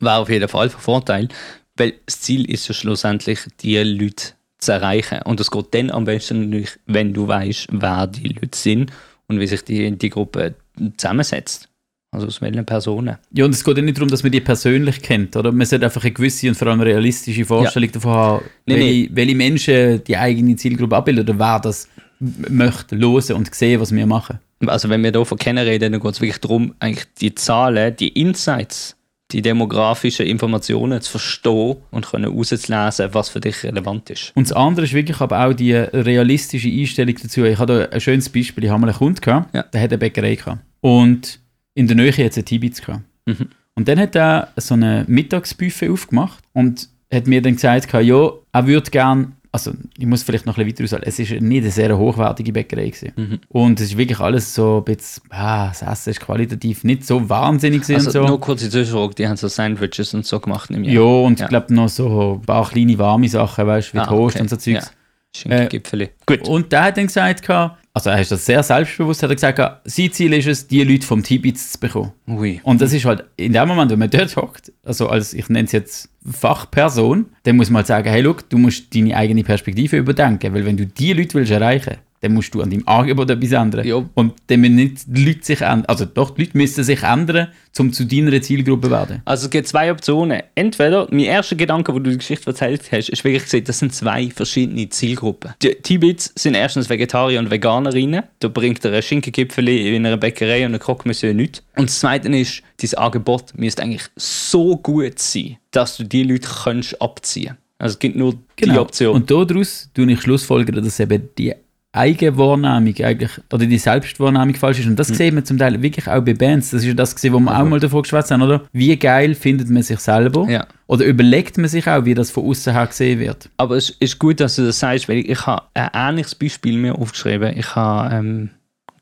Wäre 0.00 0.16
auf 0.16 0.28
jeden 0.30 0.48
Fall 0.48 0.70
von 0.70 0.80
Vorteil, 0.80 1.28
weil 1.76 1.94
das 2.06 2.20
Ziel 2.20 2.50
ist 2.50 2.68
ja 2.68 2.74
schlussendlich, 2.74 3.40
die 3.60 3.78
Leute 3.78 4.34
zu 4.58 4.72
erreichen. 4.72 5.20
Und 5.24 5.40
das 5.40 5.50
geht 5.50 5.74
dann 5.74 5.90
am 5.90 6.04
besten 6.04 6.44
natürlich, 6.44 6.78
wenn 6.86 7.12
du 7.12 7.26
weißt, 7.26 7.68
wer 7.72 8.06
die 8.06 8.28
Leute 8.28 8.56
sind 8.56 8.92
und 9.26 9.40
wie 9.40 9.46
sich 9.46 9.62
die, 9.64 9.90
die 9.96 10.10
Gruppe 10.10 10.54
zusammensetzt. 10.96 11.68
Also 12.14 12.26
aus 12.26 12.42
welchen 12.42 12.66
Personen. 12.66 13.16
Ja, 13.32 13.46
und 13.46 13.54
es 13.54 13.64
geht 13.64 13.74
ja 13.74 13.82
nicht 13.82 13.96
darum, 13.96 14.10
dass 14.10 14.22
man 14.22 14.30
die 14.30 14.40
persönlich 14.42 15.00
kennt, 15.00 15.34
oder? 15.34 15.50
Man 15.50 15.66
sollte 15.66 15.86
einfach 15.86 16.02
eine 16.02 16.12
gewisse 16.12 16.46
und 16.48 16.54
vor 16.54 16.68
allem 16.68 16.82
realistische 16.82 17.46
Vorstellung 17.46 17.90
davon 17.90 18.12
haben, 18.12 18.44
Nee, 18.66 18.76
welche, 18.76 19.16
welche 19.16 19.34
Menschen 19.34 20.04
die 20.04 20.16
eigene 20.18 20.54
Zielgruppe 20.56 20.94
abbilden 20.94 21.24
oder 21.24 21.38
wer 21.38 21.58
das 21.58 21.88
möchte 22.20 22.98
hören 22.98 23.36
und 23.36 23.54
sehen, 23.54 23.80
was 23.80 23.94
wir 23.94 24.06
machen. 24.06 24.38
Also 24.66 24.90
wenn 24.90 25.02
wir 25.02 25.10
hier 25.10 25.24
von 25.24 25.38
kennen 25.38 25.66
reden, 25.66 25.92
dann 25.92 26.02
geht 26.02 26.12
es 26.12 26.20
wirklich 26.20 26.40
darum, 26.40 26.74
eigentlich 26.80 27.06
die 27.18 27.34
Zahlen, 27.34 27.96
die 27.96 28.08
Insights, 28.08 28.94
die 29.32 29.42
demografischen 29.42 30.26
Informationen 30.26 31.00
zu 31.00 31.12
verstehen 31.12 31.76
und 31.90 32.06
können 32.06 32.26
rauszulesen, 32.32 33.08
was 33.14 33.28
für 33.30 33.40
dich 33.40 33.62
relevant 33.64 34.10
ist. 34.10 34.32
Und 34.34 34.48
das 34.50 34.56
andere 34.56 34.84
ist 34.86 34.92
wirklich 34.92 35.20
aber 35.20 35.46
auch 35.46 35.52
die 35.52 35.72
realistische 35.74 36.68
Einstellung 36.68 37.16
dazu. 37.22 37.44
Ich 37.44 37.58
habe 37.58 37.88
da 37.90 37.94
ein 37.94 38.00
schönes 38.00 38.28
Beispiel. 38.28 38.64
Ich 38.64 38.70
habe 38.70 38.80
mal 38.80 38.88
einen 38.88 38.96
Kunden 38.98 39.20
gehabt, 39.20 39.54
Ja. 39.54 39.62
der 39.62 39.80
hat 39.80 39.90
eine 39.90 39.98
Bäckerei 39.98 40.34
gehabt. 40.36 40.60
Und 40.80 41.40
in 41.74 41.86
der 41.86 41.96
Nähe 41.96 42.12
hat 42.12 42.18
es 42.32 42.36
einen 42.36 42.44
Tibitz 42.44 42.80
gehabt. 42.82 43.02
Mhm. 43.26 43.48
Und 43.74 43.88
dann 43.88 43.98
hat 43.98 44.14
er 44.14 44.48
so 44.56 44.74
eine 44.74 45.04
Mittagsbuffet 45.08 45.88
aufgemacht 45.90 46.44
und 46.52 46.88
hat 47.12 47.26
mir 47.26 47.40
dann 47.40 47.54
gesagt, 47.54 47.92
ja, 47.92 48.30
er 48.52 48.66
würde 48.66 48.90
gern, 48.90 49.36
also 49.54 49.72
ich 49.98 50.06
muss 50.06 50.22
vielleicht 50.22 50.46
noch 50.46 50.56
ein 50.56 50.64
bisschen 50.64 50.78
weiter 50.78 50.84
ausholen, 50.84 51.02
es 51.06 51.18
ist 51.18 51.30
nicht 51.42 51.62
eine 51.62 51.70
sehr 51.70 51.96
hochwertige 51.98 52.52
Bäckerei 52.52 52.86
gewesen. 52.88 53.12
Mhm. 53.16 53.38
Und 53.50 53.80
es 53.80 53.88
ist 53.90 53.98
wirklich 53.98 54.18
alles 54.18 54.54
so 54.54 54.78
ein 54.78 54.84
bisschen, 54.84 55.22
ah, 55.30 55.68
das 55.68 55.82
Essen 55.82 56.10
ist 56.10 56.20
qualitativ 56.20 56.84
nicht 56.84 57.06
so 57.06 57.28
wahnsinnig 57.28 57.82
Also 57.82 57.94
und 57.94 58.12
so. 58.12 58.26
nur 58.26 58.40
kurze 58.40 58.70
Zwischenfrage, 58.70 59.14
die 59.14 59.28
haben 59.28 59.36
so 59.36 59.48
Sandwiches 59.48 60.14
und 60.14 60.24
so 60.24 60.40
gemacht 60.40 60.70
im 60.70 60.84
ja, 60.84 61.00
und 61.02 61.38
Ja. 61.38 61.44
ich 61.46 61.48
glaube 61.50 61.74
noch 61.74 61.88
so 61.90 62.40
ein 62.40 62.46
paar 62.46 62.68
kleine 62.68 62.98
warme 62.98 63.28
Sachen, 63.28 63.66
weißt 63.66 63.90
du, 63.90 63.94
wie 63.94 63.98
Ah, 64.00 64.06
Toast 64.06 64.36
okay. 64.36 64.42
und 64.42 64.48
so 64.48 64.56
Zeugs. 64.56 64.86
Ja. 64.86 64.90
Schinkengipfeli. 65.34 66.10
Gut. 66.26 66.46
Und 66.48 66.72
der 66.72 66.84
hat 66.84 66.96
dann 66.96 67.06
gesagt, 67.06 67.46
also 67.94 68.10
er 68.10 68.20
ist 68.20 68.32
das 68.32 68.46
sehr 68.46 68.62
selbstbewusst, 68.62 69.22
hat 69.22 69.30
er 69.30 69.34
gesagt, 69.34 69.56
gehabt, 69.56 69.90
sein 69.90 70.10
Ziel 70.12 70.32
ist 70.32 70.46
es, 70.46 70.66
die 70.66 70.82
Leute 70.82 71.06
vom 71.06 71.22
Tibitz 71.22 71.72
zu 71.72 71.80
bekommen. 71.80 72.12
Ui. 72.26 72.60
Und 72.64 72.80
das 72.80 72.92
ist 72.92 73.04
halt 73.04 73.24
in 73.36 73.52
dem 73.52 73.68
Moment, 73.68 73.90
wenn 73.90 73.98
man 73.98 74.10
dort 74.10 74.34
hockt, 74.36 74.72
also 74.82 75.08
als, 75.08 75.34
ich 75.34 75.48
nenne 75.48 75.66
es 75.66 75.72
jetzt 75.72 76.08
Fachperson, 76.24 77.26
dann 77.42 77.56
muss 77.56 77.68
man 77.68 77.80
halt 77.80 77.88
sagen, 77.88 78.08
hey, 78.08 78.22
look, 78.22 78.48
du 78.48 78.56
musst 78.56 78.94
deine 78.94 79.16
eigene 79.16 79.44
Perspektive 79.44 79.98
überdenken, 79.98 80.54
weil 80.54 80.64
wenn 80.64 80.76
du 80.76 80.86
die 80.86 81.12
Leute 81.12 81.34
willst 81.34 81.52
erreichen 81.52 81.98
dann 82.22 82.34
musst 82.34 82.54
du 82.54 82.62
an 82.62 82.70
deinem 82.70 82.86
Angebot 82.86 83.28
etwas 83.30 83.52
ändern. 83.52 83.86
Ja. 83.86 84.02
Und 84.14 84.34
dann 84.46 84.60
müssen 84.60 84.76
nicht 84.76 85.02
die 85.06 85.24
Leute 85.24 85.44
sich 85.44 85.60
ändern, 85.60 85.84
also 85.86 86.04
doch, 86.04 86.30
die 86.30 86.42
Leute 86.42 86.56
müssen 86.56 86.84
sich 86.84 87.02
ändern, 87.02 87.48
um 87.78 87.92
zu 87.92 88.06
deiner 88.06 88.40
Zielgruppe 88.40 88.86
zu 88.86 88.90
werden. 88.90 89.22
Also 89.24 89.46
es 89.46 89.50
gibt 89.50 89.66
zwei 89.66 89.90
Optionen. 89.90 90.42
Entweder, 90.54 91.08
mein 91.10 91.20
erster 91.20 91.56
Gedanke, 91.56 91.92
wo 91.92 91.98
du 91.98 92.10
die 92.10 92.18
Geschichte 92.18 92.46
erzählt 92.46 92.82
hast, 92.92 93.08
ist 93.08 93.24
wirklich 93.24 93.42
gesehen, 93.42 93.64
das 93.64 93.80
sind 93.80 93.92
zwei 93.92 94.30
verschiedene 94.30 94.88
Zielgruppen. 94.88 95.54
Die 95.62 95.74
Tibets 95.74 96.32
sind 96.36 96.54
erstens 96.54 96.88
Vegetarier 96.88 97.40
und 97.40 97.50
Veganerinnen. 97.50 98.22
Da 98.38 98.48
bringt 98.48 98.84
er 98.84 98.92
ein 98.92 99.02
Schinkengipfeli 99.02 99.96
in 99.96 100.06
einer 100.06 100.16
Bäckerei 100.16 100.64
und 100.64 100.74
ein 100.74 100.80
Croque-Monsieur 100.80 101.34
nichts. 101.34 101.62
Und 101.76 101.88
das 101.88 101.98
Zweite 101.98 102.28
ist, 102.28 102.62
dieses 102.80 102.94
Angebot 102.94 103.52
müsste 103.56 103.82
eigentlich 103.82 104.04
so 104.16 104.76
gut 104.76 105.18
sein, 105.18 105.56
dass 105.72 105.96
du 105.96 106.04
die 106.04 106.22
Leute 106.22 106.48
kannst 106.64 107.00
abziehen 107.02 107.56
Also 107.78 107.94
es 107.94 107.98
gibt 107.98 108.14
nur 108.14 108.34
die 108.62 108.70
Option. 108.70 109.24
Genau. 109.24 109.40
Und 109.40 109.50
daraus 109.50 109.90
tue 109.94 110.12
ich 110.12 110.20
schlussfolgern, 110.20 110.84
dass 110.84 111.00
eben 111.00 111.28
die 111.36 111.54
Eigenwahrnehmung 111.92 112.94
eigentlich, 113.04 113.30
oder 113.52 113.66
die 113.66 113.78
Selbstwahrnehmung 113.78 114.54
falsch 114.54 114.80
ist. 114.80 114.86
Und 114.86 114.98
das 114.98 115.08
sieht 115.08 115.34
man 115.34 115.44
zum 115.44 115.58
Teil 115.58 115.80
wirklich 115.82 116.08
auch 116.08 116.22
bei 116.22 116.32
Bands. 116.32 116.70
Das 116.70 116.82
ist 116.82 116.88
ja 116.88 116.94
das, 116.94 117.14
gewesen, 117.14 117.34
wo 117.34 117.40
wir 117.40 117.58
auch 117.58 117.64
mal 117.64 117.80
davor 117.80 118.02
geschwätzt 118.02 118.30
haben, 118.30 118.42
oder? 118.42 118.62
Wie 118.72 118.96
geil 118.96 119.34
findet 119.34 119.68
man 119.68 119.82
sich 119.82 120.00
selber? 120.00 120.48
Ja. 120.48 120.66
Oder 120.86 121.04
überlegt 121.04 121.58
man 121.58 121.68
sich 121.68 121.86
auch, 121.86 122.04
wie 122.06 122.14
das 122.14 122.30
von 122.30 122.46
außen 122.46 122.72
her 122.72 122.86
gesehen 122.86 123.20
wird? 123.20 123.50
Aber 123.58 123.76
es 123.76 123.90
ist 123.90 124.18
gut, 124.18 124.40
dass 124.40 124.56
du 124.56 124.64
das 124.64 124.78
sagst, 124.78 125.08
weil 125.08 125.18
ich, 125.18 125.28
ich 125.28 125.46
habe 125.46 125.62
ein 125.74 125.90
ähnliches 125.92 126.34
Beispiel 126.34 126.78
mir 126.78 126.94
aufgeschrieben. 126.94 127.56
Ich 127.56 127.74
habe 127.74 128.14
ähm, 128.14 128.50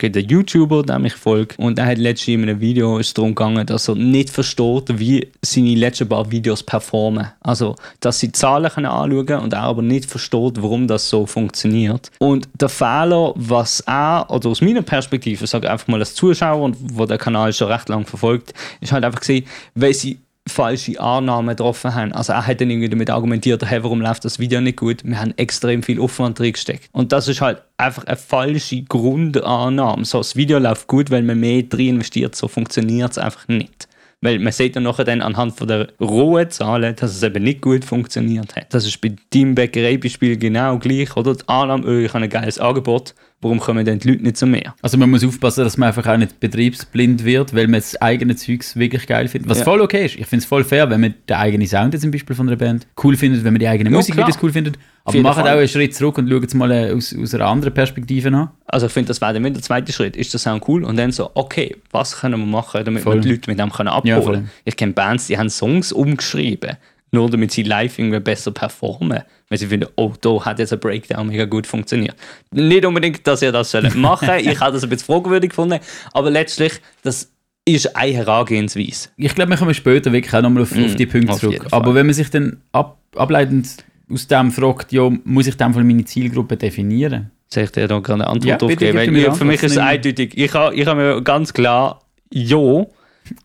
gibt 0.01 0.17
einen 0.17 0.29
YouTuber, 0.29 0.83
der 0.83 0.99
mich 0.99 1.15
folgt, 1.15 1.59
und 1.59 1.79
der 1.79 1.87
hat 1.87 1.99
letztens 1.99 2.29
in 2.29 2.43
einem 2.43 2.61
Video 2.61 2.99
ist 2.99 3.17
darum 3.17 3.35
gegangen, 3.35 3.65
dass 3.67 3.89
er 3.89 3.95
nicht 3.95 4.31
versteht, 4.31 4.99
wie 4.99 5.29
seine 5.43 5.75
letzten 5.77 6.09
paar 6.09 6.31
Videos 6.31 6.63
performen. 6.63 7.29
Also, 7.41 7.77
dass 8.01 8.19
sie 8.19 8.33
Zahlen 8.33 8.71
können 8.71 8.87
anschauen 8.87 9.41
und 9.41 9.53
er 9.53 9.63
aber 9.63 9.83
nicht 9.83 10.11
versteht, 10.11 10.61
warum 10.61 10.89
das 10.89 11.09
so 11.09 11.27
funktioniert. 11.27 12.11
Und 12.19 12.49
der 12.59 12.69
Fehler, 12.69 13.33
was 13.37 13.81
er, 13.81 14.27
oder 14.29 14.49
aus 14.49 14.61
meiner 14.61 14.83
Perspektive, 14.83 15.47
sage 15.47 15.67
ich 15.67 15.71
einfach 15.71 15.89
mal 15.89 16.01
als 16.01 16.15
Zuschauer, 16.15 16.63
und 16.63 16.77
wo 16.81 17.07
der 17.07 17.19
Kanal 17.19 17.53
schon 17.53 17.71
recht 17.71 17.89
lang 17.89 18.07
verfolgt, 18.07 18.55
ist 18.81 18.93
halt 18.93 19.05
einfach 19.05 19.21
gesehen, 19.21 19.45
weil 19.75 19.95
sie 19.95 20.19
falsche 20.51 21.01
Annahmen 21.01 21.57
getroffen 21.57 21.95
haben. 21.95 22.13
Also 22.13 22.33
er 22.33 22.47
hat 22.47 22.61
dann 22.61 22.71
irgendwie 22.71 22.89
damit 22.89 23.11
argumentiert, 23.11 23.65
hey, 23.65 23.83
warum 23.83 24.01
läuft 24.01 24.25
das 24.25 24.39
Video 24.39 24.61
nicht 24.61 24.79
gut? 24.79 25.05
Wir 25.05 25.21
haben 25.21 25.33
extrem 25.37 25.83
viel 25.83 26.01
Aufwand 26.01 26.39
drin 26.39 26.53
gesteckt. 26.53 26.89
Und 26.93 27.13
das 27.13 27.29
ist 27.29 27.41
halt 27.41 27.63
einfach 27.77 28.05
eine 28.05 28.17
falsche 28.17 28.83
Grundannahme. 28.83 30.05
So, 30.05 30.19
das 30.19 30.37
Video 30.37 30.59
läuft 30.59 30.87
gut, 30.87 31.11
weil 31.11 31.23
man 31.23 31.41
mehr 31.41 31.63
drin 31.63 31.95
investiert, 31.97 32.35
so 32.37 32.49
funktioniert 32.49 33.13
es 33.13 33.19
einfach 33.19 33.49
nicht. 33.49 33.89
Weil 34.23 34.39
man 34.39 34.53
sieht 34.53 34.77
dann 34.77 34.83
nachher 34.83 35.05
dann 35.05 35.23
anhand 35.23 35.57
von 35.57 35.67
der 35.67 35.89
rohen 35.99 36.51
Zahlen, 36.51 36.95
dass 36.97 37.17
es 37.17 37.23
eben 37.23 37.43
nicht 37.43 37.63
gut 37.63 37.87
funktioniert 37.87 38.55
hat. 38.55 38.75
Das 38.75 38.87
ist 38.87 39.01
bei 39.01 39.17
deinem 39.33 39.55
Bäckereibeispiel 39.55 40.37
genau 40.37 40.79
gleich, 40.79 41.17
oder? 41.17 41.35
Die 41.35 41.49
Annahme, 41.49 41.87
oh, 41.87 41.99
ich 42.05 42.13
habe 42.13 42.25
ein 42.25 42.31
geiles 42.31 42.59
Angebot, 42.59 43.15
warum 43.43 43.59
kommen 43.61 43.85
dann 43.85 43.99
die 43.99 44.09
Leute 44.11 44.23
nicht 44.23 44.37
zu 44.37 44.47
mir? 44.47 44.75
Also 44.83 44.99
man 44.99 45.09
muss 45.11 45.25
aufpassen, 45.25 45.65
dass 45.65 45.77
man 45.77 45.89
einfach 45.89 46.07
auch 46.07 46.17
nicht 46.17 46.39
betriebsblind 46.41 47.25
wird, 47.25 47.55
weil 47.55 47.67
man 47.69 47.81
das 47.81 48.01
eigene 48.01 48.37
Zeugs 48.37 48.77
wirklich 48.77 49.07
geil 49.07 49.29
findet. 49.29 49.49
Was 49.51 49.59
Ja. 49.59 49.65
voll 49.65 49.81
okay 49.81 50.05
ist. 50.07 50.17
Ich 50.17 50.27
finde 50.27 50.43
es 50.43 50.45
voll 50.47 50.65
fair, 50.65 50.89
wenn 50.91 51.01
man 51.01 51.15
den 51.29 51.37
eigenen 51.37 51.67
Sound 51.67 51.95
jetzt 51.95 52.03
zum 52.03 52.11
Beispiel 52.11 52.37
von 52.37 52.49
einer 52.49 52.57
Band 52.57 52.87
cool 53.03 53.17
findet, 53.17 53.43
wenn 53.45 53.53
man 53.53 53.61
die 53.61 53.69
eigenen 53.69 53.93
Ja, 53.93 53.99
Musikvideos 53.99 54.31
klar. 54.35 54.45
cool 54.45 54.53
findet. 54.53 54.79
Aber 55.05 55.19
macht 55.21 55.41
auch 55.41 55.45
einen 55.47 55.67
Schritt 55.67 55.95
zurück 55.95 56.19
und 56.19 56.29
schaut 56.29 56.45
es 56.45 56.55
mal 56.55 56.71
äh, 56.71 56.93
aus, 56.93 57.17
aus 57.19 57.35
einer 57.35 57.47
anderen 57.47 57.73
Perspektive 57.73 58.29
an. 58.29 58.51
Also 58.67 58.87
ich 58.87 58.93
finde, 58.93 59.09
das 59.09 59.21
wäre 59.23 59.33
dann 59.33 59.43
wieder 59.43 59.55
der 59.55 59.63
zweite 59.63 59.93
Schritt. 59.93 60.15
Ist 60.17 60.33
der 60.35 60.39
Sound 60.39 60.63
cool? 60.69 60.85
Und 60.85 60.97
dann 60.99 61.11
so, 61.11 61.31
okay, 61.35 61.75
was 61.91 62.21
können 62.21 62.39
wir 62.39 62.47
machen, 62.47 62.85
damit 62.85 63.03
Voll. 63.03 63.15
wir 63.17 63.21
die 63.23 63.31
Leute 63.31 63.51
mit 63.51 63.59
dem 63.59 63.73
können 63.73 63.91
Ja, 64.05 64.19
abholen. 64.19 64.51
Ich 64.67 64.77
kenne 64.77 64.93
Bands, 64.93 65.27
die 65.29 65.39
haben 65.39 65.49
Songs 65.49 65.91
umgeschrieben, 65.93 66.77
nur 67.13 67.29
damit 67.31 67.51
sie 67.53 67.63
live 67.63 67.99
irgendwie 67.99 68.21
besser 68.21 68.51
performen. 68.53 69.23
Weil 69.49 69.59
sie 69.59 69.67
finden, 69.67 69.89
oh, 69.97 70.13
da 70.21 70.45
hat 70.45 70.59
jetzt 70.59 70.73
ein 70.73 70.79
Breakdown 70.81 71.27
mega 71.29 71.45
gut 71.45 71.67
funktioniert. 71.67 72.15
Nicht 72.53 72.85
unbedingt, 72.85 73.27
dass 73.27 73.43
ihr 73.43 73.53
das 73.53 73.71
sollt 73.71 73.95
machen 73.97 74.29
Ich 74.39 74.61
habe 74.61 74.73
das 74.73 74.85
ein 74.85 74.91
bisschen 74.91 75.07
fragwürdig 75.07 75.51
gefunden. 75.51 75.81
Aber 76.13 76.31
letztlich, 76.31 76.75
das 77.03 77.31
ist 77.65 77.97
eine 77.97 78.13
Herangehensweise. 78.13 79.09
Ich 79.17 79.35
glaube, 79.35 79.51
wir 79.51 79.57
kommen 79.57 79.75
später 79.75 80.13
wirklich 80.13 80.33
auch 80.35 80.43
nochmal 80.43 80.63
auf, 80.63 80.75
Mm, 80.75 80.85
auf 80.85 80.95
die 80.95 81.07
Punkte 81.07 81.33
auf 81.33 81.41
zurück. 81.41 81.67
Aber 81.71 81.95
wenn 81.95 82.07
man 82.07 82.15
sich 82.15 82.31
dann 82.31 82.63
ab, 82.73 82.99
ableitend 83.17 83.69
aus 84.11 84.27
dem 84.27 84.51
fragt, 84.51 84.93
ja, 84.93 85.11
muss 85.25 85.47
ich 85.47 85.57
dann 85.57 85.73
meine 85.73 86.05
Zielgruppe 86.05 86.57
definieren? 86.57 87.31
Soll 87.53 87.65
ich 87.65 87.73
dir 87.73 87.89
da 87.89 87.99
gerade 87.99 88.25
eine 88.29 88.47
Ja, 88.47 88.55
Antwort 88.55 88.59
bitte, 88.61 88.87
aufgeben? 88.87 88.99
Weil 88.99 89.11
mir 89.11 89.23
ja, 89.23 89.33
für 89.33 89.45
mich 89.45 89.63
ist 89.63 89.73
es 89.73 89.79
eindeutig. 89.79 90.37
Ich 90.37 90.55
habe 90.55 90.75
ich 90.75 90.87
hab 90.87 90.97
mir 90.97 91.21
ganz 91.23 91.53
klar 91.53 92.01
Ja. 92.33 92.57
Okay, 92.57 92.87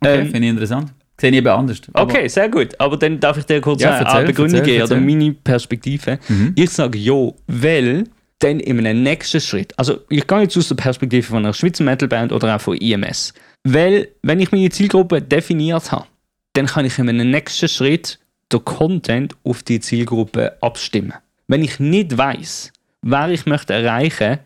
Ähm, 0.04 0.26
finde 0.32 0.40
ich 0.40 0.50
interessant. 0.50 0.94
Sehe 1.20 1.30
ich 1.32 1.38
eben 1.38 1.48
anders. 1.48 1.82
Aber- 1.94 2.12
Okay, 2.12 2.28
sehr 2.28 2.50
gut. 2.50 2.80
Aber 2.80 2.98
dann 2.98 3.20
darf 3.20 3.38
ich 3.38 3.46
dir 3.46 3.62
kurz 3.62 3.82
Ja, 3.82 3.96
eine 3.96 4.06
erzähl, 4.06 4.26
Begründung 4.26 4.60
erzähl, 4.60 4.74
geben 4.80 4.84
oder 4.86 5.00
meine 5.00 5.32
Perspektive. 5.34 6.20
Ich 6.56 6.70
sage 6.72 6.98
ja, 6.98 7.32
weil 7.48 8.04
dann 8.40 8.60
in 8.60 8.80
einem 8.86 9.02
nächsten 9.04 9.40
Schritt, 9.40 9.74
also 9.78 10.00
ich 10.10 10.28
gehe 10.28 10.42
jetzt 10.42 10.58
aus 10.58 10.68
der 10.68 10.76
Perspektive 10.76 11.24
von 11.26 11.38
einer 11.38 11.54
Schweizer 11.54 11.84
Metalband 11.86 12.34
oder 12.34 12.54
auch 12.56 12.60
von 12.62 12.76
IMS, 12.78 13.34
weil 13.64 14.10
wenn 14.24 14.42
ich 14.42 14.52
meine 14.52 14.70
Zielgruppe 14.70 15.22
definiert 15.22 15.92
habe, 15.92 16.06
dann 16.54 16.66
kann 16.66 16.86
ich 16.86 17.00
in 17.00 17.08
einem 17.10 17.32
nächsten 17.32 17.70
Schritt 17.70 18.20
den 18.52 18.64
Content 18.66 19.36
auf 19.46 19.64
die 19.64 19.80
Zielgruppe 19.80 20.58
abstimmen. 20.62 21.14
Wenn 21.48 21.64
ich 21.64 21.80
nicht 21.80 22.18
weiß, 22.18 22.74
wer 23.02 23.30
ich 23.30 23.46
möchte 23.46 23.74
erreichen, 23.74 24.40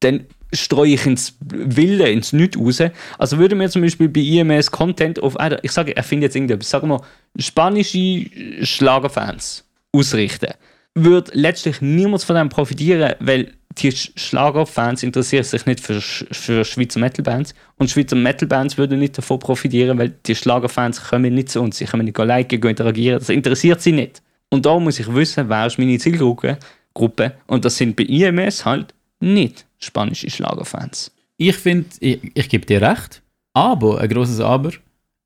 dann 0.00 0.26
streue 0.56 0.94
ich 0.94 1.06
ins 1.06 1.36
Wilde, 1.40 2.08
ins 2.08 2.32
Nichts 2.32 2.58
raus. 2.58 2.82
Also 3.18 3.38
würde 3.38 3.54
mir 3.54 3.68
zum 3.70 3.82
Beispiel 3.82 4.08
bei 4.08 4.20
IMS 4.20 4.70
Content 4.70 5.22
auf, 5.22 5.38
einer- 5.38 5.62
ich 5.62 5.72
sage, 5.72 5.96
er 5.96 6.02
findet 6.02 6.28
jetzt 6.28 6.36
irgendetwas, 6.36 6.70
sagen 6.70 6.88
wir, 6.88 7.00
spanische 7.38 8.26
Schlagerfans 8.62 9.64
ausrichten, 9.92 10.52
würde 10.94 11.30
letztlich 11.34 11.80
niemand 11.80 12.22
von 12.24 12.36
dem 12.36 12.48
profitieren, 12.48 13.14
weil 13.20 13.52
die 13.78 13.92
Sch- 13.92 14.10
Schlagerfans 14.16 15.02
interessieren 15.02 15.44
sich 15.44 15.66
nicht 15.66 15.80
für, 15.80 16.00
für 16.00 16.64
Schweizer 16.64 16.98
Metalbands. 16.98 17.54
Und 17.76 17.90
Schweizer 17.90 18.16
Metalbands 18.16 18.78
würden 18.78 18.98
nicht 18.98 19.18
davon 19.18 19.38
profitieren, 19.38 19.98
weil 19.98 20.14
die 20.26 20.34
Schlagerfans 20.34 21.02
kommen 21.10 21.34
nicht 21.34 21.50
zu 21.50 21.60
uns, 21.60 21.76
sie 21.76 21.84
können 21.84 22.06
nicht 22.06 22.16
liken, 22.16 22.60
gehen 22.60 22.70
interagieren, 22.70 23.18
das 23.18 23.28
interessiert 23.28 23.82
sie 23.82 23.92
nicht. 23.92 24.22
Und 24.48 24.64
da 24.64 24.78
muss 24.78 24.98
ich 24.98 25.12
wissen, 25.12 25.48
wer 25.48 25.66
ist 25.66 25.78
meine 25.78 25.98
Zielgruppe 25.98 26.58
Gruppe, 26.94 27.34
und 27.46 27.62
das 27.66 27.76
sind 27.76 27.94
bei 27.94 28.04
IMS 28.04 28.64
halt 28.64 28.94
nicht 29.20 29.65
spanische 29.78 30.30
Schlagerfans. 30.30 31.12
Ich 31.36 31.56
finde, 31.56 31.88
ich, 32.00 32.20
ich 32.34 32.48
gebe 32.48 32.66
dir 32.66 32.82
recht, 32.82 33.22
aber, 33.52 34.00
ein 34.00 34.08
großes 34.08 34.40
Aber, 34.40 34.72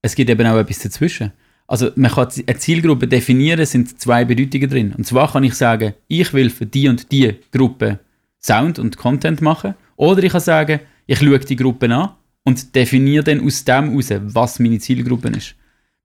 es 0.02 0.14
gibt 0.14 0.30
eben 0.30 0.46
auch 0.46 0.56
etwas 0.56 0.78
dazwischen. 0.80 1.32
Also 1.66 1.90
man 1.94 2.10
kann 2.10 2.28
eine 2.46 2.58
Zielgruppe 2.58 3.06
definieren, 3.06 3.64
sind 3.64 4.00
zwei 4.00 4.24
Bedeutungen 4.24 4.68
drin. 4.68 4.94
Und 4.96 5.04
zwar 5.04 5.30
kann 5.30 5.44
ich 5.44 5.54
sagen, 5.54 5.94
ich 6.08 6.32
will 6.32 6.50
für 6.50 6.66
die 6.66 6.88
und 6.88 7.12
die 7.12 7.36
Gruppe 7.52 8.00
Sound 8.42 8.78
und 8.78 8.96
Content 8.96 9.40
machen. 9.40 9.74
Oder 9.96 10.22
ich 10.24 10.32
kann 10.32 10.40
sagen, 10.40 10.80
ich 11.06 11.18
schaue 11.18 11.38
die 11.38 11.56
Gruppe 11.56 11.94
an 11.94 12.10
und 12.44 12.74
definiere 12.74 13.22
dann 13.22 13.46
aus 13.46 13.64
dem 13.64 13.90
heraus, 13.90 14.10
was 14.34 14.58
meine 14.58 14.78
Zielgruppe 14.78 15.28
ist. 15.28 15.54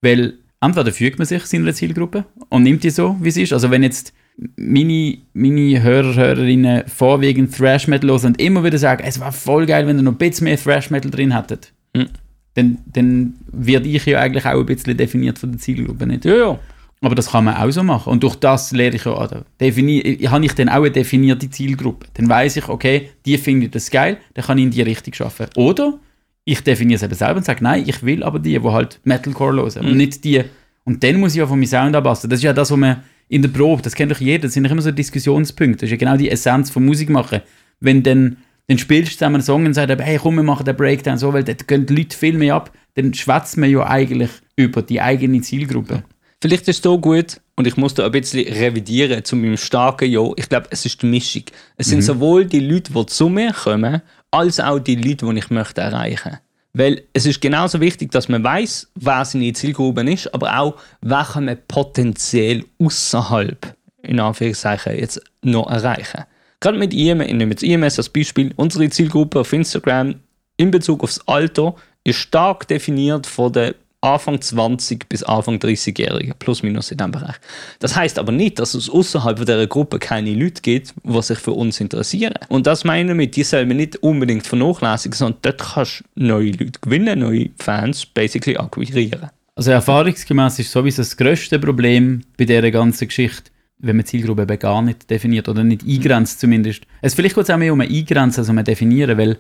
Weil 0.02 0.36
entweder 0.62 0.92
fügt 0.92 1.18
man 1.18 1.26
sich 1.26 1.46
seiner 1.46 1.74
Zielgruppe 1.74 2.26
und 2.50 2.64
nimmt 2.64 2.84
die 2.84 2.90
so, 2.90 3.18
wie 3.22 3.32
sie 3.32 3.44
ist. 3.44 3.54
Also 3.54 3.72
wenn 3.72 3.84
jetzt 3.84 4.14
meine, 4.58 5.18
meine 5.34 5.82
Hörer, 5.82 6.14
Hörerinnen 6.16 6.84
vorwiegend 6.88 7.56
Thrash 7.56 7.88
Metal 7.88 8.10
hören 8.10 8.26
und 8.28 8.42
immer 8.42 8.64
wieder 8.64 8.78
sagen, 8.78 9.04
es 9.06 9.20
war 9.20 9.32
voll 9.32 9.66
geil, 9.66 9.88
wenn 9.88 9.98
ihr 9.98 10.04
noch 10.04 10.12
ein 10.14 10.18
bisschen 10.18 10.46
mehr 10.46 10.58
Thrash 10.58 10.90
Metal 10.90 11.12
drin 11.12 11.36
hättet, 11.36 11.72
Mhm. 11.96 12.08
dann, 12.56 12.78
dann 12.92 13.34
werde 13.52 13.88
ich 13.88 14.06
ja 14.06 14.20
eigentlich 14.20 14.46
auch 14.46 14.60
ein 14.60 14.66
bisschen 14.66 14.98
definiert 14.98 15.40
von 15.40 15.52
der 15.52 15.60
Zielgruppe, 15.60 16.06
nicht? 16.08 16.26
Ja, 16.26 16.36
ja. 16.36 16.60
Aber 17.02 17.16
das 17.16 17.32
kann 17.32 17.44
man 17.46 17.56
auch 17.56 17.70
so 17.72 17.84
machen. 17.84 18.10
Und 18.12 18.24
durch 18.24 18.36
das 18.36 18.72
lehre 18.72 18.96
ich 18.96 19.06
ja, 19.06 19.12
oder 19.16 19.46
defini 19.62 20.18
habe 20.28 20.46
ich 20.46 20.54
dann 20.54 20.70
auch 20.70 20.78
eine 20.78 20.92
definierte 20.92 21.50
Zielgruppe. 21.50 22.08
Dann 22.16 22.28
weiß 22.28 22.58
ich, 22.58 22.68
okay, 22.68 23.10
die 23.26 23.38
finden 23.38 23.70
das 23.72 23.92
geil, 23.92 24.18
dann 24.34 24.46
kann 24.46 24.58
ich 24.58 24.64
in 24.66 24.72
die 24.72 24.82
Richtung 24.82 25.14
schaffen. 25.14 25.48
Oder 25.56 26.00
ich 26.46 26.62
definiere 26.62 26.96
es 26.96 27.04
eben 27.04 27.14
selber 27.14 27.38
und 27.38 27.46
sage, 27.46 27.64
nein, 27.64 27.84
ich 27.86 28.02
will 28.04 28.24
aber 28.24 28.40
die, 28.40 28.58
die 28.60 28.62
halt 28.70 29.00
Metalcore 29.04 29.56
hören. 29.58 29.86
Und 29.86 29.92
Mhm. 29.92 29.98
nicht 29.98 30.24
die. 30.24 30.44
Und 30.84 31.04
dann 31.04 31.20
muss 31.20 31.34
ich 31.34 31.40
ja 31.40 31.48
von 31.48 31.60
meinem 31.60 31.68
Sound 31.68 31.96
anpassen. 31.96 32.30
Das 32.30 32.40
ist 32.40 32.44
ja 32.44 32.54
das, 32.54 32.72
was 32.72 32.78
man 32.78 32.98
in 33.28 33.42
der 33.42 33.50
Probe, 33.50 33.82
das 33.82 33.96
kennt 33.96 34.12
doch 34.12 34.20
jeder, 34.20 34.44
das 34.44 34.54
sind 34.54 34.64
doch 34.64 34.72
immer 34.72 34.82
so 34.82 34.92
Diskussionspunkte. 34.92 35.78
Das 35.78 35.84
ist 35.84 35.92
ja 35.92 35.98
genau 35.98 36.18
die 36.18 36.30
Essenz 36.30 36.70
von 36.70 36.86
Musik 36.86 37.10
machen. 37.10 37.42
Wenn 37.80 38.04
dann, 38.04 38.38
dann 38.68 38.78
spielst 38.78 39.14
du 39.14 39.18
zusammen 39.18 39.36
einen 39.36 39.44
Song 39.44 39.66
und 39.66 39.74
sagst, 39.74 39.96
hey, 40.00 40.20
komm, 40.22 40.36
wir 40.36 40.44
machen 40.44 40.66
den 40.66 40.76
Breakdown 40.76 41.18
so, 41.18 41.34
weil 41.34 41.44
dort 41.44 41.68
gehen 41.68 41.86
die 41.86 41.96
Leute 41.96 42.16
viel 42.16 42.38
mehr 42.38 42.56
ab. 42.56 42.72
Dann 42.96 43.14
schwätzt 43.14 43.58
man 43.58 43.70
ja 43.70 43.86
eigentlich 43.86 44.30
über 44.56 44.82
die 44.82 45.02
eigene 45.02 45.42
Zielgruppe. 45.42 46.04
Vielleicht 46.42 46.68
ist 46.68 46.86
es 46.86 46.90
hier 46.90 46.98
gut 47.00 47.42
und 47.56 47.66
ich 47.66 47.78
muss 47.78 47.94
da 47.96 48.06
ein 48.06 48.12
bisschen 48.12 48.48
revidieren 48.48 49.24
zu 49.24 49.36
meinem 49.36 49.58
starken 49.58 50.10
Ja. 50.10 50.30
Ich 50.36 50.48
glaube, 50.48 50.68
es 50.70 50.86
ist 50.86 51.02
die 51.02 51.08
Mischung. 51.08 51.44
Es 51.78 51.88
sind 51.88 52.04
sowohl 52.04 52.46
die 52.46 52.60
Leute, 52.60 52.94
die 52.94 53.06
zu 53.08 53.30
mir 53.30 53.52
kommen, 53.52 54.02
als 54.32 54.60
auch 54.60 54.80
die 54.80 54.96
Leute, 54.96 55.26
die 55.26 55.40
ich 55.40 55.50
möchte 55.50 55.82
erreichen 55.82 56.38
Weil 56.78 57.04
es 57.14 57.26
ist 57.26 57.40
genauso 57.40 57.80
wichtig, 57.80 58.12
dass 58.12 58.28
man 58.28 58.44
weiß, 58.44 58.92
wer 58.96 59.24
seine 59.24 59.54
Zielgruppe 59.54 60.02
ist, 60.12 60.34
aber 60.34 60.60
auch, 60.60 60.76
wer 61.00 61.24
kann 61.24 61.46
man 61.46 61.58
potenziell 61.70 62.66
außerhalb, 62.80 63.74
in 64.04 64.20
Anführungszeichen, 64.20 65.00
jetzt 65.00 65.22
noch 65.42 65.72
erreichen. 65.72 66.26
Gerade 66.60 66.78
mit 66.78 66.94
IMS, 66.94 67.28
ich 67.28 67.34
nehme 67.34 67.52
jetzt 67.52 67.64
IMS 67.64 67.98
als 67.98 68.10
Beispiel, 68.10 68.52
unsere 68.58 68.90
Zielgruppe 68.90 69.40
auf 69.40 69.54
Instagram 69.54 70.16
in 70.58 70.70
Bezug 70.70 71.02
aufs 71.02 71.22
Alter 71.28 71.76
ist 72.04 72.18
stark 72.18 72.68
definiert 72.68 73.26
von 73.26 73.54
der 73.54 73.76
Anfang 74.06 74.40
20 74.40 75.10
bis 75.10 75.24
Anfang 75.24 75.56
30-Jährigen, 75.58 76.34
plus 76.38 76.62
minus 76.62 76.92
in 76.92 76.98
diesem 76.98 77.12
Bereich. 77.12 77.36
Das 77.80 77.96
heißt 77.96 78.20
aber 78.20 78.32
nicht, 78.32 78.60
dass 78.60 78.76
es 78.76 78.90
außerhalb 78.90 79.38
dieser 79.38 79.66
Gruppe 79.66 79.98
keine 79.98 80.34
Leute 80.34 80.62
gibt, 80.62 80.94
die 81.04 81.22
sich 81.24 81.40
für 81.40 81.52
uns 81.52 81.82
interessieren. 81.82 82.36
Und 82.50 82.68
das 82.68 82.84
meine 82.84 83.02
ich 83.02 83.08
damit, 83.10 83.36
die 83.36 83.44
soll 83.44 83.66
man 83.66 83.78
nicht 83.78 83.98
unbedingt 83.98 84.46
vernachlässigen, 84.46 85.18
sondern 85.18 85.40
dort 85.42 85.74
kannst 85.74 86.04
du 86.16 86.24
neue 86.24 86.52
Leute 86.52 86.80
gewinnen, 86.80 87.20
neue 87.20 87.50
Fans 87.58 88.06
basically 88.06 88.56
akquirieren. 88.58 89.32
Also 89.56 89.72
erfahrungsgemäß 89.72 90.60
ist 90.60 90.72
sowieso 90.72 91.02
das 91.02 91.18
grösste 91.18 91.58
Problem 91.58 92.22
bei 92.38 92.46
dieser 92.46 92.70
ganzen 92.70 93.08
Geschichte, 93.08 93.52
wenn 93.80 93.96
man 93.96 94.06
Zielgruppe 94.06 94.44
eben 94.44 94.60
gar 94.60 94.82
nicht 94.84 95.10
definiert 95.10 95.50
oder 95.50 95.64
nicht 95.64 95.84
eingrenzt 95.84 96.40
zumindest. 96.40 96.84
Es 97.02 97.16
vielleicht 97.16 97.36
geht 97.36 97.46
es 97.46 97.50
auch 97.50 97.58
mehr 97.58 97.74
um 97.74 97.82
ein 97.82 97.90
Eingrenzen 97.90 98.42
als 98.42 98.50
um 98.50 98.58
ein 98.58 98.66
Definieren, 98.66 99.18
weil 99.18 99.38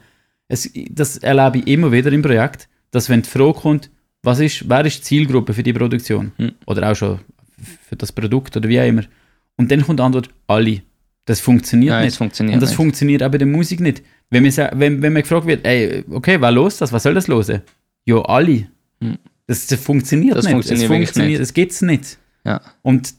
es, 0.48 0.72
das 0.90 1.18
erlebe 1.18 1.60
ich 1.60 1.68
immer 1.68 1.92
wieder 1.92 2.12
im 2.12 2.22
Projekt, 2.22 2.68
dass 2.92 3.10
wenn 3.10 3.22
die 3.22 3.30
Frage 3.30 3.60
kommt, 3.60 3.90
was 4.26 4.40
ist, 4.40 4.68
wer 4.70 4.86
ist 4.86 4.98
die 5.00 5.04
Zielgruppe 5.04 5.54
für 5.54 5.64
die 5.64 5.74
Produktion? 5.74 6.32
Hm. 6.38 6.52
Oder 6.66 6.92
auch 6.92 6.96
schon 6.96 7.20
für 7.88 7.96
das 7.96 8.12
Produkt 8.12 8.56
oder 8.58 8.68
wie 8.68 8.80
auch 8.80 8.86
immer. 8.88 9.04
Und 9.58 9.72
dann 9.72 9.82
kommt 9.86 10.00
die 10.00 10.04
Antwort, 10.04 10.30
alle. 10.48 10.82
Das 11.26 11.40
funktioniert 11.40 11.92
Nein, 11.92 12.04
nicht. 12.04 12.12
es 12.14 12.18
funktioniert 12.18 12.54
Und 12.56 12.62
das 12.62 12.70
nicht. 12.72 12.76
funktioniert 12.78 13.24
auch 13.24 13.32
bei 13.32 13.38
der 13.38 13.48
Musik 13.48 13.80
nicht. 13.80 14.04
Wenn 14.30 14.44
man, 14.44 14.52
wenn, 14.74 15.02
wenn 15.02 15.14
man 15.14 15.22
gefragt 15.22 15.48
wird, 15.48 15.66
ey, 15.66 16.04
okay, 16.12 16.40
wer 16.40 16.52
los 16.52 16.78
das? 16.78 16.92
Was 16.92 17.04
soll 17.04 17.14
das 17.14 17.28
losen? 17.28 17.62
Ja, 18.06 18.22
alle. 18.26 18.68
Hm. 19.02 19.18
Das, 19.48 19.68
das 19.68 19.80
funktioniert 19.80 20.36
Das 20.38 20.46
nicht. 20.46 20.54
funktioniert 20.54 20.84
es 20.86 20.90
wirklich 20.90 21.08
funktioniert, 21.10 21.40
nicht. 21.40 21.48
es 21.50 21.54
geht's 21.54 21.82
nicht. 21.82 22.18
Ja. 22.44 22.62
Und 22.82 23.14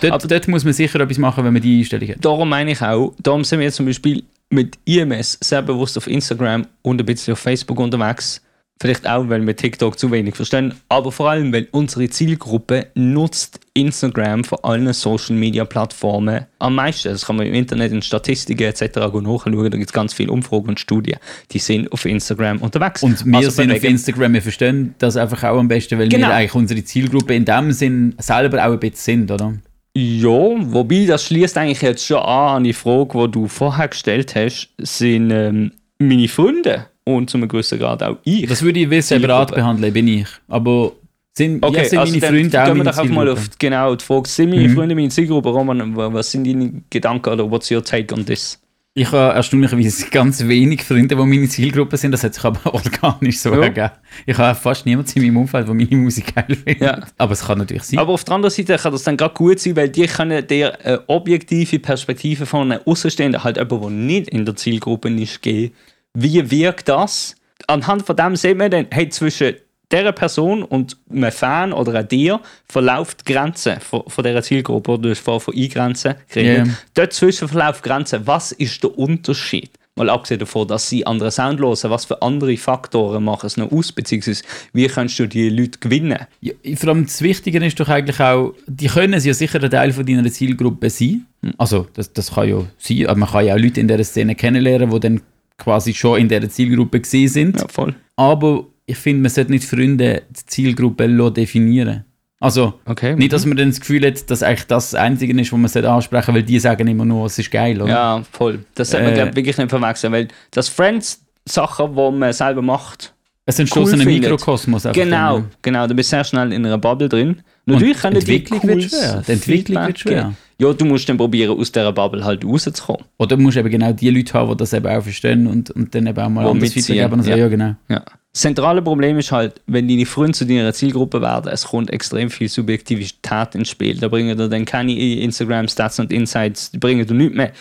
dort, 0.00 0.12
Aber- 0.12 0.28
dort 0.28 0.48
muss 0.48 0.64
man 0.64 0.72
sicher 0.72 0.98
etwas 1.00 1.18
machen, 1.18 1.44
wenn 1.44 1.52
man 1.52 1.62
die 1.62 1.78
Einstellung 1.80 2.08
hat. 2.08 2.24
Darum 2.24 2.48
meine 2.48 2.72
ich 2.72 2.80
auch, 2.82 3.14
darum 3.22 3.44
sind 3.44 3.58
wir 3.60 3.66
jetzt 3.66 3.76
zum 3.76 3.86
Beispiel 3.86 4.24
mit 4.50 4.78
IMS 4.84 5.38
sehr 5.42 5.62
bewusst 5.62 5.96
auf 5.98 6.06
Instagram 6.06 6.66
und 6.82 7.00
ein 7.00 7.06
bisschen 7.06 7.32
auf 7.32 7.38
Facebook 7.40 7.78
unterwegs. 7.80 8.40
Vielleicht 8.78 9.08
auch, 9.08 9.28
weil 9.30 9.46
wir 9.46 9.56
TikTok 9.56 9.98
zu 9.98 10.10
wenig 10.10 10.34
verstehen, 10.34 10.74
aber 10.90 11.10
vor 11.10 11.30
allem, 11.30 11.50
weil 11.50 11.66
unsere 11.70 12.10
Zielgruppe 12.10 12.88
nutzt 12.94 13.58
Instagram 13.72 14.44
von 14.44 14.58
allen 14.62 14.92
Social 14.92 15.34
Media 15.34 15.64
Plattformen 15.64 16.44
am 16.58 16.74
meisten. 16.74 17.08
Das 17.08 17.24
kann 17.24 17.36
man 17.36 17.46
im 17.46 17.54
Internet 17.54 17.92
in 17.92 18.02
Statistiken 18.02 18.64
etc. 18.64 18.82
nachschauen. 18.98 19.70
Da 19.70 19.78
gibt 19.78 19.88
es 19.88 19.92
ganz 19.94 20.12
viele 20.12 20.30
Umfragen 20.30 20.68
und 20.68 20.80
Studien, 20.80 21.18
die 21.52 21.58
sind 21.58 21.90
auf 21.90 22.04
Instagram 22.04 22.58
unterwegs. 22.58 23.02
Und 23.02 23.24
wir 23.24 23.38
Also 23.38 23.48
sind 23.50 23.72
auf 23.72 23.82
Instagram, 23.82 24.34
wir 24.34 24.42
verstehen 24.42 24.94
das 24.98 25.16
einfach 25.16 25.42
auch 25.44 25.58
am 25.58 25.68
besten, 25.68 25.98
weil 25.98 26.10
Genau. 26.10 26.28
wir 26.28 26.34
eigentlich 26.34 26.54
unsere 26.54 26.84
Zielgruppe 26.84 27.34
in 27.34 27.46
dem 27.46 27.72
Sinn 27.72 28.14
selber 28.18 28.58
auch 28.66 28.72
ein 28.72 28.80
bisschen 28.80 29.28
sind, 29.28 29.30
oder? 29.30 29.54
Ja, 29.96 30.28
wobei 30.28 31.06
das 31.06 31.24
schließt 31.24 31.56
eigentlich 31.56 31.80
jetzt 31.80 32.04
schon 32.06 32.18
an 32.18 32.56
an 32.56 32.64
die 32.64 32.74
Frage, 32.74 33.24
die 33.26 33.30
du 33.32 33.48
vorher 33.48 33.88
gestellt 33.88 34.34
hast, 34.34 34.68
sind 34.76 35.30
ähm, 35.30 35.72
meine 35.98 36.28
Freunde 36.28 36.88
und 37.06 37.30
zu 37.30 37.38
einem 37.38 37.48
gewissen 37.48 37.78
Grad 37.78 38.02
auch 38.02 38.16
ich. 38.24 38.46
Das 38.46 38.62
würde 38.62 38.80
ich 38.80 38.90
wie 38.90 39.00
separat 39.00 39.54
behandeln, 39.54 39.92
bin 39.92 40.08
ich. 40.08 40.26
Aber 40.48 40.92
sind, 41.32 41.64
Okay, 41.64 41.78
ja, 41.78 41.84
sind 41.84 41.98
also 41.98 42.10
meine 42.12 42.20
dann 42.20 42.34
Freunde 42.34 42.62
auch 42.62 42.68
meine 42.74 42.84
doch 42.90 42.98
einfach 42.98 43.14
mal 43.14 43.28
auf 43.28 43.48
genau 43.58 43.94
die 43.94 44.04
Frage, 44.04 44.28
sind 44.28 44.50
meine 44.50 44.68
Mhm. 44.68 44.74
Freunde 44.74 44.94
meine 44.94 45.08
Zielgruppe? 45.08 45.48
Roman, 45.50 45.94
wa- 45.96 46.12
was 46.12 46.30
sind 46.32 46.46
deine 46.46 46.82
Gedanken 46.90 47.30
oder 47.30 47.50
what's 47.50 47.70
your 47.70 47.84
take 47.84 48.12
on 48.14 48.24
this? 48.26 48.60
Ich 48.98 49.12
habe 49.12 49.34
erstaunlicherweise 49.34 50.06
ganz 50.10 50.42
wenig 50.48 50.82
Freunde, 50.82 51.14
die 51.14 51.22
meine 51.22 51.46
Zielgruppe 51.50 51.98
sind. 51.98 52.12
Das 52.12 52.24
hat 52.24 52.32
sich 52.32 52.42
aber 52.42 52.58
organisch 52.74 53.38
so 53.40 53.52
Ja. 53.52 53.60
ergeben. 53.64 53.90
Ich 54.24 54.38
habe 54.38 54.58
fast 54.58 54.86
niemanden 54.86 55.12
in 55.14 55.22
meinem 55.26 55.36
Umfeld, 55.36 55.68
der 55.68 55.74
meine 55.74 55.96
Musik 55.96 56.34
geil 56.34 56.46
findet. 56.48 56.80
Ja. 56.80 57.06
Aber 57.18 57.32
es 57.34 57.44
kann 57.44 57.58
natürlich 57.58 57.82
sein. 57.82 57.98
Aber 57.98 58.14
auf 58.14 58.24
der 58.24 58.34
anderen 58.34 58.50
Seite 58.54 58.76
kann 58.78 58.92
das 58.92 59.02
dann 59.02 59.18
gerade 59.18 59.34
gut 59.34 59.60
sein, 59.60 59.76
weil 59.76 59.90
die 59.90 60.06
können 60.06 60.46
dir 60.46 60.80
eine 60.82 61.02
objektive 61.08 61.78
Perspektive 61.78 62.46
von 62.46 62.72
einem 62.72 62.80
Außenstehenden, 62.86 63.44
halt 63.44 63.58
jemand, 63.58 63.82
der 63.82 63.90
nicht 63.90 64.28
in 64.30 64.46
der 64.46 64.56
Zielgruppe 64.56 65.10
ist, 65.10 65.42
geben. 65.42 65.74
Wie 66.18 66.50
wirkt 66.50 66.88
das? 66.88 67.36
Anhand 67.66 68.06
von 68.06 68.16
dem 68.16 68.36
sieht 68.36 68.56
man 68.56 68.70
dann, 68.70 68.86
hey, 68.90 69.10
zwischen 69.10 69.56
dieser 69.92 70.12
Person 70.12 70.62
und 70.62 70.96
einem 71.10 71.30
Fan 71.30 71.72
oder 71.74 72.00
auch 72.00 72.04
dir 72.04 72.40
verläuft 72.66 73.28
die 73.28 73.34
Grenze 73.34 73.78
von, 73.80 74.02
von 74.06 74.24
dieser 74.24 74.42
Zielgruppe. 74.42 74.98
Du 74.98 75.10
hast 75.10 75.20
vorhin 75.20 75.40
von 75.40 75.54
Eingrenzen 75.54 76.14
geredet. 76.28 76.66
Ja. 76.68 76.72
Dazwischen 76.94 77.48
verläuft 77.48 77.84
die 77.84 77.88
Grenze. 77.90 78.26
Was 78.26 78.52
ist 78.52 78.82
der 78.82 78.98
Unterschied? 78.98 79.70
Mal 79.94 80.08
abgesehen 80.08 80.40
davon, 80.40 80.66
dass 80.66 80.88
sie 80.88 81.06
andere 81.06 81.30
Sound 81.30 81.60
hören, 81.60 81.90
was 81.90 82.06
für 82.06 82.20
andere 82.22 82.56
Faktoren 82.56 83.22
machen 83.22 83.46
es 83.46 83.58
noch 83.58 83.70
aus, 83.70 83.92
beziehungsweise 83.92 84.42
wie 84.72 84.86
kannst 84.88 85.18
du 85.18 85.26
die 85.26 85.50
Leute 85.50 85.78
gewinnen? 85.78 86.18
Ja, 86.40 86.52
vor 86.76 86.90
allem 86.90 87.04
das 87.04 87.20
Wichtige 87.20 87.64
ist 87.64 87.78
doch 87.78 87.88
eigentlich 87.88 88.20
auch, 88.20 88.54
die 88.66 88.88
können 88.88 89.20
ja 89.20 89.34
sicher 89.34 89.62
ein 89.62 89.70
Teil 89.70 89.92
von 89.92 90.04
deiner 90.04 90.30
Zielgruppe 90.30 90.90
sein. 90.90 91.26
Hm. 91.42 91.54
Also, 91.56 91.86
das, 91.94 92.12
das 92.12 92.34
kann 92.34 92.48
ja 92.48 92.62
sein. 92.78 93.06
Aber 93.06 93.18
man 93.18 93.28
kann 93.28 93.46
ja 93.46 93.54
auch 93.54 93.58
Leute 93.58 93.80
in 93.80 93.88
dieser 93.88 94.04
Szene 94.04 94.34
kennenlernen, 94.34 94.90
die 94.90 95.00
dann 95.00 95.20
quasi 95.58 95.94
schon 95.94 96.20
in 96.20 96.28
dieser 96.28 96.48
Zielgruppe 96.48 97.00
gesehen 97.00 97.28
sind. 97.28 97.60
Ja, 97.60 97.66
voll. 97.68 97.94
Aber 98.16 98.66
ich 98.86 98.96
finde, 98.98 99.22
man 99.22 99.30
sollte 99.30 99.50
nicht 99.52 99.64
Freunde 99.64 100.22
die 100.30 100.46
Zielgruppe 100.46 101.08
definieren. 101.32 102.04
Also, 102.38 102.74
Okay. 102.84 103.16
nicht, 103.16 103.32
dass 103.32 103.46
man 103.46 103.56
dann 103.56 103.70
das 103.70 103.80
Gefühl 103.80 104.06
hat, 104.06 104.30
dass 104.30 104.42
eigentlich 104.42 104.66
das 104.66 104.90
das 104.90 105.00
Einzige 105.00 105.32
ist, 105.40 105.52
was 105.52 105.74
man 105.74 105.84
ansprechen 105.86 106.26
sollte, 106.26 106.34
weil 106.34 106.42
die 106.42 106.58
sagen 106.58 106.86
immer 106.86 107.04
nur, 107.06 107.26
es 107.26 107.38
ist 107.38 107.50
geil, 107.50 107.80
oder? 107.80 107.90
Ja, 107.90 108.22
voll. 108.30 108.60
Das 108.74 108.90
sollte 108.90 109.06
man 109.06 109.14
Äh. 109.28 109.34
wirklich 109.36 109.56
nicht 109.56 109.70
verwechseln, 109.70 110.12
weil 110.12 110.28
das 110.50 110.68
Friends-Sachen, 110.68 111.94
die 111.96 112.10
man 112.18 112.32
selber 112.32 112.60
macht, 112.62 113.14
Es 113.46 113.58
entsteht 113.58 113.82
cool 113.82 113.86
so 113.88 113.96
ein. 113.96 114.04
Mikrokosmos. 114.04 114.82
genau, 114.92 115.38
dann, 115.38 115.50
genau, 115.62 115.86
du 115.86 115.94
bist 115.94 116.10
sehr 116.10 116.24
schnell 116.24 116.52
in 116.52 116.66
einer 116.66 116.78
Bubble 116.78 117.08
drin. 117.08 117.42
Natürlich 117.64 117.96
können 117.98 118.14
die 118.14 118.20
Entwicklung 118.20 118.62
wird 118.64 118.82
schwer. 118.82 119.22
Die 119.26 119.32
Entwicklung 119.32 119.86
wird 119.86 119.98
schwer. 119.98 120.34
Ja, 120.58 120.72
du 120.72 120.84
musst 120.86 121.08
dann 121.08 121.18
probieren, 121.18 121.58
aus 121.58 121.70
dieser 121.70 121.92
Bubble 121.92 122.24
halt 122.24 122.44
rauszukommen. 122.44 123.04
Oder 123.18 123.36
du 123.36 123.42
musst 123.42 123.58
eben 123.58 123.70
genau 123.70 123.92
die 123.92 124.08
Leute 124.08 124.32
haben, 124.32 124.50
die 124.50 124.56
das 124.56 124.72
eben 124.72 124.86
auch 124.86 125.02
verstehen 125.02 125.46
und, 125.46 125.70
und 125.70 125.94
dann 125.94 126.06
eben 126.06 126.18
auch 126.18 126.30
mal 126.30 126.54
mitziehen, 126.54 126.82
Feedback 126.82 127.10
geben 127.10 127.22
ja. 127.24 127.36
ja 127.36 127.48
genau. 127.48 127.74
Ja. 127.88 128.02
Das 128.32 128.42
zentrale 128.42 128.80
Problem 128.82 129.18
ist 129.18 129.32
halt, 129.32 129.60
wenn 129.66 129.88
deine 129.88 130.06
Freunde 130.06 130.32
zu 130.32 130.46
deiner 130.46 130.72
Zielgruppe 130.72 131.20
werden, 131.20 131.50
es 131.52 131.64
kommt 131.64 131.90
extrem 131.90 132.30
viel 132.30 132.48
Subjektivität 132.48 133.54
ins 133.54 133.68
Spiel. 133.68 133.98
Da 133.98 134.08
bringen 134.08 134.36
dir 134.36 134.48
dann 134.48 134.64
keine 134.64 134.92
Instagram-Stats 134.94 136.00
und 136.00 136.12
Insights, 136.12 136.70
die 136.70 136.78
bringen 136.78 137.06
dir 137.06 137.14
nichts 137.14 137.36
mehr. 137.36 137.52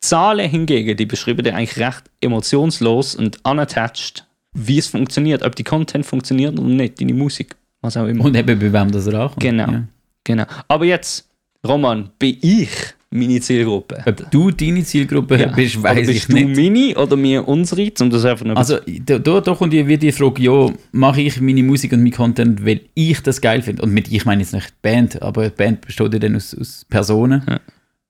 Zahlen 0.00 0.48
hingegen, 0.48 0.96
die 0.96 1.06
beschreiben 1.06 1.44
dir 1.44 1.54
eigentlich 1.54 1.78
recht 1.78 2.04
emotionslos 2.20 3.14
und 3.14 3.44
unattached, 3.44 4.24
wie 4.54 4.78
es 4.78 4.88
funktioniert, 4.88 5.42
ob 5.44 5.54
die 5.54 5.64
Content 5.64 6.06
funktioniert 6.06 6.58
oder 6.58 6.68
nicht, 6.68 7.00
deine 7.00 7.14
Musik, 7.14 7.54
was 7.80 7.96
auch 7.96 8.06
immer. 8.06 8.24
Und 8.24 8.36
eben 8.36 8.58
bei 8.58 8.72
wem 8.72 8.90
das 8.90 9.06
rankommt. 9.06 9.40
Genau. 9.40 9.70
Ja. 9.70 9.84
Genau. 10.24 10.44
Aber 10.68 10.84
jetzt, 10.84 11.28
Roman, 11.66 12.10
bin 12.18 12.36
ich 12.40 12.68
meine 13.10 13.40
Zielgruppe? 13.40 14.02
Ob 14.06 14.30
du 14.30 14.50
deine 14.50 14.84
Zielgruppe 14.84 15.36
Ja. 15.38 15.48
bist, 15.48 15.82
weiß 15.82 16.06
bist 16.06 16.10
ich 16.10 16.26
du 16.26 16.34
nicht. 16.34 16.56
meine 16.56 16.96
oder 16.98 17.16
mir 17.16 17.46
unsere, 17.46 17.90
um 18.00 18.08
das 18.10 18.24
einfach 18.24 18.46
Also, 18.56 18.78
da, 19.04 19.18
da, 19.18 19.40
da 19.40 19.54
kommt 19.54 19.74
ja 19.74 19.86
wieder 19.86 19.98
die 19.98 20.12
Frage, 20.12 20.42
ja, 20.42 20.70
mache 20.92 21.20
ich 21.22 21.40
meine 21.40 21.62
Musik 21.62 21.92
und 21.92 22.02
mein 22.02 22.12
Content, 22.12 22.64
weil 22.64 22.80
ich 22.94 23.20
das 23.22 23.40
geil 23.40 23.62
finde? 23.62 23.82
Und 23.82 23.92
mit 23.92 24.10
ich 24.10 24.24
meine 24.24 24.42
jetzt 24.42 24.54
nicht 24.54 24.68
die 24.70 24.74
Band, 24.82 25.20
aber 25.22 25.48
die 25.50 25.56
Band 25.56 25.80
besteht 25.82 26.12
ja 26.12 26.18
dann 26.18 26.36
aus, 26.36 26.56
aus 26.58 26.86
Personen. 26.88 27.42
Ja. 27.48 27.60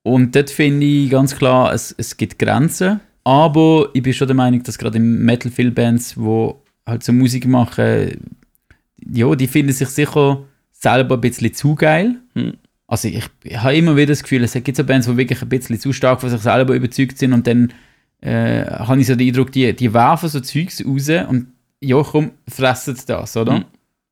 Und 0.03 0.35
dort 0.37 0.51
finde 0.51 0.87
ich 0.87 1.11
ganz 1.11 1.35
klar, 1.37 1.73
es, 1.75 1.95
es 1.97 2.17
gibt 2.17 2.39
Grenzen. 2.39 3.01
Aber 3.25 3.89
ich 3.93 4.03
bin 4.03 4.13
schon 4.15 4.29
der 4.29 4.37
Meinung, 4.37 4.63
dass 4.63 4.79
gerade 4.79 4.97
im 4.97 5.25
Metal 5.25 5.51
viele 5.53 5.71
Bands, 5.73 6.15
die 6.15 6.51
halt 6.87 7.03
so 7.03 7.13
Musik 7.13 7.47
machen, 7.47 8.17
ja, 9.13 9.35
die 9.35 9.47
finden 9.47 9.73
sich 9.73 9.89
sicher 9.89 10.43
selber 10.73 11.17
ein 11.17 11.21
bisschen 11.21 11.53
zu 11.53 11.75
geil. 11.75 12.17
Hm. 12.35 12.55
Also 12.91 13.07
ich, 13.07 13.25
ich 13.45 13.57
habe 13.57 13.77
immer 13.77 13.95
wieder 13.97 14.09
das 14.09 14.25
Gefühl, 14.25 14.43
es 14.43 14.53
gibt 14.53 14.77
so 14.77 14.83
Bands, 14.83 15.07
die 15.07 15.17
wirklich 15.17 15.41
ein 15.41 15.49
bisschen 15.49 15.79
zu 15.79 15.93
stark 15.93 16.21
von 16.21 16.29
sich 16.29 16.41
selber 16.41 16.75
überzeugt 16.75 17.19
sind 17.19 17.33
und 17.33 17.47
dann 17.47 17.73
äh, 18.21 18.65
habe 18.65 19.01
ich 19.01 19.07
so 19.07 19.15
den 19.15 19.29
Eindruck, 19.29 19.53
die, 19.53 19.73
die 19.73 19.95
werfen 19.95 20.29
so 20.29 20.41
Zeugs 20.41 20.85
raus 20.85 21.09
und 21.29 21.47
ja 21.81 22.03
komm, 22.03 22.33
fressen 22.49 22.99
das, 23.07 23.37
oder? 23.37 23.59
Mhm. 23.61 23.65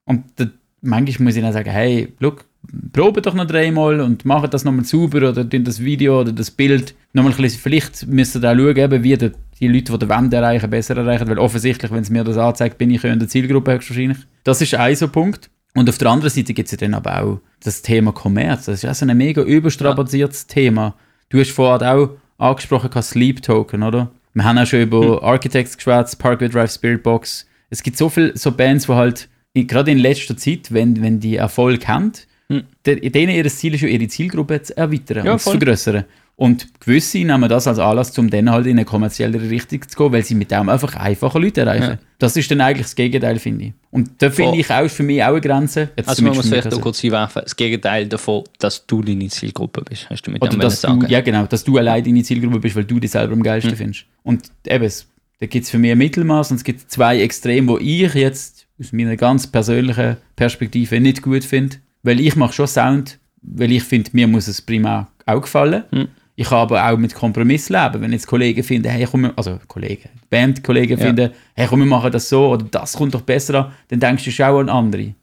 Und 0.04 0.24
da, 0.36 0.46
manchmal 0.80 1.24
muss 1.24 1.34
ich 1.34 1.42
dann 1.42 1.52
sagen, 1.52 1.70
hey, 1.70 2.12
look, 2.20 2.44
probe 2.92 3.20
doch 3.20 3.34
noch 3.34 3.48
dreimal 3.48 4.00
und 4.00 4.24
mache 4.24 4.48
das 4.48 4.64
nochmal 4.64 4.84
sauber 4.84 5.28
oder 5.30 5.50
tun 5.50 5.64
das 5.64 5.82
Video 5.82 6.20
oder 6.20 6.30
das 6.30 6.52
Bild 6.52 6.94
nochmal 7.12 7.32
ein 7.32 7.42
bisschen, 7.42 7.60
vielleicht 7.60 8.06
müsst 8.06 8.36
ihr 8.36 8.44
auch 8.44 8.54
schauen, 8.54 8.76
eben, 8.76 9.02
wie 9.02 9.16
die, 9.16 9.32
die 9.58 9.66
Leute, 9.66 9.92
die 9.92 9.98
den 9.98 10.08
Wand 10.08 10.32
erreichen, 10.32 10.70
besser 10.70 10.96
erreichen, 10.96 11.26
weil 11.26 11.40
offensichtlich, 11.40 11.90
wenn 11.90 12.02
es 12.02 12.10
mir 12.10 12.22
das 12.22 12.38
anzeigt, 12.38 12.78
bin 12.78 12.92
ich 12.92 13.02
ja 13.02 13.12
in 13.12 13.18
der 13.18 13.26
Zielgruppe 13.26 13.72
höchstwahrscheinlich. 13.72 14.18
Das 14.44 14.62
ist 14.62 14.72
ein 14.76 14.94
so 14.94 15.08
Punkt. 15.08 15.50
Und 15.78 15.88
auf 15.88 15.98
der 15.98 16.08
anderen 16.10 16.30
Seite 16.30 16.54
gibt 16.54 16.66
es 16.66 16.72
ja 16.72 16.78
dann 16.78 16.94
aber 16.94 17.22
auch 17.22 17.40
das 17.62 17.82
Thema 17.82 18.12
Kommerz. 18.12 18.66
Das 18.66 18.82
ist 18.82 18.88
auch 18.90 18.94
so 18.94 19.06
ein 19.06 19.16
mega 19.16 19.42
überstrapaziertes 19.42 20.46
Thema. 20.46 20.94
Du 21.28 21.38
hast 21.40 21.50
vorher 21.50 21.94
auch 21.94 22.10
angesprochen, 22.38 22.90
kein 22.90 23.02
Sleep 23.02 23.42
Token, 23.42 23.82
oder? 23.82 24.10
Wir 24.34 24.44
haben 24.44 24.58
auch 24.58 24.66
schon 24.66 24.82
über 24.82 25.22
Architects 25.22 25.76
geschwätzt, 25.76 26.18
Parkway 26.18 26.48
Drive, 26.48 26.72
Spirit 26.72 27.02
Box. 27.02 27.46
Es 27.70 27.82
gibt 27.82 27.96
so 27.96 28.08
viele 28.08 28.36
so 28.36 28.52
Bands, 28.52 28.86
die 28.86 28.92
halt, 28.92 29.28
gerade 29.54 29.90
in 29.90 29.98
letzter 29.98 30.36
Zeit, 30.36 30.72
wenn, 30.72 31.02
wenn 31.02 31.20
die 31.20 31.36
Erfolg 31.36 31.86
haben, 31.88 32.12
Hm. 32.50 32.62
denen 32.86 33.28
ihr 33.30 33.46
Ziel 33.48 33.74
ist 33.74 33.82
ja, 33.82 33.88
ihre 33.88 34.08
Zielgruppe 34.08 34.62
zu 34.62 34.74
erweitern 34.74 35.26
Ja, 35.26 35.32
und 35.32 35.38
zu 35.38 35.50
voll. 35.50 35.58
vergrößern. 35.58 36.04
Und 36.38 36.68
gewisse 36.78 37.18
nehmen 37.18 37.48
das 37.48 37.66
als 37.66 37.80
Anlass, 37.80 38.16
um 38.16 38.30
dann 38.30 38.48
halt 38.48 38.66
in 38.66 38.78
eine 38.78 38.84
kommerziellere 38.84 39.50
Richtung 39.50 39.82
zu 39.88 39.98
gehen, 39.98 40.12
weil 40.12 40.22
sie 40.22 40.36
mit 40.36 40.52
dem 40.52 40.68
einfach 40.68 40.94
einfacher 40.94 41.40
Leute 41.40 41.62
erreichen. 41.62 41.82
Ja. 41.82 41.98
Das 42.20 42.36
ist 42.36 42.48
dann 42.48 42.60
eigentlich 42.60 42.86
das 42.86 42.94
Gegenteil, 42.94 43.40
finde 43.40 43.64
ich. 43.64 43.72
Und 43.90 44.10
da 44.18 44.30
finde 44.30 44.52
Voll. 44.52 44.60
ich 44.60 44.70
auch 44.70 44.88
für 44.88 45.02
mich 45.02 45.20
auch 45.24 45.30
eine 45.30 45.40
Grenze. 45.40 45.88
Jetzt 45.96 46.08
Also 46.08 46.22
man 46.22 46.36
muss 46.36 46.48
vielleicht 46.48 46.72
auch 46.72 46.80
kurz 46.80 47.02
einwerfen, 47.02 47.42
das 47.42 47.56
Gegenteil 47.56 48.06
davon, 48.06 48.44
dass 48.60 48.86
du 48.86 49.02
deine 49.02 49.26
Zielgruppe 49.26 49.82
bist, 49.82 50.08
hast 50.08 50.22
du 50.22 50.30
mit 50.30 50.40
Oder 50.40 50.52
dem 50.52 50.60
dass 50.60 50.80
du, 50.80 51.00
ja 51.08 51.20
genau, 51.22 51.44
dass 51.46 51.64
du 51.64 51.76
allein 51.76 52.04
deine 52.04 52.22
Zielgruppe 52.22 52.60
bist, 52.60 52.76
weil 52.76 52.84
du 52.84 53.00
dich 53.00 53.10
selber 53.10 53.32
am 53.32 53.40
Hm. 53.40 53.42
geilsten 53.42 53.74
findest. 53.74 54.04
Und 54.22 54.44
eben, 54.64 54.92
da 55.40 55.46
gibt 55.46 55.64
es 55.64 55.70
für 55.70 55.78
mich 55.78 55.90
ein 55.90 55.98
Mittelmaß 55.98 56.52
und 56.52 56.58
es 56.58 56.64
gibt 56.64 56.88
zwei 56.88 57.20
Extreme, 57.20 57.66
wo 57.66 57.78
ich 57.78 58.14
jetzt 58.14 58.68
aus 58.78 58.92
meiner 58.92 59.16
ganz 59.16 59.48
persönlichen 59.48 60.18
Perspektive 60.36 61.00
nicht 61.00 61.20
gut 61.20 61.42
finde. 61.42 61.78
Weil 62.04 62.20
ich 62.20 62.36
mache 62.36 62.52
schon 62.52 62.68
Sound, 62.68 63.18
weil 63.42 63.72
ich 63.72 63.82
finde, 63.82 64.10
mir 64.12 64.28
muss 64.28 64.46
es 64.46 64.62
primär 64.62 65.08
auch 65.26 65.40
gefallen. 65.40 65.82
Hm. 65.90 66.06
Ich 66.40 66.48
kann 66.50 66.58
aber 66.58 66.88
auch 66.88 66.96
mit 66.96 67.12
Kompromiss 67.16 67.68
leben. 67.68 68.00
Wenn 68.00 68.12
jetzt 68.12 68.28
Kollegen 68.28 68.62
finden, 68.62 68.88
hey, 68.90 69.08
komm, 69.10 69.32
also 69.34 69.58
Kollegen, 69.66 70.08
Bandkollegen 70.30 70.96
Ja. 70.96 71.06
finden, 71.06 71.30
hey, 71.54 71.66
komm, 71.68 71.80
wir 71.80 71.86
machen 71.86 72.12
das 72.12 72.28
so 72.28 72.50
oder 72.50 72.64
das 72.70 72.92
kommt 72.92 73.12
doch 73.12 73.22
besser 73.22 73.64
an, 73.66 73.72
dann 73.88 73.98
denkst 73.98 74.24
du 74.24 74.30
schon 74.30 74.46
auch 74.46 74.60
an 74.60 74.68
andere. 74.68 75.14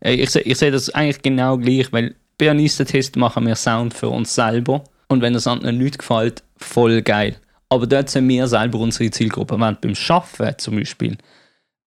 Äh, 0.00 0.14
Ich, 0.14 0.30
seh- 0.30 0.42
ich 0.42 0.56
sehe 0.56 0.70
das 0.70 0.88
eigentlich 0.90 1.20
genau 1.20 1.58
gleich, 1.58 1.92
weil 1.92 2.14
bei 2.38 2.48
Anistatist 2.48 3.16
machen 3.16 3.44
wir 3.44 3.56
Sound 3.56 3.92
für 3.92 4.08
uns 4.08 4.32
selber 4.36 4.84
und 5.08 5.20
wenn 5.20 5.32
das 5.32 5.48
anderen 5.48 5.78
nicht 5.78 5.98
gefällt, 5.98 6.44
voll 6.56 7.02
geil. 7.02 7.34
Aber 7.68 7.88
dort 7.88 8.08
sind 8.10 8.28
wir 8.28 8.46
selber 8.46 8.78
unsere 8.78 9.10
Zielgruppe. 9.10 9.58
Während 9.58 9.80
beim 9.80 9.96
Schaffen 9.96 10.54
zum 10.58 10.76
Beispiel, 10.76 11.16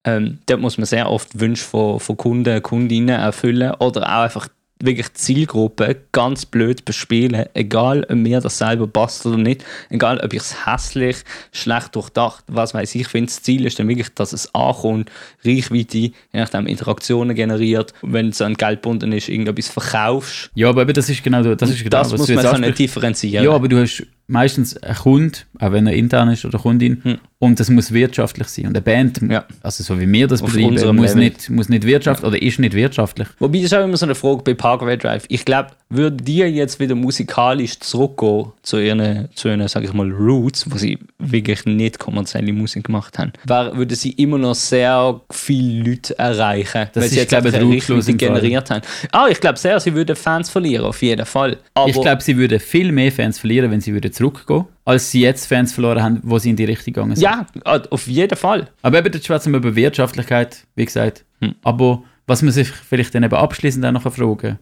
ähm, 0.04 0.40
dort 0.48 0.60
muss 0.60 0.78
man 0.78 0.86
sehr 0.86 1.10
oft 1.10 1.40
Wünsche 1.40 1.64
von, 1.64 2.00
von 2.02 2.18
Kunden, 2.18 2.62
Kundinnen 2.62 3.20
erfüllen 3.20 3.72
oder 3.76 4.02
auch 4.04 4.24
einfach 4.24 4.50
wirklich 4.82 5.14
Zielgruppe 5.14 5.96
ganz 6.12 6.46
blöd 6.46 6.84
bespielen, 6.86 7.46
egal 7.54 8.04
ob 8.10 8.16
mir 8.16 8.42
das 8.42 8.58
selber 8.58 8.88
passt 8.88 9.26
oder 9.26 9.38
nicht, 9.38 9.64
egal 9.90 10.20
ob 10.20 10.34
ich 10.34 10.42
es 10.42 10.66
hässlich, 10.66 11.18
schlecht 11.54 11.96
durchdacht, 11.96 12.44
was 12.48 12.74
weiß 12.74 12.94
ich, 12.96 13.08
finde 13.08 13.28
das 13.28 13.42
Ziel 13.42 13.66
ist 13.66 13.80
dann 13.80 13.88
wirklich, 13.88 14.10
dass 14.16 14.34
es 14.34 14.54
ankommt, 14.54 15.10
Reichweite, 15.46 15.98
je 15.98 16.12
nachdem 16.34 16.68
Interaktionen 16.68 17.36
generiert, 17.36 17.94
wenn 18.02 18.30
es 18.30 18.42
an 18.42 18.56
Geld 18.56 18.82
gebunden 18.82 19.12
ist, 19.14 19.30
irgendetwas 19.30 19.70
verkaufst, 19.70 20.52
Ja, 20.56 20.70
aber 20.70 20.82
eben, 20.82 20.94
das 20.94 21.10
ist 21.10 21.24
genau 21.24 21.42
das, 21.42 21.70
ist 21.70 21.78
genau, 21.84 21.90
das 21.90 22.12
was 22.12 22.20
muss 22.20 22.28
man 22.30 22.38
können 22.40 22.48
ansprichst. 22.56 22.80
differenzieren. 22.80 23.46
Ja, 23.46 23.52
aber 23.52 23.68
du 23.70 23.80
hast 23.82 24.06
meistens 24.28 24.76
einen 24.78 24.96
Kunden, 24.96 25.38
auch 25.60 25.72
wenn 25.72 25.88
er 25.88 25.94
intern 25.94 26.30
ist 26.30 26.44
oder 26.46 26.60
Kundin, 26.60 27.02
Hm. 27.04 27.18
Und 27.46 27.60
das 27.60 27.70
muss 27.70 27.92
wirtschaftlich 27.94 28.48
sein. 28.48 28.66
Und 28.68 28.72
eine 28.76 28.82
Band, 28.82 29.22
Ja. 29.30 29.46
also 29.62 29.84
so 29.84 30.00
wie 30.00 30.12
wir 30.12 30.28
das 30.28 30.42
Auf 30.42 30.52
betreiben, 30.52 30.96
muss 30.96 31.10
Level. 31.12 31.24
nicht, 31.24 31.50
muss 31.50 31.70
nicht 31.70 31.86
wirtschaftlich 31.86 32.28
oder 32.28 32.42
ist 32.42 32.60
nicht 32.60 32.74
wirtschaftlich. 32.74 33.28
Wobei, 33.40 33.58
das 33.60 33.66
ist 33.66 33.74
auch 33.74 33.84
immer 33.84 33.98
so 33.98 34.06
eine 34.06 34.16
Frage 34.16 34.42
bei 34.44 34.54
Parkway 34.54 34.98
Drive. 34.98 35.26
Ich 35.30 35.46
glaube, 35.46 35.70
würden 35.90 36.18
die 36.26 36.38
jetzt 36.38 36.80
wieder 36.80 36.96
musikalisch 36.96 37.80
zurückgehen 37.80 38.52
zu 38.64 38.80
ihren, 38.80 39.30
zu 39.36 39.48
ihren 39.50 39.68
sag 39.68 39.84
ich 39.84 39.94
mal, 39.94 40.12
Roots, 40.12 40.70
wo 40.72 40.78
sie 40.78 40.98
wirklich 41.20 41.66
nicht 41.66 42.00
kommerzielle 42.00 42.52
Musik 42.54 42.86
gemacht 42.86 43.18
haben, 43.20 43.32
wär, 43.46 43.76
würden 43.78 43.96
sie 43.96 44.12
immer 44.12 44.38
noch 44.38 44.56
sehr 44.56 45.22
viele 45.32 45.90
Leute 45.92 46.18
erreichen, 46.18 46.88
Das 46.94 47.04
weil 47.04 47.10
sie 47.10 47.16
ist, 47.18 47.22
jetzt 47.22 47.30
glaube 47.30 47.50
ich, 47.50 47.84
Fall. 47.86 48.16
generiert 48.16 48.70
haben. 48.72 48.82
Ah, 49.12 49.28
ich 49.30 49.40
glaube 49.40 49.60
sehr, 49.60 49.80
sie 49.80 49.94
würden 49.94 50.16
Fans 50.16 50.50
verlieren, 50.50 50.86
auf 50.86 51.02
jeden 51.02 51.26
Fall. 51.26 51.58
Aber 51.74 51.88
ich 51.90 52.02
glaube, 52.02 52.22
sie 52.24 52.36
würden 52.38 52.60
viel 52.60 52.92
mehr 52.92 53.12
Fans 53.12 53.38
verlieren, 53.40 53.70
wenn 53.72 53.82
sie 53.82 53.94
würden 53.94 54.12
zurückgehen, 54.12 54.66
als 54.86 55.12
sie 55.12 55.22
jetzt 55.22 55.48
Fans 55.48 55.74
verloren 55.74 56.02
haben, 56.02 56.20
wo 56.24 56.38
sie 56.38 56.52
in 56.52 56.56
die 56.56 56.64
Richtung 56.64 56.94
gegangen 56.94 57.16
sind. 57.16 57.24
ja, 57.24 57.46
ah, 57.66 57.82
auf 57.90 58.08
jeden 58.08 58.38
Fall. 58.38 58.70
Aber 58.84 59.00
eben, 59.00 59.12
jetzt 59.12 59.26
schwätzen 59.26 59.52
wir 59.52 59.58
über 59.58 59.76
Wirtschaftlichkeit, 59.76 60.66
wie 60.76 60.86
gesagt. 60.86 61.26
Hm. 61.42 61.56
Aber 61.64 62.04
was 62.28 62.44
man 62.44 62.54
sich 62.54 62.70
vielleicht 62.70 63.14
dann 63.16 63.24
eben 63.24 63.36
abschließend 63.36 63.86
auch 63.86 63.92
noch 63.92 64.14
fragen 64.14 64.60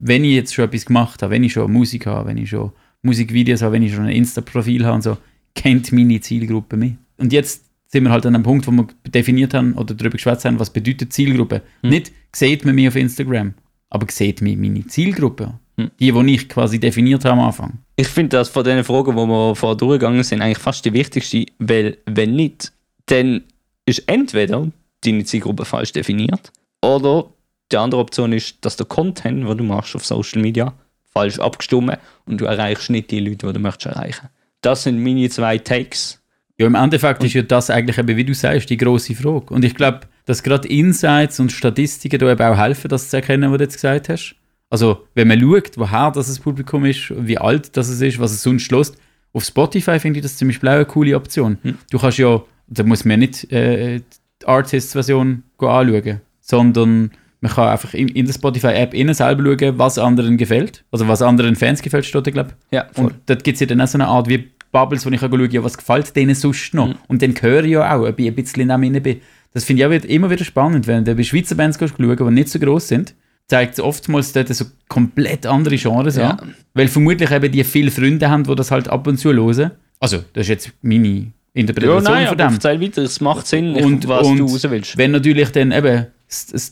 wenn 0.00 0.24
ich 0.24 0.34
jetzt 0.34 0.54
schon 0.54 0.66
etwas 0.66 0.86
gemacht 0.86 1.22
habe, 1.22 1.32
wenn 1.32 1.44
ich 1.44 1.52
schon 1.52 1.72
Musik 1.72 2.06
habe, 2.06 2.28
wenn 2.28 2.36
ich 2.36 2.50
schon 2.50 2.72
Musikvideos 3.02 3.62
habe, 3.62 3.74
wenn 3.74 3.82
ich 3.82 3.94
schon 3.94 4.04
ein 4.04 4.12
Insta-Profil 4.12 4.84
habe 4.84 4.96
und 4.96 5.02
so, 5.02 5.16
kennt 5.54 5.92
meine 5.92 6.20
Zielgruppe 6.20 6.76
mich. 6.76 6.94
Und 7.16 7.32
jetzt 7.32 7.64
sind 7.86 8.04
wir 8.04 8.10
halt 8.10 8.26
an 8.26 8.34
einem 8.34 8.44
Punkt, 8.44 8.66
wo 8.66 8.72
wir 8.72 8.86
definiert 9.06 9.54
haben 9.54 9.74
oder 9.74 9.94
darüber 9.94 10.16
geschwätzt 10.16 10.44
haben, 10.44 10.58
was 10.58 10.70
bedeutet 10.70 11.12
Zielgruppe. 11.12 11.62
Hm. 11.82 11.90
Nicht, 11.90 12.12
sieht 12.32 12.64
man 12.64 12.74
mich 12.74 12.88
auf 12.88 12.96
Instagram, 12.96 13.54
aber 13.88 14.06
sieht 14.10 14.42
mich 14.42 14.56
meine 14.56 14.86
Zielgruppe. 14.86 15.54
Hm. 15.78 15.90
Die, 16.00 16.12
die 16.12 16.34
ich 16.34 16.48
quasi 16.48 16.78
definiert 16.80 17.24
habe 17.24 17.40
am 17.40 17.46
Anfang. 17.46 17.78
Ich 17.96 18.08
finde 18.08 18.36
das 18.36 18.48
von 18.48 18.64
den 18.64 18.82
Fragen, 18.82 19.14
wo 19.14 19.26
wir 19.26 19.54
vorher 19.54 19.76
durchgegangen 19.76 20.22
sind, 20.24 20.42
eigentlich 20.42 20.58
fast 20.58 20.84
die 20.84 20.92
wichtigste, 20.92 21.46
weil 21.58 21.98
wenn 22.06 22.34
nicht, 22.34 22.72
dann 23.06 23.44
ist 23.86 24.02
entweder 24.06 24.68
deine 25.04 25.24
Zielgruppe 25.24 25.64
falsch 25.64 25.92
definiert 25.92 26.52
oder 26.82 27.26
die 27.70 27.76
andere 27.76 28.00
Option 28.00 28.32
ist, 28.32 28.64
dass 28.64 28.76
der 28.76 28.86
Content, 28.86 29.48
den 29.48 29.58
du 29.58 29.64
machst 29.64 29.94
auf 29.94 30.04
Social 30.04 30.42
Media, 30.42 30.74
falsch 31.12 31.38
abgestimmt 31.38 31.98
und 32.26 32.40
du 32.40 32.46
erreichst 32.46 32.90
nicht 32.90 33.10
die 33.10 33.20
Leute, 33.20 33.46
die 33.46 33.52
du 33.52 33.60
möchtest 33.60 33.94
erreichen. 33.94 34.28
Das 34.60 34.82
sind 34.82 35.02
meine 35.02 35.28
zwei 35.30 35.58
Takes. 35.58 36.20
Ja, 36.58 36.66
im 36.66 36.74
Endeffekt 36.74 37.22
ist 37.24 37.34
ja 37.34 37.42
das 37.42 37.70
eigentlich 37.70 37.98
eben, 37.98 38.16
wie 38.16 38.24
du 38.24 38.34
sagst, 38.34 38.70
die 38.70 38.76
große 38.76 39.14
Frage. 39.14 39.52
Und 39.52 39.64
ich 39.64 39.74
glaube, 39.74 40.00
dass 40.24 40.42
gerade 40.42 40.68
Insights 40.68 41.40
und 41.40 41.52
Statistiken 41.52 42.18
da 42.18 42.30
eben 42.30 42.42
auch 42.42 42.56
helfen, 42.56 42.88
das 42.88 43.10
zu 43.10 43.16
erkennen, 43.16 43.50
was 43.50 43.58
du 43.58 43.64
jetzt 43.64 43.74
gesagt 43.74 44.08
hast. 44.08 44.36
Also, 44.70 45.06
wenn 45.14 45.28
man 45.28 45.40
schaut, 45.40 45.76
woher 45.76 46.10
das 46.10 46.28
das 46.28 46.38
Publikum 46.38 46.84
ist, 46.84 47.12
wie 47.16 47.38
alt 47.38 47.76
das 47.76 47.88
es 47.88 48.00
ist, 48.00 48.18
was 48.18 48.32
es 48.32 48.42
sonst 48.42 48.70
lässt. 48.72 48.96
Auf 49.32 49.44
Spotify 49.44 49.98
finde 49.98 50.20
ich 50.20 50.22
das 50.22 50.38
Beispiel 50.38 50.68
auch 50.68 50.74
eine 50.74 50.84
coole 50.84 51.16
Option. 51.16 51.58
Hm. 51.62 51.78
Du 51.90 51.98
kannst 51.98 52.18
ja, 52.18 52.42
da 52.68 52.82
muss 52.82 53.04
man 53.04 53.20
nicht 53.20 53.50
äh, 53.52 54.00
die 54.42 54.46
Artist-Version 54.46 55.42
go 55.56 55.68
anschauen, 55.68 56.20
sondern 56.40 57.10
man 57.40 57.52
kann 57.52 57.68
einfach 57.68 57.94
in, 57.94 58.08
in 58.08 58.26
der 58.26 58.32
Spotify-App 58.32 58.94
innen 58.94 59.14
selber 59.14 59.44
schauen, 59.44 59.78
was 59.78 59.98
anderen 59.98 60.36
gefällt. 60.38 60.84
Also, 60.90 61.06
was 61.08 61.20
anderen 61.20 61.56
Fans 61.56 61.82
gefällt, 61.82 62.06
steht 62.06 62.26
da, 62.26 62.30
glaube 62.30 62.50
ich. 62.50 62.76
Ja, 62.76 62.86
Und 62.96 63.14
dort 63.26 63.44
gibt 63.44 63.56
es 63.56 63.60
ja 63.60 63.66
dann 63.66 63.80
auch 63.80 63.86
so 63.86 63.98
eine 63.98 64.08
Art 64.08 64.28
wie 64.28 64.50
Bubbles, 64.72 65.06
wo 65.06 65.10
ich 65.10 65.20
kann 65.20 65.30
schauen 65.30 65.50
ja, 65.50 65.62
was 65.62 65.78
gefällt 65.78 66.14
denen 66.16 66.34
sonst 66.34 66.74
noch. 66.74 66.88
Mhm. 66.88 66.94
Und 67.06 67.22
dann 67.22 67.34
höre 67.40 67.64
ich 67.64 67.72
ja 67.72 67.94
auch, 67.94 68.06
ob 68.06 68.18
ich 68.18 68.26
ein 68.26 68.34
bisschen 68.34 68.66
neben 68.66 68.82
ihnen 68.82 69.02
bin. 69.02 69.20
Das 69.52 69.64
finde 69.64 69.82
ich 69.82 70.04
auch 70.04 70.08
immer 70.08 70.30
wieder 70.30 70.44
spannend, 70.44 70.86
wenn 70.86 71.04
du 71.04 71.14
bei 71.14 71.22
Schweizer 71.22 71.54
Bands 71.54 71.78
schauen, 71.78 72.16
die 72.16 72.30
nicht 72.30 72.48
so 72.48 72.58
groß 72.58 72.88
sind, 72.88 73.14
zeigt 73.48 73.74
es 73.74 73.80
oftmals 73.80 74.32
dort 74.32 74.48
so 74.54 74.64
komplett 74.88 75.46
andere 75.46 75.76
Genres 75.76 76.16
Ja. 76.16 76.30
an. 76.30 76.54
Weil 76.74 76.88
vermutlich 76.88 77.30
eben 77.30 77.52
die 77.52 77.64
viele 77.64 77.90
Freunde 77.90 78.30
haben, 78.30 78.44
die 78.44 78.54
das 78.54 78.70
halt 78.70 78.88
ab 78.88 79.06
und 79.06 79.18
zu 79.18 79.32
hören. 79.32 79.72
Also, 80.00 80.18
das 80.32 80.42
ist 80.42 80.48
jetzt 80.48 80.72
meine 80.82 81.08
ja 81.08 81.24
Interpretation 81.52 82.02
nein, 82.02 82.26
von 82.28 82.38
dem. 82.38 82.52
erzähl 82.54 82.80
weiter, 82.80 83.02
es 83.02 83.20
macht 83.20 83.46
Sinn, 83.46 83.74
Und- 83.76 84.08
was 84.08 84.26
und 84.26 84.38
du 84.38 84.44
raus 84.46 84.64
willst. 84.68 84.96
Wenn 84.98 85.12
natürlich 85.12 85.50
dann 85.52 85.72
eben 85.72 86.06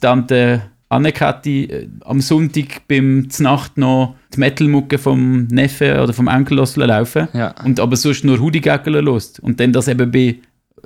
Tante 0.01 0.63
Annekatti 0.89 1.65
äh, 1.65 1.89
am 2.05 2.21
Sonntag 2.21 2.87
beim 2.89 3.31
Znacht 3.31 3.79
noch 3.79 4.15
die 4.35 4.41
Metal-Mucke 4.41 4.99
vom 4.99 5.47
Neffen 5.47 5.99
oder 6.01 6.13
vom 6.13 6.29
Enkel 6.29 6.59
laufen 6.77 7.29
Ja. 7.33 7.55
und 7.65 7.81
aber 7.81 7.97
sonst 7.97 8.25
nur 8.25 8.39
Hoodie-Gäckler 8.41 9.01
lässt 9.03 9.41
und 9.41 9.59
dann 9.61 9.73
das 9.73 9.89
eben 9.89 10.11
bei 10.11 10.37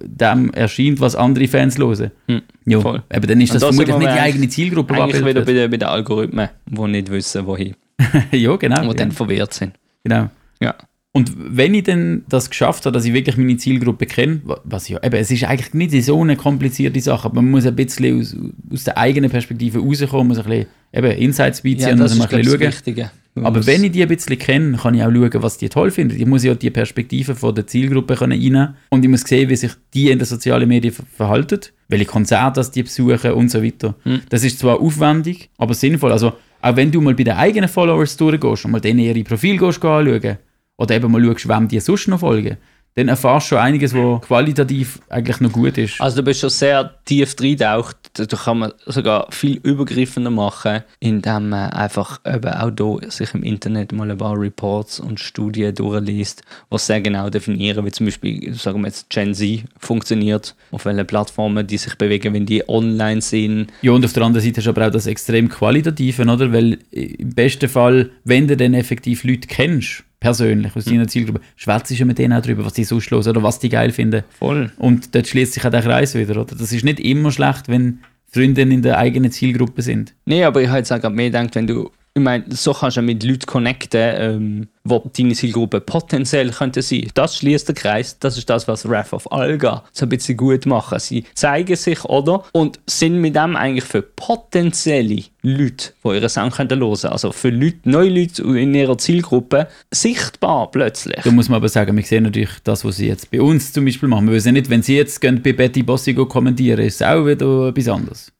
dem 0.00 0.52
erscheint, 0.52 1.00
was 1.00 1.14
andere 1.16 1.48
Fans 1.48 1.78
hören. 1.78 2.10
Hm, 2.28 2.42
Ja, 2.66 2.80
voll. 2.80 3.02
eben 3.12 3.26
dann 3.26 3.40
ist 3.40 3.54
das 3.54 3.62
da 3.62 3.72
sind 3.72 3.86
vermutlich 3.86 4.08
nicht 4.08 4.16
die 4.18 4.20
eigene 4.22 4.48
Zielgruppe, 4.48 4.94
Eigentlich 4.94 5.24
wieder 5.24 5.42
bei, 5.44 5.52
den- 5.52 5.70
bei 5.70 5.76
den 5.76 5.88
Algorithmen, 5.88 6.48
die 6.66 6.86
nicht 6.88 7.10
wissen, 7.10 7.46
wohin. 7.46 7.74
Ja, 8.32 8.56
genau. 8.56 8.80
Die 8.82 8.86
ja, 8.88 8.94
dann 8.94 9.12
verwirrt 9.12 9.54
sind. 9.54 9.74
genau. 10.04 10.28
Ja. 10.60 10.74
Und 11.16 11.32
wenn 11.36 11.72
ich 11.74 11.84
dann 11.84 12.24
das 12.28 12.50
geschafft 12.50 12.84
habe, 12.84 12.92
dass 12.94 13.04
ich 13.04 13.12
wirklich 13.14 13.36
meine 13.36 13.56
Zielgruppe 13.56 14.06
kenne, 14.06 14.40
wa- 14.44 14.60
was 14.64 14.88
ja, 14.88 15.02
eben, 15.02 15.16
es 15.16 15.30
ist 15.30 15.44
eigentlich 15.44 15.72
nicht 15.74 16.04
so 16.04 16.20
eine 16.20 16.36
komplizierte 16.36 17.00
Sache, 17.00 17.26
aber 17.26 17.36
man 17.42 17.50
muss 17.50 17.66
ein 17.66 17.74
bisschen 17.74 18.20
aus, 18.20 18.36
aus 18.72 18.84
der 18.84 18.98
eigenen 18.98 19.30
Perspektive 19.30 19.78
rauskommen, 19.78 20.28
muss 20.28 20.38
ein 20.38 20.44
bisschen 20.44 20.66
eben 20.92 21.10
Insights 21.18 21.62
beiziehen, 21.62 21.98
muss 21.98 22.16
mal 22.16 22.24
ein 22.24 22.36
bisschen 22.38 22.44
schauen. 22.44 22.60
Wichtige. 22.60 23.10
Aber 23.42 23.66
wenn 23.66 23.84
ich 23.84 23.92
die 23.92 24.02
ein 24.02 24.08
bisschen 24.08 24.38
kenne, 24.38 24.76
kann 24.78 24.94
ich 24.94 25.02
auch 25.02 25.12
schauen, 25.12 25.42
was 25.42 25.58
die 25.58 25.68
toll 25.68 25.90
finden. 25.90 26.16
Ich 26.18 26.24
muss 26.26 26.42
ja 26.42 26.54
die 26.54 26.70
Perspektive 26.70 27.34
von 27.34 27.54
der 27.54 27.66
Zielgruppe 27.66 28.14
können 28.14 28.32
reinnehmen 28.32 28.76
und 28.88 29.04
ich 29.04 29.10
muss 29.10 29.22
sehen, 29.22 29.48
wie 29.50 29.56
sich 29.56 29.72
die 29.92 30.10
in 30.10 30.18
den 30.18 30.24
sozialen 30.26 30.66
Medien 30.68 30.94
ver 30.94 31.04
verhalten, 31.14 31.60
welche 31.88 32.06
Konzerte 32.06 32.60
das 32.60 32.70
die 32.70 32.82
besuchen 32.82 33.32
und 33.32 33.50
so 33.50 33.62
weiter. 33.62 33.94
Hm. 34.04 34.20
Das 34.30 34.42
ist 34.42 34.58
zwar 34.58 34.80
aufwendig, 34.80 35.50
aber 35.58 35.74
sinnvoll. 35.74 36.12
Also 36.12 36.32
auch 36.62 36.76
wenn 36.76 36.90
du 36.90 37.00
mal 37.02 37.14
bei 37.14 37.24
den 37.24 37.34
eigenen 37.34 37.68
Followers 37.68 38.16
durchgehst 38.16 38.64
und 38.64 38.70
mal 38.70 38.80
denen 38.80 39.00
ihre 39.00 39.22
Profil 39.22 39.58
gehst, 39.58 39.80
geh 39.82 39.86
anschauen 39.86 40.38
oder 40.76 40.94
eben 40.94 41.10
mal 41.10 41.24
schaust, 41.24 41.48
wem 41.48 41.68
die 41.68 41.80
sonst 41.80 42.08
noch 42.08 42.20
folgen, 42.20 42.56
dann 42.96 43.08
erfährst 43.08 43.46
du 43.46 43.48
schon 43.50 43.58
einiges, 43.58 43.92
was 43.92 44.22
qualitativ 44.22 45.00
eigentlich 45.10 45.40
noch 45.40 45.52
gut 45.52 45.76
ist. 45.76 46.00
Also 46.00 46.16
du 46.16 46.22
bist 46.22 46.40
schon 46.40 46.48
sehr 46.48 46.94
tief 47.04 47.36
reintaucht. 47.38 47.96
Da 48.14 48.24
kann 48.24 48.60
man 48.60 48.72
sogar 48.86 49.26
viel 49.30 49.58
übergriffender 49.62 50.30
machen, 50.30 50.82
indem 50.98 51.50
man 51.50 51.68
einfach 51.72 52.20
eben 52.24 52.50
auch 52.54 52.70
da 52.70 53.10
sich 53.10 53.34
im 53.34 53.42
Internet 53.42 53.92
mal 53.92 54.10
ein 54.10 54.16
paar 54.16 54.40
Reports 54.40 54.98
und 54.98 55.20
Studien 55.20 55.74
durchliest, 55.74 56.40
was 56.70 56.86
sehr 56.86 57.02
genau 57.02 57.28
definieren, 57.28 57.84
wie 57.84 57.90
zum 57.90 58.06
Beispiel, 58.06 58.54
sagen 58.54 58.80
wir 58.80 58.86
jetzt, 58.86 59.10
Gen 59.10 59.34
Z 59.34 59.64
funktioniert, 59.78 60.56
auf 60.70 60.86
welchen 60.86 61.06
Plattformen 61.06 61.66
die 61.66 61.76
sich 61.76 61.96
bewegen, 61.96 62.32
wenn 62.32 62.46
die 62.46 62.66
online 62.66 63.20
sind. 63.20 63.70
Ja, 63.82 63.92
und 63.92 64.06
auf 64.06 64.14
der 64.14 64.22
anderen 64.22 64.42
Seite 64.42 64.60
ist 64.60 64.68
aber 64.68 64.86
auch 64.86 64.90
das 64.90 65.06
extrem 65.06 65.50
Qualitative, 65.50 66.22
oder? 66.22 66.50
Weil 66.50 66.78
im 66.90 67.34
besten 67.34 67.68
Fall, 67.68 68.08
wenn 68.24 68.48
du 68.48 68.56
dann 68.56 68.72
effektiv 68.72 69.22
Leute 69.24 69.48
kennst, 69.48 70.02
persönlich 70.26 70.74
aus 70.74 70.84
deiner 70.84 71.06
Zielgruppe, 71.06 71.40
schwätzt 71.54 71.98
du 71.98 72.04
mit 72.04 72.18
denen 72.18 72.36
auch 72.36 72.42
darüber, 72.42 72.64
was 72.64 72.72
die 72.72 72.82
sonst 72.82 73.10
los 73.10 73.28
oder 73.28 73.44
was 73.44 73.60
die 73.60 73.68
geil 73.68 73.92
finden. 73.92 74.24
Voll. 74.40 74.72
Und 74.76 75.14
dort 75.14 75.28
schließt 75.28 75.52
sich 75.52 75.64
auch 75.64 75.70
der 75.70 75.82
Kreis 75.82 76.16
wieder, 76.16 76.40
oder? 76.40 76.56
Das 76.56 76.72
ist 76.72 76.84
nicht 76.84 76.98
immer 76.98 77.30
schlecht, 77.30 77.68
wenn 77.68 78.00
Freundinnen 78.32 78.72
in 78.72 78.82
der 78.82 78.98
eigenen 78.98 79.30
Zielgruppe 79.30 79.82
sind. 79.82 80.14
Nee, 80.24 80.42
aber 80.42 80.62
ich 80.62 80.68
habe 80.68 80.78
jetzt 80.78 80.92
auch 80.92 81.00
gerade 81.00 81.14
mehr 81.14 81.26
gedacht, 81.26 81.54
wenn 81.54 81.68
du, 81.68 81.90
ich 82.12 82.22
meine, 82.22 82.44
so 82.48 82.72
kannst 82.72 82.96
du 82.96 83.02
mit 83.02 83.22
Leuten 83.22 83.46
connecten, 83.46 84.14
ähm, 84.16 84.68
wo 84.88 85.02
deine 85.16 85.34
Zielgruppe 85.34 85.80
potenziell 85.80 86.50
könnte 86.50 86.82
sein. 86.82 87.08
Das 87.14 87.36
schließt 87.36 87.68
den 87.68 87.74
Kreis, 87.74 88.18
das 88.18 88.38
ist 88.38 88.48
das, 88.48 88.66
was 88.68 88.88
Wrath 88.88 89.12
of 89.12 89.30
Alga 89.32 89.84
so 89.92 90.06
ein 90.06 90.08
bisschen 90.08 90.36
gut 90.36 90.66
machen. 90.66 90.98
Sie 90.98 91.24
zeigen 91.34 91.76
sich, 91.76 92.04
oder? 92.04 92.44
Und 92.52 92.78
sind 92.86 93.20
mit 93.20 93.36
dem 93.36 93.56
eigentlich 93.56 93.84
für 93.84 94.02
potenzielle 94.02 95.22
Leute, 95.42 95.92
die 96.04 96.08
ihren 96.08 96.28
Sound 96.28 96.58
hören 96.58 96.68
können, 96.68 96.82
also 96.82 97.32
für 97.32 97.50
Leute, 97.50 97.78
neue 97.84 98.10
Leute 98.10 98.42
in 98.42 98.74
ihrer 98.74 98.98
Zielgruppe, 98.98 99.68
sichtbar 99.92 100.70
plötzlich. 100.70 101.20
Da 101.22 101.30
muss 101.30 101.48
man 101.48 101.56
aber 101.56 101.68
sagen, 101.68 101.96
wir 101.96 102.02
sehen 102.04 102.24
natürlich 102.24 102.50
das, 102.64 102.84
was 102.84 102.96
sie 102.96 103.06
jetzt 103.08 103.30
bei 103.30 103.40
uns 103.40 103.72
zum 103.72 103.84
Beispiel 103.84 104.08
machen. 104.08 104.26
Wir 104.26 104.34
wissen 104.34 104.54
nicht, 104.54 104.70
wenn 104.70 104.82
sie 104.82 104.96
jetzt 104.96 105.20
gehen, 105.20 105.40
bei 105.42 105.52
Betty 105.52 105.82
Bossi 105.82 106.14
kommentieren, 106.14 106.80
ist 106.80 106.96
es 107.00 107.02
auch 107.06 107.24
wieder 107.26 107.68
etwas 107.68 107.88
anderes. 107.88 108.32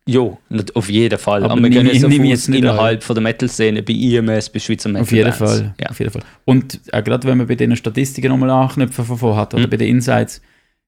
Nicht- 0.48 0.74
auf 0.76 0.88
jeden 0.88 1.18
Fall. 1.18 1.42
Aber 1.44 1.52
Aber, 1.52 1.62
wir 1.62 1.70
gehen 1.70 1.86
jetzt 1.86 2.04
auf 2.04 2.12
jetzt 2.12 2.48
innerhalb 2.48 3.02
von 3.02 3.14
der 3.14 3.22
Metal-Szene, 3.22 3.82
bei 3.82 3.92
IMS, 3.92 4.50
bei 4.50 4.58
Schweizer 4.58 4.88
metal 4.88 5.02
Auf 5.02 5.12
jeden 5.12 5.32
Fall. 5.32 5.74
Ja. 5.80 5.90
Auf 5.90 5.98
jeden 5.98 6.12
Fall. 6.12 6.22
Und 6.44 6.80
auch 6.92 7.02
gerade 7.02 7.26
wenn 7.26 7.38
man 7.38 7.46
bei 7.46 7.54
den 7.54 7.74
Statistiken 7.76 8.28
nochmal 8.28 8.50
anknüpfen 8.50 9.04
von 9.04 9.36
hat, 9.36 9.54
oder 9.54 9.66
Mhm. 9.66 9.70
bei 9.70 9.76
den 9.76 9.88
Insights, 9.88 10.40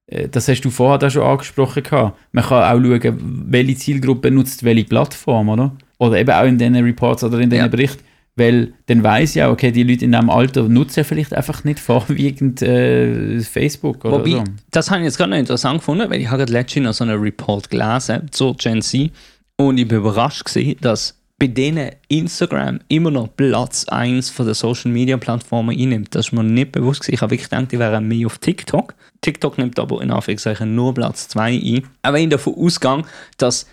äh, 0.06 0.28
das 0.28 0.48
hast 0.48 0.60
du 0.62 0.70
vorher 0.70 1.06
auch 1.06 1.10
schon 1.10 1.22
angesprochen. 1.22 1.82
Gehabt. 1.82 2.18
Man 2.32 2.44
kann 2.44 2.62
auch 2.62 2.82
schauen, 3.00 3.44
welche 3.50 3.76
Zielgruppe 3.76 4.30
nutzt 4.30 4.62
welche 4.64 4.84
Plattform, 4.84 5.48
oder? 5.48 5.72
Oder 5.98 6.18
eben 6.20 6.30
auch 6.30 6.44
in 6.44 6.58
diesen 6.58 6.76
Reports 6.76 7.24
oder 7.24 7.38
in 7.38 7.50
diesen 7.50 7.64
Ja. 7.64 7.68
Berichten. 7.68 8.02
Weil 8.36 8.72
dann 8.86 9.02
weiß 9.02 9.34
ja, 9.34 9.50
okay, 9.50 9.72
die 9.72 9.82
Leute 9.82 10.04
in 10.04 10.12
diesem 10.12 10.30
Alter 10.30 10.62
nutzen 10.68 11.02
vielleicht 11.02 11.34
einfach 11.34 11.64
nicht 11.64 11.80
vorwiegend 11.80 12.62
äh, 12.62 13.40
Facebook 13.40 14.04
oder 14.04 14.18
Wobei, 14.20 14.30
so. 14.30 14.44
das 14.70 14.90
habe 14.92 15.00
ich 15.00 15.06
jetzt 15.06 15.16
gerade 15.18 15.30
noch 15.30 15.38
interessant 15.38 15.78
gefunden, 15.80 16.08
weil 16.08 16.20
ich 16.20 16.28
habe 16.28 16.38
gerade 16.38 16.52
letztens 16.52 16.84
noch 16.86 16.92
so 16.92 17.02
einen 17.02 17.18
Report 17.20 17.68
gelesen 17.68 18.28
zur 18.30 18.56
Gen 18.56 18.80
Z 18.80 19.10
und 19.56 19.76
ich 19.78 19.88
bin 19.88 19.98
überrascht 19.98 20.44
gewesen, 20.44 20.76
dass 20.80 21.17
bei 21.38 21.46
denen 21.46 21.92
Instagram 22.08 22.80
immer 22.88 23.12
noch 23.12 23.28
Platz 23.36 23.86
1 23.88 24.30
von 24.30 24.46
den 24.46 24.54
Social 24.54 24.90
Media 24.90 25.16
Plattformen 25.16 25.78
einnimmt. 25.78 26.14
Das 26.14 26.26
ist 26.26 26.32
mir 26.32 26.42
nicht 26.42 26.72
bewusst 26.72 27.00
gewesen. 27.00 27.14
Ich 27.14 27.20
habe 27.20 27.30
wirklich 27.30 27.48
gedacht, 27.48 27.70
die 27.70 27.78
wären 27.78 28.08
mehr 28.08 28.26
auf 28.26 28.38
TikTok. 28.38 28.94
TikTok 29.20 29.56
nimmt 29.56 29.78
aber 29.78 30.02
in 30.02 30.10
Anführungszeichen 30.10 30.74
nur 30.74 30.94
Platz 30.94 31.28
2 31.28 31.52
ein. 31.52 31.88
Aber 32.02 32.18
ich 32.18 32.28
davon 32.28 32.54
ausgegangen, 32.56 33.04
dass 33.36 33.66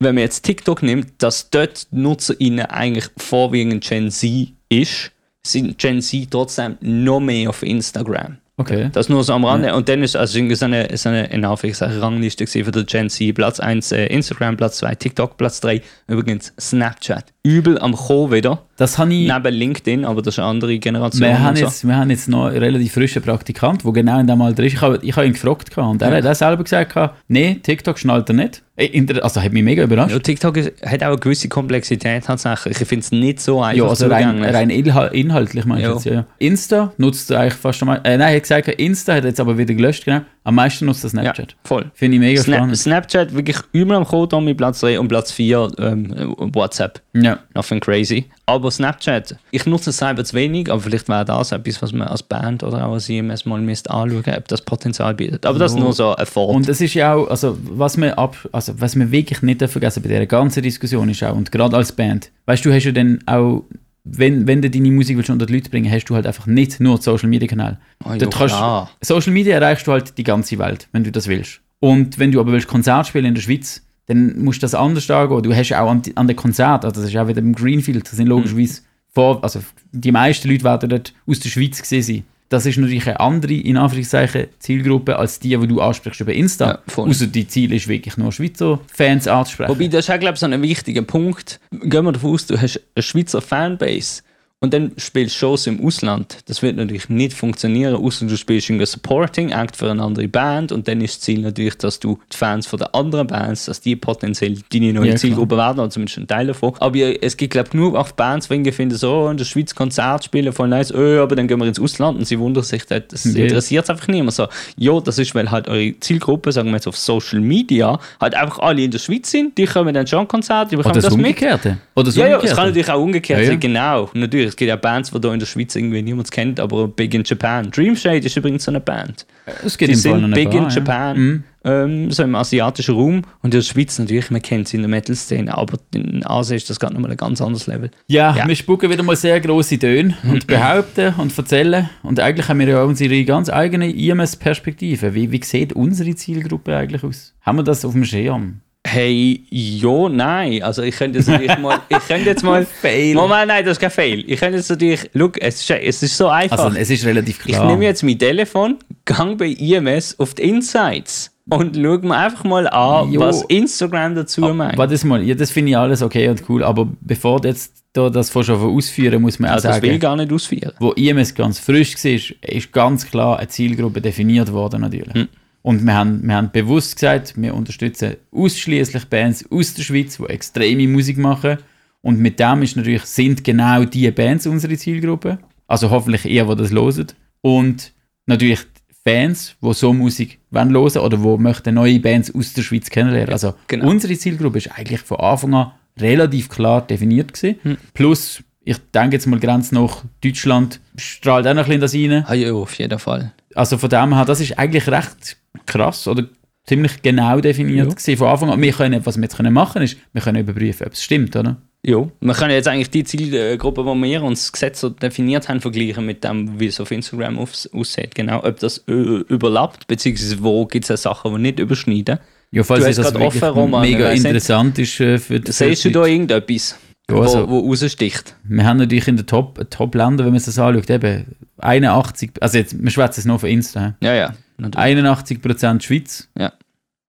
wenn 0.00 0.16
man 0.16 0.22
jetzt 0.22 0.42
TikTok 0.42 0.82
nimmt, 0.82 1.22
dass 1.22 1.48
dort 1.50 1.86
NutzerInnen 1.92 2.66
eigentlich 2.66 3.08
vorwiegend 3.16 3.84
Gen 3.84 4.10
Z 4.10 4.48
ist, 4.68 5.12
sind 5.44 5.78
Gen 5.78 6.02
Z 6.02 6.28
trotzdem 6.28 6.76
noch 6.80 7.20
mehr 7.20 7.50
auf 7.50 7.62
Instagram. 7.62 8.38
Okay. 8.62 8.90
Das 8.92 9.08
nur 9.08 9.24
so 9.24 9.32
am 9.32 9.44
Rande. 9.44 9.74
Und 9.74 9.88
dann 9.88 10.02
ist 10.02 10.16
also 10.16 10.38
so 10.54 10.64
eine, 10.64 10.88
so 10.96 11.08
eine 11.08 11.26
in 11.26 11.44
Anführungszeichen 11.44 11.98
Rangliste 12.00 12.46
für 12.46 12.70
der 12.70 12.84
Gen 12.84 13.10
Z. 13.10 13.34
Platz 13.34 13.60
1 13.60 13.92
äh, 13.92 14.06
Instagram, 14.06 14.56
Platz 14.56 14.78
2 14.78 14.94
TikTok, 14.94 15.36
Platz 15.36 15.60
3 15.60 15.82
übrigens 16.08 16.52
Snapchat. 16.58 17.26
Übel 17.42 17.78
am 17.78 17.94
Kommen 17.94 18.32
wieder. 18.32 18.62
Das 18.76 18.98
habe 18.98 19.12
ich. 19.12 19.28
Neben 19.28 19.54
LinkedIn, 19.54 20.04
aber 20.04 20.22
das 20.22 20.34
ist 20.34 20.38
eine 20.38 20.48
andere 20.48 20.78
Generation. 20.78 21.22
Wir 21.28 21.38
haben, 21.40 21.56
so. 21.56 21.64
jetzt, 21.64 21.86
wir 21.86 21.96
haben 21.96 22.10
jetzt 22.10 22.28
noch 22.28 22.46
einen 22.46 22.58
relativ 22.58 22.92
frischen 22.92 23.22
Praktikant, 23.22 23.84
der 23.84 23.92
genau 23.92 24.20
in 24.20 24.26
dem 24.26 24.40
Alter 24.40 24.62
ist. 24.62 24.74
Ich 24.74 24.80
habe, 24.80 24.98
ich 25.02 25.16
habe 25.16 25.26
ihn 25.26 25.32
gefragt 25.32 25.76
und 25.76 26.00
er 26.02 26.10
Ja. 26.10 26.16
hat 26.16 26.26
auch 26.26 26.34
selber 26.34 26.62
gesagt, 26.62 26.96
nee, 27.28 27.56
TikTok 27.62 27.98
schnallt 27.98 28.28
er 28.30 28.34
nicht. 28.34 28.62
Äh, 28.82 29.20
Also 29.20 29.40
hat 29.42 29.52
mich 29.52 29.62
mega 29.62 29.82
überrascht. 29.84 30.12
Ja, 30.12 30.18
TikTok 30.18 30.56
ist, 30.56 30.72
hat 30.84 31.02
auch 31.02 31.08
eine 31.08 31.16
gewisse 31.18 31.48
Komplexität 31.48 32.24
tatsächlich. 32.24 32.80
Ich 32.80 32.88
finde 32.88 33.02
es 33.04 33.12
nicht 33.12 33.40
so 33.40 33.60
einfach 33.62 33.76
Ja, 33.76 33.88
also 33.88 34.06
rein, 34.08 34.42
rein 34.42 34.70
inhal- 34.70 35.10
inhaltlich 35.12 35.64
meinst 35.64 35.84
du 35.84 35.88
Ja. 35.88 35.94
jetzt, 35.94 36.04
ja, 36.06 36.12
ja. 36.14 36.26
Insta 36.38 36.92
nutzt 36.96 37.30
eigentlich 37.32 37.54
fast 37.54 37.82
am 37.82 37.88
meisten. 37.88 38.04
Äh, 38.06 38.18
nein, 38.18 38.34
hat 38.34 38.42
gesagt, 38.42 38.68
Insta 38.68 39.14
hat 39.14 39.24
jetzt 39.24 39.40
aber 39.40 39.56
wieder 39.58 39.74
gelöscht, 39.74 40.04
genau. 40.04 40.20
Am 40.44 40.56
meisten 40.56 40.86
nutzt 40.86 41.04
er 41.04 41.08
ja, 41.14 41.22
Snapchat. 41.22 41.54
voll. 41.64 41.90
Finde 41.94 42.16
ich 42.16 42.20
mega 42.20 42.42
Snap, 42.42 42.56
spannend. 42.56 42.76
Snapchat 42.78 43.34
wirklich 43.34 43.58
übel 43.72 43.96
am 43.96 44.04
da 44.28 44.40
mit 44.40 44.56
Platz 44.56 44.80
3 44.80 44.98
und 44.98 45.06
Platz 45.08 45.30
4 45.30 45.70
ähm, 45.78 46.34
WhatsApp. 46.52 47.00
Ja. 47.14 47.40
Nothing 47.54 47.80
crazy. 47.80 48.24
Aber 48.46 48.70
Snapchat, 48.70 49.36
ich 49.50 49.66
nutze 49.66 49.90
es 49.90 49.98
selber 49.98 50.24
zu 50.24 50.34
wenig, 50.34 50.70
aber 50.70 50.80
vielleicht 50.80 51.08
wäre 51.08 51.24
das 51.24 51.52
etwas, 51.52 51.82
was 51.82 51.92
man 51.92 52.08
als 52.08 52.22
Band 52.22 52.62
oder 52.62 52.86
auch 52.86 52.94
als 52.94 53.08
IMS 53.08 53.44
mal 53.44 53.60
müsste 53.60 53.90
anschauen, 53.90 54.34
ob 54.36 54.48
das 54.48 54.62
Potenzial 54.62 55.14
bietet. 55.14 55.44
Aber 55.44 55.58
das 55.58 55.72
ist 55.72 55.78
nur 55.78 55.92
so 55.92 56.16
ein 56.16 56.26
Thought. 56.26 56.54
Und 56.54 56.68
es 56.68 56.80
ist 56.80 56.94
ja 56.94 57.14
auch, 57.14 57.28
also 57.28 57.58
was 57.62 57.98
wir 57.98 58.18
ab, 58.18 58.36
also 58.52 58.74
was 58.78 58.96
wir 58.96 59.10
wirklich 59.10 59.42
nicht 59.42 59.62
vergessen 59.62 60.02
bei 60.02 60.08
dieser 60.08 60.26
ganzen 60.26 60.62
Diskussion 60.62 61.08
ist 61.10 61.22
auch, 61.22 61.36
und 61.36 61.52
gerade 61.52 61.76
als 61.76 61.92
Band, 61.92 62.30
weißt 62.46 62.64
du, 62.64 62.70
du 62.70 62.74
hast 62.74 62.84
ja 62.84 62.92
dann 62.92 63.18
auch, 63.26 63.64
wenn, 64.04 64.46
wenn 64.46 64.62
du 64.62 64.70
deine 64.70 64.90
Musik 64.90 65.16
willst 65.16 65.30
unter 65.30 65.46
die 65.46 65.54
Leute 65.54 65.70
bringen, 65.70 65.90
hast 65.92 66.06
du 66.06 66.14
halt 66.14 66.26
einfach 66.26 66.46
nicht 66.46 66.80
nur 66.80 67.00
Social 67.00 67.28
Media 67.28 67.46
Kanäle. 67.46 67.78
Oh, 68.04 68.12
Dort 68.18 68.34
kannst-. 68.34 68.56
Social 69.02 69.32
Media 69.32 69.54
erreichst 69.54 69.86
du 69.86 69.92
halt 69.92 70.16
die 70.16 70.24
ganze 70.24 70.58
Welt, 70.58 70.88
wenn 70.92 71.04
du 71.04 71.12
das 71.12 71.28
willst. 71.28 71.60
Und 71.78 72.18
wenn 72.18 72.32
du 72.32 72.40
aber 72.40 72.52
willst 72.52 72.68
Konzert 72.68 73.06
spielen 73.06 73.26
in 73.26 73.34
der 73.34 73.42
Schweiz, 73.42 73.82
dann 74.06 74.42
musst 74.42 74.62
du 74.62 74.64
das 74.64 74.74
anders 74.74 75.10
angehen. 75.10 75.42
Du 75.42 75.54
hast 75.54 75.68
ja 75.68 75.82
auch 75.82 75.90
an, 75.90 76.02
an 76.14 76.26
den 76.26 76.36
Konzert, 76.36 76.84
also 76.84 77.00
das 77.00 77.10
ist 77.10 77.16
auch 77.16 77.28
wieder 77.28 77.40
im 77.40 77.54
Greenfield, 77.54 78.04
das 78.04 78.16
sind 78.16 78.26
logischerweise 78.26 78.82
vor, 79.08 79.42
also 79.44 79.60
die 79.92 80.12
meisten 80.12 80.48
Leute 80.48 80.64
werden 80.64 80.88
dort 80.88 81.12
aus 81.26 81.40
der 81.40 81.50
Schweiz 81.50 81.80
gesehen 81.80 82.02
sein. 82.02 82.24
Das 82.48 82.66
ist 82.66 82.76
natürlich 82.76 83.06
eine 83.06 83.18
andere, 83.18 83.54
in 83.54 83.78
Anführungszeichen, 83.78 84.48
Zielgruppe 84.58 85.16
als 85.16 85.38
die, 85.38 85.56
die 85.56 85.66
du 85.66 85.80
ansprichst 85.80 86.20
über 86.20 86.34
Insta. 86.34 86.82
Ja. 86.86 87.02
Außer 87.02 87.26
die 87.26 87.48
Ziel 87.48 87.72
ist 87.72 87.88
wirklich 87.88 88.18
nur 88.18 88.30
Schweizer 88.30 88.78
Fans 88.92 89.26
anzusprechen. 89.26 89.70
Wobei, 89.70 89.88
das 89.88 90.06
ist 90.06 90.10
auch, 90.10 90.18
glaube 90.18 90.34
ich, 90.34 90.40
so 90.40 90.44
ein 90.44 90.60
wichtiger 90.60 91.00
Punkt. 91.00 91.60
Gehen 91.70 92.04
wir 92.04 92.12
davon 92.12 92.32
aus, 92.32 92.46
du 92.46 92.60
hast 92.60 92.78
eine 92.94 93.02
Schweizer 93.02 93.40
Fanbase 93.40 94.22
und 94.62 94.72
dann 94.72 94.92
spielst 94.96 95.34
du 95.34 95.40
Shows 95.40 95.66
im 95.66 95.84
Ausland. 95.84 96.38
Das 96.46 96.62
wird 96.62 96.76
natürlich 96.76 97.08
nicht 97.08 97.34
funktionieren, 97.36 97.94
außer 97.96 98.26
du 98.26 98.36
spielst 98.36 98.70
einen 98.70 98.86
Supporting 98.86 99.50
Act 99.50 99.76
für 99.76 99.90
eine 99.90 100.02
andere 100.02 100.28
Band 100.28 100.70
und 100.72 100.86
dann 100.86 101.00
ist 101.00 101.16
das 101.16 101.20
Ziel 101.22 101.40
natürlich, 101.40 101.76
dass 101.78 101.98
du 101.98 102.18
die 102.32 102.36
Fans 102.36 102.66
von 102.68 102.78
den 102.78 102.88
anderen 102.94 103.26
Bands, 103.26 103.64
dass 103.66 103.80
die 103.80 103.96
potenziell 103.96 104.56
deine 104.72 104.92
neue 104.92 105.02
Ja, 105.04 105.10
klar. 105.10 105.16
Zielgruppe 105.16 105.56
werden, 105.56 105.80
oder 105.80 105.90
zumindest 105.90 106.18
ein 106.18 106.28
Teil 106.28 106.46
davon. 106.46 106.74
Aber 106.78 106.96
es 107.22 107.36
gibt, 107.36 107.52
glaube 107.52 107.66
ich, 107.66 107.72
genug 107.72 107.96
auch 107.96 108.12
Bands, 108.12 108.48
die 108.48 108.72
finden, 108.72 108.96
so 108.96 109.28
in 109.28 109.36
der 109.36 109.44
Schweiz 109.44 109.74
Konzert 109.74 110.24
spielen, 110.24 110.52
voll 110.52 110.68
nice, 110.68 110.92
öh, 110.92 111.18
aber 111.20 111.34
dann 111.34 111.48
gehen 111.48 111.58
wir 111.58 111.66
ins 111.66 111.80
Ausland 111.80 112.18
und 112.18 112.24
sie 112.24 112.38
wundern 112.38 112.62
sich, 112.62 112.84
das 112.86 113.24
Ja. 113.24 113.42
interessiert 113.44 113.90
einfach 113.90 114.06
niemand. 114.06 114.34
So, 114.34 114.46
ja, 114.76 115.00
das 115.00 115.18
ist, 115.18 115.34
weil 115.34 115.50
halt 115.50 115.66
eure 115.66 115.98
Zielgruppe, 115.98 116.52
sagen 116.52 116.68
wir 116.68 116.76
jetzt 116.76 116.86
auf 116.86 116.96
Social 116.96 117.40
Media, 117.40 117.98
halt 118.20 118.34
einfach 118.36 118.60
alle 118.60 118.82
in 118.82 118.92
der 118.92 119.00
Schweiz 119.00 119.30
sind, 119.30 119.58
die 119.58 119.64
kommen 119.66 119.92
dann 119.92 120.06
schon 120.06 120.28
Konzerte, 120.28 120.70
die 120.70 120.76
bekommen 120.76 120.92
Oder 120.92 121.00
das 121.02 121.10
das 121.10 121.16
mit. 121.16 121.26
Umgekehrte. 121.26 121.78
Oder 121.96 122.04
das 122.04 122.14
Ja, 122.16 122.26
ja, 122.26 122.28
es 122.28 122.34
Umgekehrte. 122.36 122.56
kann 122.56 122.66
natürlich 122.68 122.90
auch 122.90 123.00
umgekehrt 123.02 123.40
ja. 123.40 123.46
sein, 123.46 123.58
genau. 123.60 124.10
Natürlich, 124.14 124.51
es 124.52 124.56
gibt 124.56 124.68
ja 124.68 124.76
Bands, 124.76 125.10
die 125.10 125.18
hier 125.20 125.32
in 125.32 125.38
der 125.40 125.46
Schweiz 125.46 125.74
irgendwie 125.74 126.02
niemand 126.02 126.30
kennt, 126.30 126.60
aber 126.60 126.86
Big 126.88 127.14
in 127.14 127.22
Japan. 127.24 127.70
Dream 127.70 127.96
Shade 127.96 128.18
ist 128.18 128.36
übrigens 128.36 128.64
so 128.64 128.70
eine 128.70 128.80
Band. 128.80 129.26
Es 129.64 129.76
geht 129.78 129.88
Die 129.88 129.94
sind 129.94 130.30
big 130.34 130.50
paar, 130.50 130.58
in 130.58 130.62
ja. 130.64 130.68
Japan, 130.68 131.18
Mhm. 131.18 131.44
ähm, 131.64 132.10
so 132.12 132.22
im 132.22 132.34
asiatischen 132.34 132.94
Raum. 132.94 133.22
Und 133.40 133.52
in 133.54 133.58
der 133.58 133.62
Schweiz 133.62 133.98
natürlich, 133.98 134.30
man 134.30 134.40
kennt 134.42 134.68
sie 134.68 134.76
in 134.76 134.82
der 134.82 134.90
Metal-Szene, 134.90 135.56
aber 135.56 135.78
in 135.94 136.24
Asien 136.24 136.56
ist 136.58 136.70
das 136.70 136.78
gerade 136.78 136.94
nochmal 136.94 137.10
ein 137.10 137.16
ganz 137.16 137.40
anderes 137.40 137.66
Level. 137.66 137.90
Ja, 138.06 138.36
Ja. 138.36 138.46
wir 138.46 138.54
spucken 138.54 138.90
wieder 138.90 139.02
mal 139.02 139.16
sehr 139.16 139.40
grosse 139.40 139.78
Töne 139.78 140.14
und 140.30 140.46
behaupten 140.46 141.14
und 141.18 141.36
erzählen. 141.36 141.88
Und 142.02 142.20
eigentlich 142.20 142.48
haben 142.48 142.60
wir 142.60 142.68
ja 142.68 142.82
unsere 142.84 143.24
ganz 143.24 143.48
eigene 143.50 143.90
IMS-Perspektive. 143.90 145.14
Wie, 145.14 145.30
wie 145.32 145.42
sieht 145.42 145.72
unsere 145.72 146.14
Zielgruppe 146.14 146.76
eigentlich 146.76 147.02
aus? 147.04 147.34
Haben 147.42 147.58
wir 147.58 147.64
das 147.64 147.84
auf 147.84 147.92
dem 147.92 148.04
Schirm? 148.04 148.60
Hey, 148.84 149.44
ja, 149.50 150.08
nein. 150.08 150.62
Also 150.62 150.82
ich 150.82 150.96
könnte 150.96 151.18
jetzt 151.18 151.28
natürlich 151.28 151.56
mal, 151.58 151.78
ich 151.88 151.98
könnte 152.08 152.28
jetzt 152.30 152.42
mal, 152.42 152.66
Fail. 152.66 153.14
Moment, 153.14 153.46
nein, 153.48 153.64
das 153.64 153.72
ist 153.76 153.80
kein 153.80 153.90
Fail. 153.90 154.24
Ich 154.26 154.40
könnte 154.40 154.58
jetzt 154.58 154.70
natürlich, 154.70 155.08
look, 155.14 155.40
es 155.40 155.60
ist, 155.60 155.70
es 155.70 156.02
ist 156.02 156.16
so 156.16 156.28
einfach. 156.28 156.58
Also, 156.58 156.76
es 156.76 156.90
ist 156.90 157.04
relativ 157.04 157.38
Ich 157.46 157.54
klar. 157.54 157.66
nehme 157.66 157.84
jetzt 157.84 158.02
mein 158.02 158.18
Telefon, 158.18 158.76
gang 159.04 159.38
bei 159.38 159.46
IMS 159.46 160.18
auf 160.18 160.34
die 160.34 160.42
Insights 160.42 161.30
und 161.48 161.76
schau 161.76 161.98
mir 161.98 162.16
einfach 162.16 162.44
mal 162.44 162.68
an, 162.68 163.12
Jo. 163.12 163.20
was 163.20 163.42
Instagram 163.42 164.14
dazu 164.16 164.40
meint. 164.42 164.76
Warte 164.76 165.06
mal, 165.06 165.22
ja, 165.22 165.34
das 165.36 165.50
finde 165.52 165.70
ich 165.70 165.76
alles 165.76 166.02
okay 166.02 166.28
und 166.28 166.42
cool, 166.48 166.64
aber 166.64 166.88
bevor 167.00 167.40
du 167.40 167.48
jetzt 167.48 167.72
da 167.92 168.08
das 168.10 168.30
von 168.30 168.42
schon 168.42 168.60
ausführen, 168.60 169.20
muss 169.22 169.38
man 169.38 169.50
auch 169.50 169.54
Also 169.54 169.68
das 169.68 169.82
will 169.82 169.90
ich 169.90 169.94
sagen, 169.94 170.00
gar 170.00 170.16
nicht 170.16 170.32
ausführen. 170.32 170.72
wo 170.80 170.92
IMS 170.92 171.34
ganz 171.34 171.58
frisch 171.58 171.94
war, 172.02 172.50
ist 172.50 172.72
ganz 172.72 173.06
klar 173.06 173.38
eine 173.38 173.48
Zielgruppe 173.48 174.00
definiert 174.00 174.52
worden 174.52 174.80
natürlich. 174.80 175.14
Hm. 175.14 175.28
Und 175.62 175.84
wir 175.86 175.94
haben, 175.94 176.26
wir 176.26 176.34
haben 176.34 176.50
bewusst 176.50 176.96
gesagt, 176.96 177.34
wir 177.36 177.54
unterstützen 177.54 178.16
ausschließlich 178.32 179.06
Bands 179.06 179.44
aus 179.50 179.74
der 179.74 179.82
Schweiz, 179.82 180.16
die 180.16 180.24
extreme 180.24 180.88
Musik 180.88 181.18
machen. 181.18 181.58
Und 182.00 182.18
mit 182.18 182.40
dem 182.40 182.62
ist 182.62 182.76
natürlich, 182.76 183.04
sind 183.04 183.44
genau 183.44 183.84
die 183.84 184.10
Bands 184.10 184.46
unsere 184.46 184.76
Zielgruppe. 184.76 185.38
Also 185.68 185.90
hoffentlich 185.90 186.24
ihr, 186.24 186.44
die 186.44 186.56
das 186.56 186.72
loset. 186.72 187.14
Und 187.40 187.92
natürlich 188.26 188.60
Fans, 189.04 189.56
die 189.60 189.72
so 189.72 189.92
Musik 189.92 190.38
wollen 190.50 190.74
hören 190.74 190.98
oder 190.98 191.16
die 191.16 191.42
möchten 191.42 191.74
neue 191.74 192.00
Bands 192.00 192.34
aus 192.34 192.52
der 192.52 192.62
Schweiz 192.62 192.90
kennenlernen. 192.90 193.32
Also 193.32 193.54
genau. 193.66 193.88
unsere 193.88 194.16
Zielgruppe 194.16 194.58
ist 194.58 194.70
eigentlich 194.76 195.00
von 195.00 195.18
Anfang 195.18 195.54
an 195.54 195.72
relativ 195.98 196.48
klar 196.48 196.86
definiert 196.86 197.32
gewesen. 197.32 197.58
Hm. 197.62 197.76
Plus, 197.94 198.42
ich 198.64 198.78
denke 198.94 199.16
jetzt 199.16 199.26
mal 199.26 199.40
Grenz 199.40 199.72
nach 199.72 200.04
Deutschland 200.22 200.80
strahlt 200.96 201.46
auch 201.46 201.54
noch 201.54 201.68
ein 201.68 201.80
bisschen 201.80 201.80
das 201.80 201.94
rein. 201.94 202.24
Ah, 202.26 202.34
ja, 202.34 202.52
auf 202.52 202.74
jeden 202.74 202.98
Fall. 202.98 203.32
Also 203.54 203.78
von 203.78 203.88
dem 203.90 204.14
her, 204.14 204.24
das 204.24 204.40
ist 204.40 204.58
eigentlich 204.58 204.86
recht 204.88 205.36
krass 205.66 206.06
oder 206.08 206.24
ziemlich 206.66 207.02
genau 207.02 207.40
definiert 207.40 207.94
Ja. 208.06 208.16
von 208.16 208.28
Anfang 208.28 208.50
an. 208.50 208.62
Wir 208.62 208.72
können, 208.72 209.04
was 209.04 209.16
wir 209.16 209.22
jetzt 209.24 209.36
können 209.36 209.52
machen 209.52 209.82
ist, 209.82 209.96
wir 210.12 210.22
können 210.22 210.40
überprüfen, 210.40 210.86
ob 210.86 210.92
es 210.92 211.02
stimmt, 211.02 211.34
oder? 211.36 211.56
Ja, 211.84 212.06
wir 212.20 212.34
können 212.34 212.52
jetzt 212.52 212.68
eigentlich 212.68 212.90
die 212.90 213.02
Zielgruppe, 213.02 213.82
die 213.82 214.02
wir 214.02 214.22
uns 214.22 214.42
das 214.42 214.52
Gesetz 214.52 214.80
so 214.80 214.88
definiert 214.88 215.48
haben, 215.48 215.60
vergleichen 215.60 216.06
mit 216.06 216.22
dem, 216.22 216.60
wie 216.60 216.66
es 216.66 216.78
auf 216.80 216.92
Instagram 216.92 217.38
aus- 217.40 217.68
aussieht. 217.72 218.14
Genau, 218.14 218.44
ob 218.44 218.60
das 218.60 218.84
überlappt, 218.86 219.86
beziehungsweise 219.88 220.42
wo 220.42 220.64
gibt 220.66 220.88
es 220.88 221.02
Sachen, 221.02 221.34
die 221.34 221.40
nicht 221.42 221.58
überschneiden. 221.58 222.18
Ja, 222.52 222.62
falls 222.62 222.84
es 222.86 222.96
das 222.96 223.12
wirklich 223.14 223.42
offen, 223.42 223.48
Roman, 223.48 223.80
mega 223.82 224.10
interessant 224.12 224.78
ist 224.78 225.00
äh, 225.00 225.18
für 225.18 225.40
die 225.40 225.50
Siehst 225.50 225.84
du 225.86 225.90
da 225.90 226.04
irgendetwas, 226.04 226.78
Ja, 227.16 227.22
also- 227.22 227.48
wo, 227.48 227.62
wo 227.64 227.68
raussticht? 227.70 228.36
Wir 228.44 228.64
haben 228.66 228.78
natürlich 228.78 229.08
in 229.08 229.16
den 229.16 229.26
Top, 229.26 229.64
Top-Ländern, 229.70 230.26
wenn 230.26 230.32
man 230.32 230.40
sich 230.40 230.54
das 230.54 230.58
anschaut, 230.58 230.90
eben 230.90 231.24
81, 231.58 232.32
also 232.40 232.58
jetzt, 232.58 232.82
wir 232.82 232.90
schwätzen 232.90 233.20
es 233.20 233.26
noch 233.26 233.40
von 233.40 233.48
Insta, 233.48 233.94
Ja, 234.02 234.14
ja. 234.14 234.34
natürlich. 234.58 234.78
81% 234.98 235.82
Schweiz. 235.82 236.28
Ja. 236.38 236.52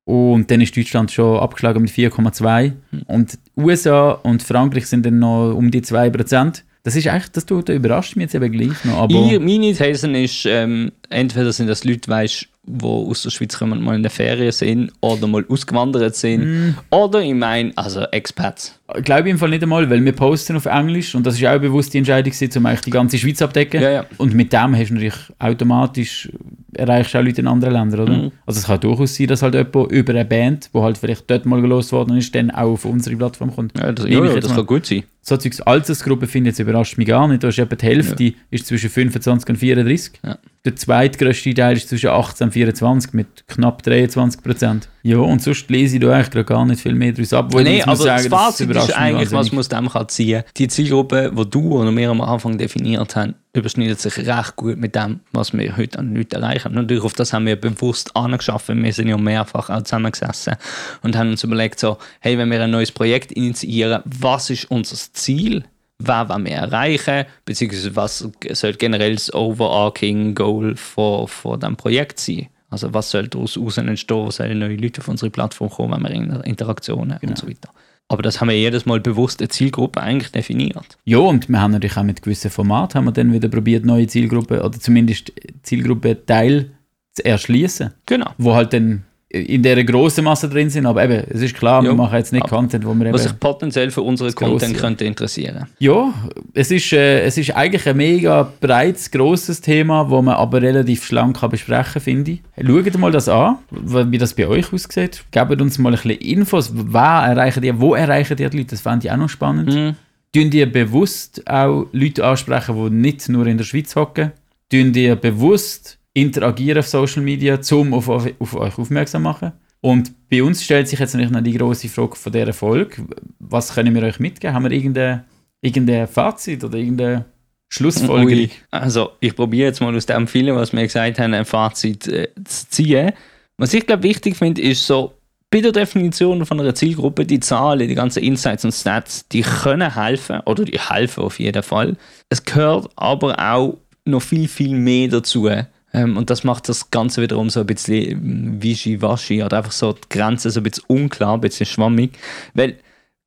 Und 0.06 0.52
dann 0.52 0.60
ist 0.60 0.76
Deutschland 0.76 1.12
schon 1.12 1.40
abgeschlagen 1.40 1.82
mit 1.82 1.92
4,2. 1.92 2.74
Hm. 2.92 3.02
Und 3.08 3.40
USA 3.56 4.12
und 4.12 4.44
Frankreich 4.44 4.88
sind 4.88 5.06
dann 5.06 5.20
noch 5.20 5.54
um 5.54 5.72
die 5.72 5.82
2%. 5.82 6.64
Das 6.84 6.98
ist 6.98 7.08
eigentlich, 7.08 7.32
das 7.32 7.46
tut, 7.46 7.70
überrascht 7.70 8.18
mich 8.18 8.24
jetzt 8.24 8.36
eben 8.36 8.52
gleich 8.52 8.84
noch. 8.84 8.98
Aber 9.04 9.14
Ich, 9.16 9.40
meine 9.40 9.74
These 9.74 10.12
ist, 10.18 10.46
ähm, 10.46 10.92
entweder 11.10 11.54
sind 11.54 11.68
das 11.68 11.86
Leute, 11.86 12.10
weißt, 12.12 12.48
die 12.66 12.86
aus 12.86 13.24
der 13.24 13.30
Schweiz 13.30 13.58
kommen, 13.58 13.82
mal 13.82 13.96
in 13.96 14.04
der 14.04 14.12
Ferien 14.12 14.52
sind 14.52 14.92
oder 15.00 15.26
mal 15.28 15.46
ausgewandert 15.48 16.18
sind. 16.18 16.42
Hm. 16.42 16.76
Oder 16.90 17.22
ich 17.22 17.34
meine, 17.34 17.72
also 17.78 18.02
Expats. 18.12 18.78
Glaube 19.04 19.28
ich 19.28 19.32
im 19.32 19.38
Fall 19.38 19.50
nicht 19.50 19.64
einmal, 19.64 19.90
weil 19.90 20.04
wir 20.04 20.12
posten 20.12 20.56
auf 20.56 20.66
Englisch 20.66 21.16
und 21.16 21.26
das 21.26 21.36
ist 21.36 21.46
auch 21.46 21.50
eine 21.50 21.60
bewusste 21.60 21.98
Entscheidung, 21.98 22.32
gewesen, 22.32 22.58
um 22.58 22.66
eigentlich 22.66 22.82
die 22.82 22.92
ganze 22.92 23.18
Schweiz 23.18 23.42
abdecken. 23.42 23.82
Ja, 23.82 23.92
ja. 23.92 24.06
Und 24.18 24.34
mit 24.34 24.54
dem 24.54 24.76
hast 24.76 24.90
du 24.90 24.94
natürlich 24.94 25.20
automatisch 25.40 26.30
erreichst 26.74 27.16
auch 27.16 27.22
Leute 27.22 27.42
in 27.42 27.48
anderen 27.48 27.74
Ländern, 27.74 28.00
oder? 28.00 28.14
Mhm. 28.14 28.32
Also 28.46 28.60
es 28.60 28.66
kann 28.66 28.80
durchaus 28.80 29.16
sein, 29.16 29.28
dass 29.28 29.42
halt 29.42 29.56
jemand 29.56 29.92
über 29.92 30.14
eine 30.14 30.26
Band, 30.26 30.70
wo 30.74 30.84
halt 30.84 30.98
vielleicht 30.98 31.30
dort 31.30 31.46
mal 31.46 31.62
gelost 31.62 31.92
worden 31.92 32.18
ist, 32.18 32.34
dann 32.36 32.52
auch 32.52 32.74
auf 32.74 32.86
unsere 32.86 33.16
Plattform 33.16 33.54
kommt. 33.54 33.78
Ja, 33.78 33.92
das, 33.92 34.08
ja, 34.08 34.24
ja, 34.24 34.34
jetzt 34.34 34.46
das 34.46 34.56
kann 34.56 34.66
gut 34.66 34.86
sein. 34.86 35.04
So 35.22 35.38
Zeugs 35.38 35.62
Altersgruppe 35.62 36.28
finde 36.28 36.50
ich 36.50 36.58
jetzt 36.58 36.60
überrascht 36.60 36.98
mich 36.98 37.08
gar 37.08 37.28
nicht. 37.28 37.44
Da 37.44 37.48
ist 37.48 37.60
etwa 37.60 37.76
die 37.76 37.86
Hälfte 37.86 38.34
ist 38.50 38.68
zwischen 38.68 38.90
25 38.90 39.50
und 39.50 39.56
34. 39.58 40.14
Ja. 40.24 40.38
Der 40.66 40.76
zweitgrößte 40.76 41.54
Teil 41.54 41.78
ist 41.78 41.90
zwischen 41.90 42.10
18 42.10 42.46
und 42.46 42.52
24 42.52 43.14
mit 43.14 43.48
knapp 43.48 43.84
23 43.84 44.42
Prozent. 44.44 44.90
Ja, 45.06 45.18
und 45.18 45.42
sonst 45.42 45.70
lese 45.70 45.98
ich 45.98 46.02
da 46.02 46.14
eigentlich 46.14 46.46
gar 46.46 46.66
nicht 46.66 46.80
viel 46.80 46.96
mehr 46.96 47.12
daraus 47.12 47.34
ab. 47.34 47.54
muss 47.54 47.62
aber 47.62 47.92
das 47.92 48.00
sagen, 48.00 48.30
das 48.30 48.40
Fazit 48.40 48.70
überrascht 48.70 48.90
ist 48.90 48.96
eigentlich, 48.96 49.32
was 49.34 49.52
man 49.52 49.60
aus 49.60 49.68
dem 49.68 49.90
kann 49.90 50.08
ziehen 50.08 50.44
Die 50.56 50.70
Zielgruppe, 50.70 51.30
die 51.38 51.50
du 51.50 51.78
oder 51.78 51.94
wir 51.94 52.10
am 52.10 52.22
Anfang 52.22 52.58
definiert 52.58 53.14
haben, 53.18 53.36
überschneidet 53.52 54.00
sich 54.00 54.18
recht 54.18 54.56
gut 54.56 54.78
mit 54.78 54.96
dem, 54.96 55.20
was 55.34 55.52
wir 55.52 55.76
heute 55.76 56.00
an 56.00 56.16
Leuten 56.16 56.42
erreichen. 56.42 56.74
Natürlich, 56.74 57.04
auf 57.04 57.14
das 57.16 57.34
haben 57.34 57.46
wir 57.46 57.58
bewusst 57.58 58.16
angeschaffen. 58.16 58.82
Wir 58.82 58.94
sind 58.94 59.10
ja 59.10 59.18
mehrfach 59.18 59.70
auch 59.70 59.82
zusammengesessen 59.82 60.56
und 61.02 61.18
haben 61.18 61.32
uns 61.32 61.44
überlegt, 61.44 61.80
so, 61.80 61.98
hey, 62.22 62.38
wenn 62.38 62.50
wir 62.50 62.62
ein 62.62 62.72
neues 62.72 62.94
Projekt 62.94 63.34
initiieren, 63.34 64.04
was 64.06 64.50
ist 64.50 64.72
unser 64.72 64.96
Ziel? 64.96 65.66
Was 66.00 66.30
wollen 66.30 66.46
wir 66.46 66.54
erreichen? 66.54 67.26
Beziehungsweise 67.44 67.94
was 67.98 68.26
soll 68.52 68.74
generell 68.74 69.16
das 69.16 69.34
overarching 69.34 70.34
Goal 70.34 70.78
von, 70.78 71.28
von 71.28 71.60
diesem 71.60 71.76
Projekt 71.76 72.22
sein? 72.22 72.48
Also 72.74 72.94
was 72.94 73.12
soll 73.12 73.28
daraus 73.28 73.58
raus 73.58 73.78
entstehen? 73.78 74.32
Sollen 74.32 74.60
neue 74.60 74.76
Leute 74.76 75.00
auf 75.02 75.08
unsere 75.08 75.30
Plattform 75.30 75.70
kommen, 75.70 75.94
wenn 75.94 76.02
wir 76.04 76.12
in 76.12 76.32
Interaktionen 76.42 77.20
und 77.22 77.38
so 77.38 77.48
weiter. 77.48 77.70
Aber 78.10 78.22
das 78.22 78.42
haben 78.42 78.50
wir 78.50 78.58
jedes 78.58 78.86
Mal 78.86 79.00
bewusst 79.00 79.42
eine 79.42 79.48
Zielgruppe 79.50 80.02
eigentlich 80.02 80.32
definiert. 80.32 80.98
Ja, 81.06 81.20
und 81.20 81.48
wir 81.50 81.62
haben 81.62 81.72
natürlich 81.72 81.96
auch 81.98 82.04
mit 82.04 82.22
gewissen 82.22 82.52
Formaten 82.52 82.96
haben 82.98 83.06
wir 83.06 83.12
dann 83.12 83.32
wieder 83.32 83.48
probiert, 83.48 83.86
neue 83.86 84.08
Zielgruppen 84.08 84.60
oder 84.60 84.78
zumindest 84.80 85.32
Zielgruppenteil 85.64 86.72
zu 87.14 87.26
erschließen, 87.26 87.92
Genau. 88.06 88.32
wo 88.38 88.54
halt 88.56 88.74
dann 88.74 89.04
in 89.34 89.64
der 89.64 89.84
grossen 89.84 90.24
Masse 90.24 90.48
drin 90.48 90.70
sind. 90.70 90.86
Aber 90.86 91.04
eben, 91.04 91.24
es 91.30 91.42
ist 91.42 91.56
klar, 91.56 91.82
wir 91.82 91.90
Ja. 91.90 91.96
machen 91.96 92.18
jetzt 92.18 92.32
nicht 92.32 92.44
Aber 92.44 92.56
Content, 92.56 92.86
wo 92.86 92.94
wir 92.94 93.08
eben... 93.08 93.14
Was 93.14 93.24
sich 93.24 93.40
potenziell 93.40 93.90
für 93.90 94.04
unseren 94.04 94.34
Content 94.34 94.78
könnte 94.78 95.06
interessieren. 95.06 95.66
Ja, 95.80 96.14
es 96.54 96.70
ist, 96.70 96.94
äh, 96.94 97.22
es 97.24 97.38
ist 97.38 97.50
eigentlich 97.56 97.88
ein 97.90 97.98
mega 97.98 98.52
breites, 98.62 99.10
grosses 99.10 99.60
Thema, 99.60 100.08
wo 100.10 100.22
man 100.22 100.36
aber 100.36 100.62
relativ 100.62 101.04
schlank 101.04 101.40
kann 101.40 101.50
besprechen 101.50 102.00
finde 102.00 102.32
ich. 102.32 102.42
Schaut 102.64 102.98
mal 103.00 103.12
das 103.12 103.28
an, 103.28 103.58
wie 103.72 104.20
das 104.20 104.36
bei 104.36 104.48
euch 104.48 104.72
aussieht. 104.72 105.24
Gebt 105.32 105.62
uns 105.62 105.80
mal 105.80 105.90
ein 105.90 105.96
bisschen 105.96 106.12
Infos. 106.12 106.72
Wer 106.74 107.02
erreichen 107.02 107.62
die, 107.64 107.80
wo 107.80 107.96
erreichen 107.96 108.38
die 108.38 108.44
Leute? 108.44 108.66
Das 108.66 108.82
fände 108.82 109.08
ich 109.08 109.12
auch 109.12 109.18
noch 109.18 109.30
spannend. 109.30 109.74
Mhm. 109.74 109.96
Tun 110.36 110.50
die 110.52 110.66
bewusst 110.66 111.42
auch 111.50 111.88
Leute 111.92 112.26
ansprechen, 112.26 112.76
die 112.76 112.96
nicht 112.96 113.30
nur 113.30 113.48
in 113.48 113.58
der 113.58 113.66
Schweiz 113.66 113.96
hocken? 113.96 114.32
Tun 114.72 114.94
die 114.94 115.14
bewusst 115.16 115.98
interagieren 116.14 116.80
auf 116.80 116.88
Social 116.88 117.22
Media, 117.22 117.60
um 117.72 117.94
auf, 117.94 118.10
auf, 118.10 118.28
auf 118.40 118.56
euch 118.56 118.78
aufmerksam 118.78 119.22
zu 119.22 119.24
machen? 119.24 119.52
Und 119.82 120.14
bei 120.30 120.42
uns 120.42 120.64
stellt 120.64 120.88
sich 120.88 121.00
jetzt 121.00 121.14
natürlich 121.14 121.32
noch 121.32 121.44
die 121.44 121.58
große 121.58 121.90
Frage 121.90 122.16
von 122.16 122.32
dieser 122.32 122.54
Folge. 122.54 123.06
Was 123.40 123.74
können 123.76 123.94
wir 123.94 124.04
euch 124.04 124.20
mitgeben? 124.20 124.56
Haben 124.56 124.64
wir 124.64 124.72
irgendein, 124.72 125.26
irgendein 125.62 126.08
Fazit 126.08 126.64
oder 126.64 126.78
irgendeine 126.78 127.26
Schlussfolgerung? 127.68 128.46
Ui. 128.46 128.50
Also, 128.72 129.12
ich 129.20 129.36
probiere 129.36 129.68
jetzt 129.68 129.82
mal 129.82 129.94
aus 129.94 130.06
dem 130.06 130.28
vielen, 130.28 130.56
was 130.56 130.72
wir 130.72 130.84
gesagt 130.84 131.20
haben, 131.20 131.34
ein 131.34 131.44
Fazit 131.44 132.08
äh, 132.08 132.30
zu 132.46 132.70
ziehen. 132.70 133.12
Was 133.58 133.74
ich 133.74 133.86
glaube 133.86 134.04
wichtig 134.04 134.38
finde, 134.38 134.62
ist 134.62 134.88
so, 134.88 135.14
bei 135.54 135.62
der 135.62 135.72
Definition 135.72 136.46
von 136.46 136.60
einer 136.60 136.74
Zielgruppe, 136.74 137.26
die 137.26 137.40
Zahlen, 137.40 137.88
die 137.88 137.94
ganzen 137.94 138.24
Insights 138.24 138.66
und 138.66 138.72
Stats, 138.72 139.28
die 139.28 139.42
können 139.42 139.94
helfen, 139.94 140.40
oder 140.46 140.66
die 140.66 140.80
helfen 140.80 141.24
auf 141.24 141.40
jeden 141.40 141.62
Fall. 141.62 141.96
Es 142.30 142.44
gehört 142.44 142.90
aber 142.96 143.38
auch 143.38 143.78
noch 144.06 144.22
viel, 144.22 144.48
viel 144.48 144.76
mehr 144.76 145.10
dazu. 145.10 145.48
Ähm, 145.94 146.18
und 146.18 146.30
das 146.30 146.44
macht 146.44 146.68
das 146.70 146.90
Ganze 146.92 147.22
wiederum 147.22 147.50
so 147.50 147.60
ein 147.60 147.68
bisschen 147.68 148.12
ähm, 148.12 148.64
wischiwaschi 148.64 149.44
oder 149.44 149.58
einfach 149.58 149.72
so 149.72 149.94
die 149.94 150.10
Grenzen 150.10 150.52
so 150.52 150.60
ein 150.60 150.64
bisschen 150.64 150.86
unklar, 150.88 151.36
ein 151.36 151.42
bisschen 151.42 151.66
schwammig. 151.68 152.18
Weil 152.54 152.78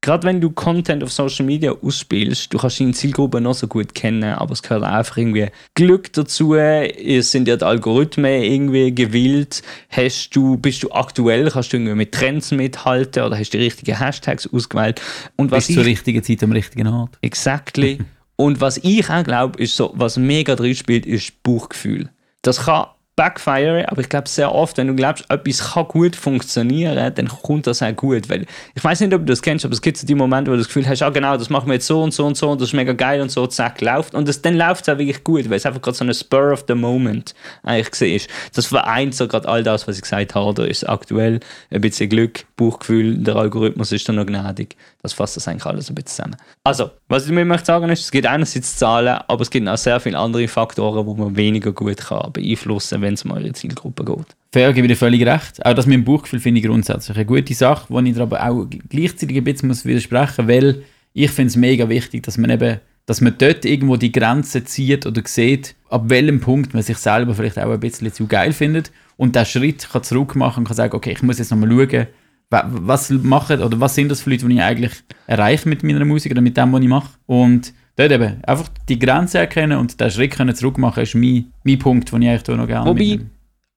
gerade 0.01 0.27
wenn 0.27 0.41
du 0.41 0.51
Content 0.51 1.03
auf 1.03 1.12
Social 1.12 1.47
Media 1.47 1.73
ausspielst, 1.73 2.53
du 2.53 2.59
kannst 2.59 2.81
deine 2.81 2.93
Zielgruppe 2.93 3.41
noch 3.41 3.55
so 3.55 3.67
gut 3.67 3.95
kennen, 3.95 4.35
aber 4.35 4.53
es 4.53 4.62
gehört 4.62 4.83
einfach 4.83 5.17
irgendwie 5.17 5.49
Glück 5.75 6.12
dazu, 6.12 6.55
es 6.55 7.31
sind 7.31 7.49
ja 7.49 7.57
die 7.57 7.64
Algorithmen 7.64 8.43
irgendwie 8.43 8.95
gewillt, 8.95 9.62
hast 9.91 10.31
du, 10.31 10.57
bist 10.57 10.83
du 10.83 10.93
aktuell, 10.93 11.51
kannst 11.51 11.73
du 11.73 11.77
irgendwie 11.77 11.95
mit 11.95 12.12
Trends 12.12 12.51
mithalten 12.51 13.23
oder 13.23 13.39
hast 13.39 13.51
die 13.51 13.59
richtigen 13.59 13.99
Hashtags 13.99 14.49
ausgewählt. 14.53 15.01
Und 15.37 15.51
was 15.51 15.67
Bis 15.67 15.77
zur 15.77 15.85
ich, 15.85 15.91
richtigen 15.91 16.23
Zeit 16.23 16.43
am 16.43 16.53
richtigen 16.53 16.87
Ort. 16.89 17.19
exactly, 17.23 17.99
und 18.37 18.61
was 18.61 18.79
ich 18.79 19.09
auch 19.09 19.25
glaube, 19.25 19.61
ist 19.62 19.77
so, 19.77 19.93
was 19.97 20.17
mega 20.17 20.55
drin 20.57 20.75
spielt, 20.75 21.07
ist 21.07 21.43
Bauchgefühl. 21.43 22.11
Das 22.47 22.64
kann 22.64 22.86
backfire, 23.17 23.91
aber 23.91 24.03
ich 24.03 24.09
glaube 24.11 24.29
sehr 24.29 24.55
oft, 24.55 24.77
wenn 24.77 24.89
du 24.89 24.95
glaubst, 24.95 25.25
etwas 25.31 25.73
kann 25.73 25.89
gut 25.89 26.14
funktionieren, 26.14 27.14
dann 27.14 27.29
kommt 27.29 27.67
das 27.67 27.83
auch 27.83 27.97
gut, 27.97 28.29
weil 28.29 28.47
ich 28.75 28.85
weiß 28.85 29.01
nicht, 29.01 29.14
ob 29.14 29.21
du 29.23 29.27
das 29.33 29.41
kennst, 29.41 29.64
aber 29.64 29.73
es 29.73 29.81
gibt 29.81 29.97
so 29.97 30.07
die 30.07 30.14
Momente, 30.14 30.51
wo 30.51 30.55
du 30.55 30.59
das 30.59 30.69
Gefühl 30.69 30.87
hast, 30.87 31.03
ah 31.03 31.09
genau, 31.09 31.37
das 31.37 31.49
machen 31.49 31.67
wir 31.69 31.75
jetzt 31.75 31.87
so 31.87 32.03
und 32.03 32.12
so 32.12 32.27
und 32.27 32.37
so 32.37 32.51
und 32.51 32.61
das 32.61 32.69
ist 32.69 32.75
mega 32.75 32.93
geil 32.93 33.23
und 33.23 33.31
so, 33.31 33.47
zack, 33.47 33.81
läuft 33.81 34.14
und 34.14 34.29
das, 34.29 34.43
dann 34.43 34.57
läuft 34.57 34.87
es 34.87 34.95
auch 34.95 34.99
wirklich 34.99 35.25
gut, 35.25 35.49
weil 35.49 35.57
es 35.57 35.64
einfach 35.64 35.81
gerade 35.81 35.97
so 35.97 36.05
eine 36.05 36.14
Spur 36.14 36.53
of 36.53 36.64
the 36.69 36.75
Moment 36.75 37.35
eigentlich 37.62 37.91
gesehen 37.91 38.17
ist. 38.17 38.31
Das 38.55 38.67
vereint 38.67 39.14
so 39.14 39.27
gerade 39.27 39.49
all 39.49 39.62
das, 39.62 39.89
was 39.89 39.97
ich 39.97 40.03
gesagt 40.03 40.35
habe, 40.35 40.53
da 40.55 40.64
ist 40.64 40.87
aktuell 40.87 41.41
ein 41.71 41.81
bisschen 41.81 42.11
Glück, 42.11 42.45
Bauchgefühl, 42.57 43.17
der 43.17 43.37
Algorithmus 43.37 43.93
ist 43.93 44.09
dann 44.09 44.17
noch 44.17 44.27
gnädig. 44.27 44.77
Das 45.03 45.12
fasst 45.12 45.37
das 45.37 45.47
eigentlich 45.47 45.67
alles 45.67 45.89
ein 45.89 45.95
bisschen 45.95 46.09
zusammen. 46.09 46.37
Also, 46.64 46.91
was 47.09 47.27
ich 47.27 47.33
mir 47.33 47.45
möchte 47.45 47.67
sagen 47.67 47.89
ist, 47.91 48.01
es 48.01 48.11
gibt 48.11 48.27
einerseits 48.27 48.77
Zahlen, 48.77 49.21
aber 49.29 49.43
es 49.43 49.51
gibt 49.51 49.69
auch 49.69 49.77
sehr 49.77 50.01
viele 50.01 50.19
andere 50.19 50.49
Faktoren, 50.49 51.07
wo 51.07 51.14
man 51.14 51.37
weniger 51.37 51.71
gut 51.73 51.99
kann 51.99 52.33
beeinflussen, 52.33 53.03
wenn 53.07 53.14
es 53.14 53.24
um 53.24 53.30
eure 53.30 53.52
Zielgruppe 53.52 54.04
geht. 54.04 54.36
Fair, 54.52 54.72
gebe 54.72 54.86
ich 54.86 54.92
dir 54.92 54.96
völlig 54.96 55.24
recht. 55.24 55.64
Auch 55.64 55.74
das 55.74 55.86
mit 55.86 55.94
dem 55.94 56.04
Bauchgefühl 56.04 56.40
finde 56.40 56.61
ich 56.61 56.66
grundsätzlich 56.66 57.16
eine 57.16 57.24
gute 57.24 57.54
Sache, 57.54 57.86
wo 57.88 58.00
ich 58.00 58.14
dir 58.14 58.22
aber 58.22 58.46
auch 58.46 58.66
gleichzeitig 58.88 59.36
ein 59.36 59.44
bisschen 59.44 59.68
muss 59.68 59.84
widersprechen 59.84 60.46
muss, 60.46 60.54
weil 60.54 60.82
ich 61.12 61.30
finde 61.30 61.48
es 61.48 61.57
mega 61.57 61.88
wichtig, 61.88 62.24
dass 62.24 62.36
man 62.36 62.50
eben, 62.50 62.80
dass 63.07 63.20
man 63.20 63.34
dort 63.38 63.64
irgendwo 63.64 63.96
die 63.96 64.12
Grenze 64.12 64.64
zieht 64.64 65.07
oder 65.07 65.22
sieht, 65.24 65.74
ab 65.88 66.04
welchem 66.09 66.40
Punkt 66.40 66.74
man 66.74 66.82
sich 66.82 66.98
selber 66.98 67.34
vielleicht 67.34 67.59
auch 67.59 67.70
ein 67.70 67.80
bisschen 67.80 68.12
zu 68.12 68.26
geil 68.26 68.52
findet 68.52 68.90
und 69.16 69.36
den 69.36 69.46
Schritt 69.46 69.88
kann 69.88 70.02
zurück 70.02 70.34
machen 70.34 70.61
und 70.61 70.66
kann 70.66 70.76
sagen, 70.76 70.94
okay, 70.94 71.12
ich 71.12 71.22
muss 71.22 71.38
jetzt 71.38 71.50
nochmal 71.50 71.70
schauen, 71.70 72.07
was 72.51 73.11
machen 73.11 73.61
oder 73.61 73.80
was 73.80 73.94
sind 73.94 74.09
das 74.09 74.22
für 74.22 74.30
Leute, 74.30 74.49
die 74.49 74.55
ich 74.55 74.62
eigentlich 74.62 74.92
erreiche 75.26 75.68
mit 75.68 75.82
meiner 75.82 76.05
Musik 76.05 76.32
oder 76.32 76.40
mit 76.40 76.57
dem, 76.57 76.72
was 76.72 76.80
ich 76.80 76.88
mache. 76.88 77.11
Und 77.26 77.72
dort 77.97 78.12
eben 78.12 78.42
einfach 78.44 78.68
die 78.88 78.99
Grenze 78.99 79.38
erkennen 79.38 79.78
und 79.78 80.01
den 80.01 80.11
Schritt 80.11 80.32
können 80.32 80.55
zurück 80.55 80.78
machen, 80.78 81.03
ist 81.03 81.14
mein, 81.14 81.53
mein 81.64 81.78
Punkt, 81.78 82.12
den 82.12 82.22
ich 82.22 82.28
eigentlich 82.28 82.57
noch 82.57 82.66
gerne 82.66 82.90
Wobei. 82.90 83.20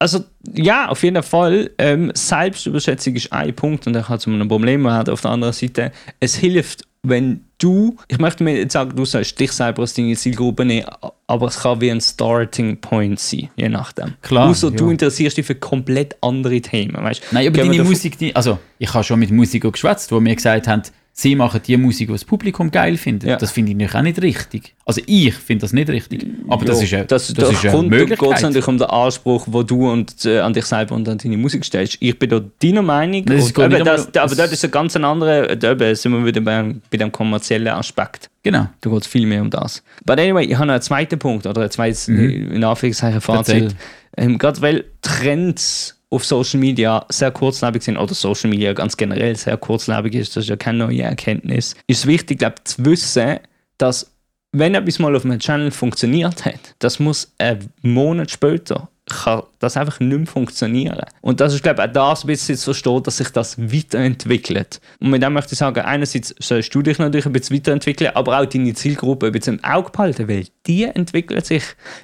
Also, 0.01 0.23
ja, 0.53 0.87
auf 0.87 1.03
jeden 1.03 1.21
Fall. 1.23 1.71
Ähm, 1.77 2.11
Selbstüberschätzung 2.13 3.15
ist 3.15 3.33
ein 3.33 3.53
Punkt 3.53 3.85
und 3.85 3.93
der 3.93 4.03
kann 4.03 4.19
zu 4.19 4.29
einem 4.29 4.47
Problem 4.47 4.85
werden. 4.85 5.11
Auf 5.11 5.21
der 5.21 5.31
anderen 5.31 5.53
Seite, 5.53 5.91
es 6.21 6.35
hilft, 6.35 6.87
wenn 7.03 7.48
du, 7.59 7.95
ich 8.07 8.17
möchte 8.17 8.43
mir 8.43 8.57
jetzt 8.57 8.73
sagen, 8.73 8.95
du 8.95 9.05
sollst 9.05 9.39
dich 9.39 9.51
selber 9.51 9.83
als 9.83 9.93
deine 9.93 10.15
Zielgruppe 10.15 10.65
nehmen, 10.65 10.87
aber 11.27 11.47
es 11.47 11.59
kann 11.59 11.79
wie 11.81 11.91
ein 11.91 12.01
Starting 12.01 12.81
Point 12.81 13.19
sein, 13.19 13.49
je 13.55 13.69
nachdem. 13.69 14.15
Klar, 14.21 14.49
Außer 14.49 14.71
du 14.71 14.85
ja. 14.85 14.91
interessierst 14.91 15.37
dich 15.37 15.45
für 15.45 15.55
komplett 15.55 16.15
andere 16.21 16.59
Themen, 16.61 16.95
weißt 16.95 17.21
Nein, 17.31 17.47
aber 17.47 17.61
Gehen 17.61 17.71
deine 17.71 17.83
Musik, 17.83 18.17
die, 18.17 18.35
also 18.35 18.57
ich 18.79 18.93
habe 18.93 19.03
schon 19.03 19.19
mit 19.19 19.29
Musikern 19.29 19.71
geschwätzt, 19.71 20.11
wo 20.11 20.19
mir 20.19 20.35
gesagt 20.35 20.67
haben, 20.67 20.81
sie 21.21 21.35
machen 21.35 21.59
die 21.67 21.75
Musik, 21.75 22.07
die 22.07 22.13
das 22.13 22.23
Publikum 22.23 22.71
geil 22.71 22.95
findet. 22.95 23.29
Ja. 23.29 23.35
Das 23.35 23.51
finde 23.51 23.71
ich 23.71 23.77
natürlich 23.77 23.95
auch 23.95 24.01
nicht 24.03 24.21
richtig. 24.21 24.73
Also 24.85 25.01
ich 25.05 25.33
finde 25.33 25.61
das 25.63 25.73
nicht 25.73 25.89
richtig. 25.89 26.25
Aber 26.47 26.63
das 26.65 26.77
Ja, 26.79 26.83
ist, 26.85 26.93
eine, 26.93 27.05
das, 27.05 27.27
das 27.27 27.35
das 27.35 27.51
ist 27.51 27.63
eine 27.65 27.71
kommt, 27.73 27.91
geht 27.91 27.99
Möglichkeit. 27.99 28.41
natürlich 28.41 28.67
um 28.67 28.77
den 28.77 28.87
Anspruch, 28.89 29.45
den 29.47 29.67
du 29.67 29.91
und, 29.91 30.25
äh, 30.25 30.39
an 30.39 30.53
dich 30.53 30.65
selber 30.65 30.95
und 30.95 31.07
an 31.09 31.17
deine 31.17 31.35
Musik 31.37 31.65
stellst. 31.65 31.97
Ich 31.99 32.17
bin 32.17 32.29
da 32.29 32.41
deiner 32.63 32.81
Meinung. 32.81 33.25
Das 33.25 33.51
und 33.51 33.73
eben, 33.73 33.83
das, 33.85 34.05
aber 34.07 34.11
das- 34.13 34.35
dort 34.37 34.51
ist 34.53 34.63
ein 34.63 34.71
ganz 34.71 34.95
anderer, 34.95 35.55
da 35.55 35.71
eben 35.73 35.95
sind 35.95 36.13
wir 36.13 36.25
wieder 36.25 36.41
beim, 36.41 36.81
bei 36.89 36.97
dem 36.97 37.11
kommerziellen 37.11 37.67
Aspekt. 37.67 38.29
Genau. 38.43 38.67
Da 38.79 38.89
geht 38.89 39.01
es 39.01 39.07
viel 39.07 39.25
mehr 39.27 39.41
um 39.41 39.49
das. 39.49 39.83
But 40.05 40.19
anyway, 40.19 40.45
ich 40.45 40.55
habe 40.55 40.67
noch 40.67 40.73
einen 40.75 40.81
zweiten 40.81 41.19
Punkt 41.19 41.45
oder 41.45 41.63
ein 41.63 41.69
zweites, 41.71 42.07
in 42.07 42.63
Anführungszeichen, 42.63 43.19
Fazit. 43.19 43.63
Mhm. 43.65 43.69
Ähm, 44.17 44.37
Gerade 44.37 44.61
weil 44.61 44.85
Trends 45.01 45.98
auf 46.09 46.25
Social 46.25 46.59
Media 46.59 47.05
sehr 47.09 47.31
kurzlebig 47.31 47.83
sind 47.83 47.97
oder 47.97 48.13
Social 48.13 48.49
Media 48.49 48.73
ganz 48.73 48.97
generell 48.97 49.35
sehr 49.35 49.57
kurzlebig 49.57 50.15
ist, 50.15 50.35
das 50.35 50.45
ist 50.45 50.49
ja 50.49 50.55
keine 50.55 50.79
neue 50.79 51.03
Erkenntnis, 51.03 51.75
ist 51.87 52.07
wichtig, 52.07 52.39
glaube 52.39 52.63
zu 52.63 52.83
wissen, 52.85 53.39
dass 53.77 54.11
wenn 54.51 54.73
etwas 54.73 54.97
mal 54.97 55.15
auf 55.15 55.25
einem 55.25 55.39
Channel 55.39 55.71
funktioniert 55.71 56.45
hat, 56.45 56.75
das 56.79 56.99
muss 56.99 57.31
einen 57.37 57.71
Monat 57.81 58.31
später 58.31 58.89
kann 59.09 59.43
das 59.59 59.75
einfach 59.75 59.99
nicht 59.99 60.17
mehr 60.17 60.27
funktionieren. 60.27 61.03
Und 61.21 61.39
das 61.39 61.53
ist, 61.53 61.63
glaube 61.63 61.81
ich, 61.81 61.89
auch 61.89 61.93
das, 61.93 62.23
ein 62.23 62.27
bisschen 62.27 62.55
zu 62.55 62.65
verstehen, 62.65 63.03
dass 63.03 63.17
sich 63.17 63.29
das 63.29 63.59
weiterentwickelt. 63.59 64.79
Und 64.99 65.09
mit 65.09 65.21
dem 65.21 65.33
möchte 65.33 65.53
ich 65.53 65.59
sagen, 65.59 65.81
einerseits 65.81 66.33
sollst 66.39 66.73
du 66.73 66.81
dich 66.81 66.97
natürlich 66.97 67.25
ein 67.25 67.33
bisschen 67.33 67.57
weiterentwickeln, 67.57 68.11
aber 68.13 68.39
auch 68.39 68.45
deine 68.45 68.73
Zielgruppe 68.73 69.27
ein 69.27 69.31
bisschen 69.31 69.57
im 69.57 69.63
Auge 69.63 69.91
behalten, 69.91 70.27
weil 70.27 70.45
die 70.65 70.83
entwickelt 70.83 71.45
sich, 71.45 71.63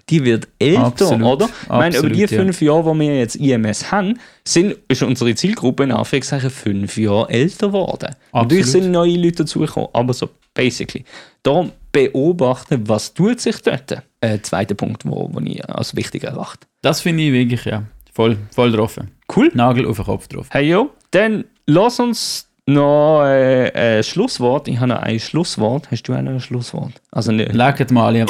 die 0.09 0.25
wird 0.25 0.47
älter, 0.59 0.85
Absolut, 0.85 1.23
oder? 1.23 1.49
Ich 1.63 1.69
meine, 1.69 1.97
über 1.97 2.09
die 2.09 2.21
ja. 2.21 2.27
fünf 2.27 2.61
Jahre, 2.61 2.85
wo 2.85 2.93
wir 2.93 3.17
jetzt 3.17 3.35
IMS 3.35 3.91
haben, 3.91 4.19
sind, 4.43 4.75
ist 4.87 5.03
unsere 5.03 5.33
Zielgruppe 5.35 5.83
in 5.83 5.91
Anführungszeichen 5.91 6.49
fünf 6.49 6.97
Jahre 6.97 7.29
älter 7.29 7.67
geworden. 7.67 8.15
Natürlich 8.33 8.65
Absolut. 8.65 8.83
sind 8.83 8.91
neue 8.91 9.17
Leute 9.17 9.43
dazugekommen, 9.43 9.89
aber 9.93 10.13
so 10.13 10.29
basically. 10.53 11.05
Darum 11.43 11.71
beobachten, 11.91 12.87
was 12.87 13.13
tut 13.13 13.39
sich 13.39 13.61
dort. 13.61 14.01
Äh, 14.25 14.41
zweiter 14.41 14.75
Punkt, 14.75 15.05
wo, 15.05 15.29
wo 15.31 15.39
ich 15.39 15.67
als 15.69 15.95
wichtig 15.95 16.23
erachte. 16.23 16.67
Das 16.81 17.01
finde 17.01 17.23
ich 17.23 17.31
wirklich, 17.31 17.65
ja, 17.65 17.83
voll, 18.13 18.37
voll 18.53 18.71
drauf. 18.71 18.99
Cool. 19.35 19.51
Nagel 19.53 19.85
auf 19.85 19.97
den 19.97 20.05
Kopf 20.05 20.27
drauf. 20.27 20.47
Hey 20.49 20.67
jo, 20.69 20.89
dann 21.11 21.45
lass 21.67 21.99
uns 21.99 22.49
noch 22.65 23.23
äh, 23.23 23.71
ein 23.97 24.03
Schlusswort. 24.03 24.67
Ich 24.67 24.77
habe 24.77 24.87
noch 24.87 24.99
ein 24.99 25.19
Schlusswort. 25.19 25.91
Hast 25.91 26.03
du 26.03 26.13
auch 26.13 26.21
noch 26.21 26.31
ein 26.31 26.39
Schlusswort? 26.39 26.93
Also 27.11 27.31
nicht. 27.31 27.53
Legt 27.53 27.91
mal 27.91 28.07
alle 28.07 28.25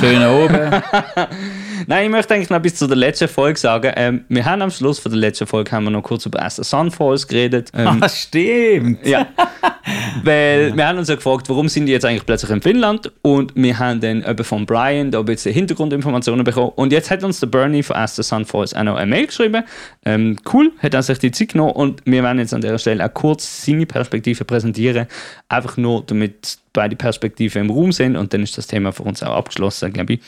schön 0.00 0.24
oben. 0.24 0.82
Nein, 1.86 2.06
ich 2.06 2.10
möchte 2.10 2.34
eigentlich 2.34 2.50
noch 2.50 2.60
bis 2.60 2.74
zu 2.76 2.86
der 2.86 2.96
letzten 2.96 3.28
Folge 3.28 3.58
sagen. 3.58 3.92
Ähm, 3.96 4.24
wir 4.28 4.44
haben 4.44 4.62
am 4.62 4.70
Schluss 4.70 4.98
von 4.98 5.12
der 5.12 5.20
letzten 5.20 5.46
Folge 5.46 5.70
haben 5.72 5.84
wir 5.84 5.90
noch 5.90 6.02
kurz 6.02 6.26
über 6.26 6.42
Aston 6.42 6.64
Sunfalls 6.64 7.26
geredet. 7.26 7.70
Ähm, 7.74 8.02
Ah, 8.02 8.08
stimmt. 8.08 9.06
Ja. 9.06 9.26
Weil 10.22 10.76
wir 10.76 10.86
haben 10.86 10.98
uns 10.98 11.08
ja 11.08 11.14
gefragt, 11.14 11.48
warum 11.48 11.68
sind 11.68 11.86
die 11.86 11.92
jetzt 11.92 12.04
eigentlich 12.04 12.26
plötzlich 12.26 12.50
in 12.50 12.60
Finnland? 12.60 13.10
Und 13.22 13.52
wir 13.54 13.78
haben 13.78 14.00
dann 14.00 14.22
eben 14.24 14.44
von 14.44 14.66
Brian 14.66 15.10
da 15.10 15.20
ein 15.20 15.24
bisschen 15.24 15.52
Hintergrundinformationen 15.54 16.44
bekommen. 16.44 16.72
Und 16.76 16.92
jetzt 16.92 17.10
hat 17.10 17.24
uns 17.24 17.40
der 17.40 17.46
Bernie 17.46 17.82
von 17.82 17.96
Astor 17.96 18.22
Sunfalls 18.22 18.74
auch 18.74 18.82
noch 18.82 18.96
eine 18.96 19.10
Mail 19.10 19.26
geschrieben. 19.26 19.64
Ähm, 20.04 20.36
cool, 20.52 20.72
hat 20.82 20.94
er 20.94 21.02
sich 21.02 21.18
die 21.18 21.30
Zeit 21.30 21.52
genommen. 21.52 21.72
Und 21.72 22.02
wir 22.04 22.22
werden 22.22 22.38
jetzt 22.38 22.52
an 22.54 22.60
der 22.60 22.76
Stelle 22.78 23.04
auch 23.04 23.14
kurz 23.14 23.64
seine 23.64 23.86
Perspektive 23.86 24.44
präsentieren. 24.44 25.06
Einfach 25.48 25.76
nur, 25.76 26.02
damit 26.06 26.58
beide 26.72 26.96
Perspektiven 26.96 27.62
im 27.62 27.70
Raum 27.70 27.92
sind. 27.92 28.16
Und 28.16 28.32
dann 28.34 28.42
ist 28.42 28.58
das 28.58 28.66
Thema 28.66 28.92
für 28.92 29.02
uns 29.02 29.22
auch 29.22 29.34
abgeschlossen, 29.34 29.92
glaube 29.92 30.14
ich. 30.14 30.20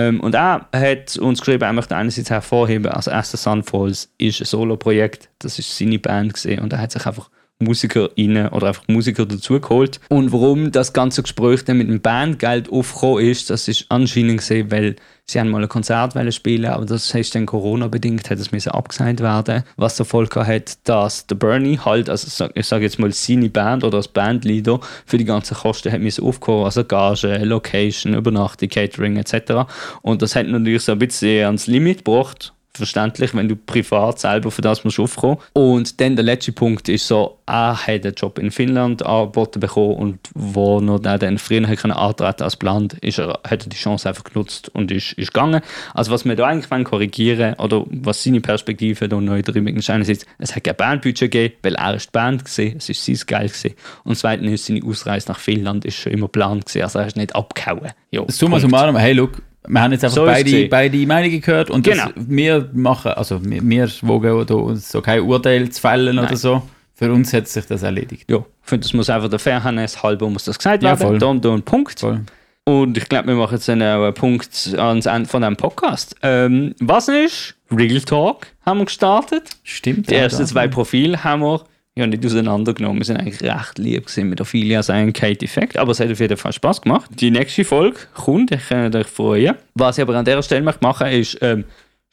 Ähm, 0.00 0.20
und 0.20 0.34
er 0.34 0.66
hat 0.72 1.18
uns 1.18 1.40
geschrieben, 1.40 1.62
er 1.62 1.72
möchte 1.72 1.96
einerseits 1.96 2.30
hervorheben, 2.30 2.90
also 2.90 3.10
Astor 3.10 3.38
Sunfalls 3.38 4.10
ist 4.18 4.40
ein 4.40 4.46
Solo-Projekt, 4.46 5.28
das 5.38 5.58
ist 5.58 5.76
seine 5.76 5.98
Band 5.98 6.34
gesehen 6.34 6.60
und 6.60 6.72
er 6.72 6.80
hat 6.80 6.92
sich 6.92 7.04
einfach 7.06 7.28
MusikerInnen 7.60 8.48
oder 8.48 8.68
einfach 8.68 8.84
Musiker 8.88 9.26
dazugeholt. 9.26 10.00
Und 10.08 10.32
warum 10.32 10.72
das 10.72 10.92
ganze 10.92 11.22
Gespräch 11.22 11.64
dann 11.64 11.78
mit 11.78 11.88
dem 11.88 12.00
Bandgeld 12.00 12.70
aufgekommen 12.70 13.24
ist, 13.24 13.50
das 13.50 13.68
ist 13.68 13.86
anscheinend 13.88 14.38
gesehen, 14.38 14.70
weil 14.70 14.96
sie 15.26 15.38
haben 15.38 15.50
mal 15.50 15.62
ein 15.62 15.68
Konzert 15.68 16.14
spielen, 16.34 16.66
aber 16.66 16.86
das 16.86 17.14
heißt 17.14 17.34
dann 17.34 17.46
Corona-bedingt, 17.46 18.28
hat 18.30 18.38
es 18.38 18.50
müssen 18.52 18.72
abgesagt 18.72 19.20
werden, 19.20 19.62
was 19.76 19.96
zur 19.96 20.06
Folge 20.06 20.46
hat, 20.46 20.78
dass 20.84 21.26
der 21.26 21.36
Bernie 21.36 21.78
halt, 21.78 22.10
also 22.10 22.48
ich 22.54 22.66
sage 22.66 22.84
jetzt 22.84 22.98
mal 22.98 23.12
seine 23.12 23.48
Band 23.48 23.84
oder 23.84 23.98
als 23.98 24.08
Bandleader 24.08 24.80
für 25.06 25.18
die 25.18 25.24
ganzen 25.24 25.56
Kosten 25.56 25.92
hat 25.92 26.00
müssen 26.00 26.24
aufkommen, 26.24 26.64
also 26.64 26.84
Gage, 26.84 27.38
Location, 27.44 28.14
Übernachtung, 28.14 28.68
Catering 28.68 29.16
etc. 29.16 29.70
Und 30.02 30.22
das 30.22 30.34
hat 30.34 30.46
natürlich 30.46 30.82
so 30.82 30.92
ein 30.92 30.98
bisschen 30.98 31.46
ans 31.46 31.66
Limit 31.66 32.04
gebracht 32.04 32.52
verständlich, 32.72 33.34
wenn 33.34 33.48
du 33.48 33.56
privat 33.56 34.20
selber 34.20 34.50
für 34.50 34.62
das 34.62 34.84
musst 34.84 35.00
aufkommen. 35.00 35.38
Und 35.52 36.00
dann 36.00 36.16
der 36.16 36.24
letzte 36.24 36.52
Punkt 36.52 36.88
ist 36.88 37.06
so, 37.06 37.38
er 37.46 37.76
hat 37.76 38.04
einen 38.04 38.14
Job 38.14 38.38
in 38.38 38.50
Finnland 38.50 39.04
angeboten 39.04 39.60
bekommen 39.60 39.96
und 39.96 40.18
wo 40.34 40.80
noch 40.80 41.00
der 41.00 41.18
dann 41.18 41.38
früher 41.38 41.66
hat 41.66 41.78
können 41.78 41.92
antreten 41.92 42.44
als 42.44 42.54
geplant, 42.54 42.94
ist 43.00 43.18
er, 43.18 43.40
hat 43.44 43.64
er 43.64 43.68
die 43.68 43.76
Chance 43.76 44.08
einfach 44.08 44.24
genutzt 44.24 44.70
und 44.74 44.92
ist, 44.92 45.12
ist 45.14 45.32
gegangen. 45.32 45.62
Also 45.94 46.12
was 46.12 46.24
wir 46.24 46.36
da 46.36 46.46
eigentlich 46.46 46.70
wollen 46.70 46.84
korrigieren 46.84 47.54
oder 47.54 47.84
was 47.90 48.22
seine 48.22 48.40
Perspektive 48.40 49.08
da 49.08 49.20
neu 49.20 49.42
drüber 49.42 49.70
ist, 49.70 49.90
einerseits, 49.90 50.24
es 50.38 50.54
hat 50.54 50.64
kein 50.64 50.76
Bandbudget 50.76 51.30
gegeben, 51.30 51.54
weil 51.62 51.74
er 51.74 51.94
ist 51.94 52.06
die 52.06 52.12
Band 52.12 52.44
gesehen, 52.44 52.76
es 52.78 52.88
ist 52.88 53.04
sein 53.04 53.18
Geld 53.26 53.52
gesehen. 53.52 53.74
Und 54.04 54.16
zweitens 54.16 54.52
ist 54.52 54.66
seine 54.66 54.84
Ausreise 54.84 55.28
nach 55.28 55.38
Finnland 55.38 55.84
ist 55.84 55.96
schon 55.96 56.12
immer 56.12 56.26
geplant 56.26 56.66
gewesen, 56.66 56.82
also 56.82 57.00
er 57.00 57.06
ist 57.06 57.16
nicht 57.16 57.34
abgehauen. 57.34 57.90
Ja, 58.12 58.24
Summa 58.28 58.60
summarum, 58.60 58.96
hey, 58.96 59.12
look, 59.12 59.42
wir 59.66 59.80
haben 59.82 59.92
jetzt 59.92 60.04
einfach 60.04 60.16
So 60.16 60.24
beide, 60.26 60.66
beide 60.68 61.06
Meinungen 61.06 61.40
gehört 61.40 61.70
und 61.70 61.82
Genau. 61.84 62.04
das, 62.06 62.12
wir 62.28 62.70
machen, 62.72 63.12
also 63.12 63.44
wir, 63.44 63.62
wir 63.62 63.88
wogen 64.02 64.30
uns 64.52 64.90
so 64.90 65.00
kein 65.02 65.20
Urteil 65.22 65.68
zu 65.70 65.80
fällen 65.80 66.18
oder 66.18 66.28
Nein. 66.28 66.36
so. 66.36 66.62
Für 66.94 67.10
uns 67.12 67.32
hat 67.32 67.48
sich 67.48 67.64
das 67.66 67.82
erledigt. 67.82 68.30
Ja, 68.30 68.38
ich 68.38 68.44
finde, 68.68 68.82
das 68.86 68.92
muss 68.92 69.08
einfach 69.08 69.30
der 69.30 69.38
Fairness 69.38 70.02
halber 70.02 70.28
muss 70.28 70.44
das 70.44 70.58
gesagt 70.58 70.82
Ja, 70.82 70.90
werden. 71.00 71.18
voll. 71.20 71.42
Da 71.42 71.50
ein 71.52 71.62
Punkt. 71.62 72.00
Voll. 72.00 72.20
Und 72.64 72.96
ich 72.98 73.08
glaube, 73.08 73.28
wir 73.28 73.34
machen 73.36 73.54
jetzt 73.54 73.70
einen, 73.70 73.80
äh, 74.02 74.12
Punkt 74.12 74.74
ans 74.76 75.06
Ende 75.06 75.28
von 75.28 75.40
diesem 75.40 75.56
Podcast. 75.56 76.14
Ähm, 76.22 76.74
was 76.78 77.08
ist? 77.08 77.54
Real 77.70 78.00
Talk 78.02 78.48
haben 78.66 78.78
wir 78.80 78.84
gestartet. 78.84 79.44
Stimmt. 79.64 80.10
Die 80.10 80.14
ersten 80.14 80.44
zwei 80.46 80.68
Profile 80.68 81.24
haben 81.24 81.40
wir 81.40 81.64
ja 81.96 82.06
nicht 82.06 82.24
auseinandergenommen. 82.24 82.98
Wir 82.98 83.04
sind 83.06 83.18
eigentlich 83.18 83.42
recht 83.42 83.78
lieb 83.78 84.06
gewesen 84.06 84.30
mit 84.30 84.40
Ophelia 84.40 84.80
und 84.80 85.12
Kate 85.12 85.44
Effect, 85.44 85.76
aber 85.76 85.92
es 85.92 86.00
hat 86.00 86.10
auf 86.10 86.20
jeden 86.20 86.36
Fall 86.36 86.52
Spaß 86.52 86.82
gemacht. 86.82 87.10
Die 87.20 87.30
nächste 87.30 87.64
Folge 87.64 87.98
kommt, 88.14 88.52
ich 88.52 88.68
kann 88.68 88.94
euch 88.94 89.06
freuen. 89.06 89.56
Was 89.74 89.98
ich 89.98 90.02
aber 90.02 90.16
an 90.16 90.24
dieser 90.24 90.42
Stelle 90.42 90.62
möchte 90.62 90.82
machen 90.82 91.08
ist, 91.08 91.38
ähm, 91.40 91.64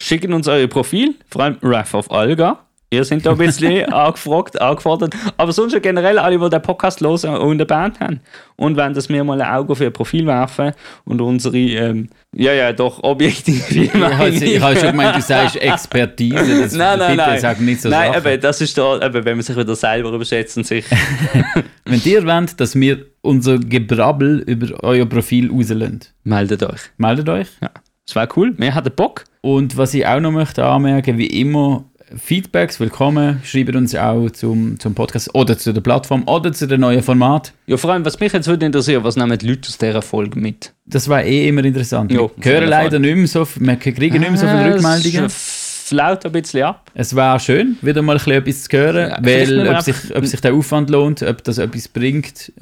schicken 0.02 0.32
uns 0.32 0.48
euer 0.48 0.66
Profil, 0.66 1.14
vor 1.28 1.42
allem 1.42 1.58
Wrath 1.60 1.94
of 1.94 2.10
Alga. 2.10 2.64
Ihr 2.90 3.04
seid 3.04 3.26
da 3.26 3.32
ein 3.32 3.38
bisschen 3.38 3.84
angefragt, 3.92 4.58
angefordert. 4.60 5.14
Aber 5.36 5.52
sonst 5.52 5.74
ja 5.74 5.78
generell 5.78 6.18
alle, 6.18 6.38
die 6.38 6.48
den 6.48 6.62
Podcast 6.62 7.00
hören 7.02 7.36
und 7.36 7.52
eine 7.52 7.66
Band 7.66 8.00
haben. 8.00 8.20
Und 8.56 8.76
wenn 8.76 8.94
das 8.94 9.10
mir 9.10 9.22
mal 9.24 9.40
ein 9.40 9.48
Auge 9.48 9.72
auf 9.72 9.80
ihr 9.80 9.90
Profil 9.90 10.26
werfen 10.26 10.72
und 11.04 11.20
unsere, 11.20 11.58
ähm, 11.58 12.08
ja, 12.34 12.52
ja, 12.52 12.72
doch 12.72 13.02
objektive 13.02 13.82
Ich 13.84 13.92
habe 13.94 14.76
schon 14.76 14.90
gemeint, 14.90 15.16
du 15.16 15.20
sagst 15.20 15.56
Expertise. 15.60 16.62
Das, 16.62 16.72
Nein, 16.72 16.98
nein, 16.98 17.16
bitte 17.16 17.28
nein. 17.30 17.40
sag 17.40 17.60
nicht 17.60 17.82
so 17.82 17.90
Nein, 17.90 18.14
eben, 18.14 18.40
das 18.40 18.60
ist 18.62 18.76
da, 18.78 18.96
eben, 18.96 19.24
wenn 19.24 19.36
man 19.36 19.42
sich 19.42 19.56
wieder 19.56 19.76
selber 19.76 20.10
überschätzt 20.10 20.56
und 20.56 20.66
sich. 20.66 20.84
Wenn 21.84 22.02
ihr 22.04 22.26
wollt, 22.26 22.60
dass 22.60 22.74
wir 22.74 23.06
unser 23.22 23.58
Gebrabbel 23.58 24.40
über 24.40 24.82
euer 24.82 25.06
Profil 25.06 25.50
rauslösen, 25.50 26.00
meldet 26.24 26.62
euch. 26.62 26.80
meldet 26.96 27.28
euch. 27.28 27.48
Ja. 27.60 27.70
Das 28.06 28.14
wäre 28.14 28.28
cool. 28.36 28.54
Wir 28.56 28.74
hatten 28.74 28.92
Bock. 28.94 29.24
Und 29.42 29.76
was 29.76 29.92
ich 29.94 30.06
auch 30.06 30.20
noch 30.20 30.30
möchte 30.32 30.64
anmerken, 30.64 31.18
wie 31.18 31.26
immer, 31.26 31.84
Feedbacks 32.16 32.80
willkommen. 32.80 33.40
Schreibt 33.44 33.74
uns 33.76 33.94
auch 33.94 34.30
zum, 34.30 34.78
zum 34.80 34.94
Podcast 34.94 35.34
oder 35.34 35.58
zu 35.58 35.72
der 35.72 35.80
Plattform 35.82 36.22
oder 36.26 36.52
zu 36.52 36.66
dem 36.66 36.80
neuen 36.80 37.02
Format. 37.02 37.52
Ja, 37.66 37.76
vor 37.76 37.90
allem, 37.92 38.04
was 38.04 38.18
mich 38.18 38.32
jetzt 38.32 38.46
würde 38.48 38.64
interessieren, 38.64 39.04
was 39.04 39.16
nehmen 39.16 39.36
die 39.36 39.46
Leute 39.48 39.68
aus 39.68 39.76
dieser 39.76 40.00
Folge 40.00 40.38
mit? 40.38 40.72
Das 40.86 41.08
war 41.08 41.22
eh 41.22 41.48
immer 41.48 41.64
interessant. 41.64 42.10
Ja, 42.10 42.20
wir 42.36 42.52
hören 42.52 42.68
leider 42.68 42.98
nicht 42.98 43.14
mehr 43.16 43.26
so, 43.26 43.46
wir 43.56 43.76
kriegen 43.76 44.20
nicht 44.20 44.30
mehr 44.30 44.36
so 44.38 44.46
viele 44.46 44.58
Ah, 44.58 44.72
Rückmeldungen. 44.72 45.24
Es 45.26 45.84
flaut 45.88 46.24
ein 46.24 46.32
bisschen 46.32 46.62
ab. 46.62 46.90
Es 46.94 47.14
wäre 47.14 47.40
schön, 47.40 47.76
wieder 47.82 48.00
mal 48.00 48.12
ein 48.12 48.18
bisschen 48.18 48.32
etwas 48.32 48.64
zu 48.64 48.76
hören, 48.76 49.10
Ja, 49.10 49.18
weil 49.20 49.68
ob 49.68 49.80
sich, 49.82 50.16
ob 50.16 50.24
sich 50.24 50.40
der 50.40 50.54
Aufwand 50.54 50.88
lohnt, 50.90 51.22
ob 51.22 51.44
das 51.44 51.58
etwas 51.58 51.88
bringt, 51.88 52.52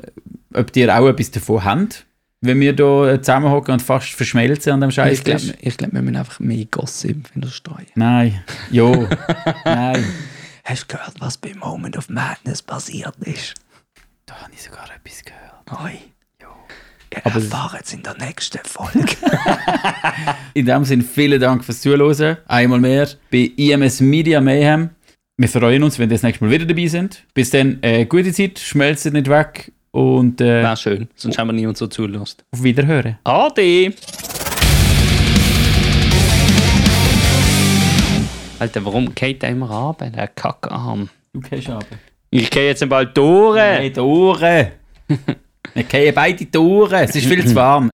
ob 0.55 0.75
ihr 0.77 0.97
auch 0.99 1.09
etwas 1.09 1.31
davon 1.31 1.65
habt, 1.65 2.06
wenn 2.47 2.61
wir 2.61 2.73
hier 2.75 3.23
zusammenhocken 3.23 3.73
und 3.75 3.83
fast 3.83 4.09
verschmelzen 4.11 4.73
an 4.73 4.81
dem 4.81 4.91
Scheiß. 4.91 5.19
Ich 5.19 5.25
glaube, 5.25 5.43
glaub, 5.77 5.93
wir 5.93 6.03
müssen 6.03 6.17
einfach 6.17 6.41
mehr 6.41 6.65
Gossip 6.71 7.35
wieder 7.35 7.49
streuen. 7.49 7.87
Nein, 7.95 8.43
jo, 8.71 9.09
nein. 9.65 10.05
Hast 10.65 10.83
du 10.91 10.97
gehört, 10.97 11.15
was 11.21 11.37
bei 11.39 11.53
Moment 11.55 11.97
of 11.97 12.09
Madness 12.09 12.63
passiert 12.63 13.15
ist? 13.21 13.55
Da 14.27 14.35
habe 14.41 14.51
ich 14.55 14.63
sogar 14.63 14.85
etwas 14.95 15.23
gehört. 15.25 15.85
Oi. 15.85 15.99
Ihr 17.15 17.25
Aber- 17.25 17.37
erfahrt 17.37 17.83
es 17.85 17.95
in 17.95 18.03
der 18.03 18.17
nächsten 18.19 18.59
Folge. 18.65 19.07
In 20.55 20.67
dem 20.67 20.85
Sinne, 20.85 21.03
vielen 21.05 21.41
Dank 21.41 21.65
fürs 21.65 21.81
Zuhören. 21.81 22.37
Einmal 22.47 22.81
mehr 22.81 23.09
bei 23.31 23.51
IMS 23.57 24.01
Media 24.01 24.41
Mayhem. 24.41 24.91
Wir 25.39 25.49
freuen 25.49 25.83
uns, 25.83 25.99
wenn 25.99 26.11
ihr 26.11 26.15
das 26.17 26.23
nächste 26.23 26.45
Mal 26.45 26.51
wieder 26.51 26.65
dabei 26.67 26.87
sind. 26.89 27.25
Bis 27.35 27.51
dann, 27.51 27.79
äh, 27.83 28.07
gute 28.07 28.33
Zeit, 28.33 28.59
schmelzt 28.59 29.05
nicht 29.13 29.29
weg 29.29 29.73
Und 29.97 30.43
äh, 30.43 30.63
Wäre 30.63 30.77
schön, 30.77 31.09
sonst 31.15 31.39
haben 31.39 31.49
wir 31.49 31.55
niemand 31.55 31.79
so 31.79 31.87
zulässt. 31.87 32.45
auf 32.53 32.63
Wiederhören. 32.63 33.17
Ade! 33.25 33.95
Alter, 38.59 38.85
warum 38.85 39.15
geht 39.15 39.41
der 39.41 39.49
immer 39.49 39.71
ab, 39.71 40.05
der 40.15 40.29
Kackarm? 40.29 41.09
Du 41.33 41.41
gehst 41.41 41.71
aber. 41.71 41.87
Ich 42.29 42.51
gehe 42.51 42.67
jetzt 42.67 42.87
bald 42.87 43.17
durch. 43.17 43.59
Die 43.91 43.99
Ohren! 44.01 44.67
Wir 45.73 45.83
gehen 45.85 46.15
beide 46.15 46.61
Ohren. 46.61 47.05
Es 47.05 47.17
ist 47.17 47.27
viel 47.27 47.47
zu 47.47 47.55
warm. 47.55 47.91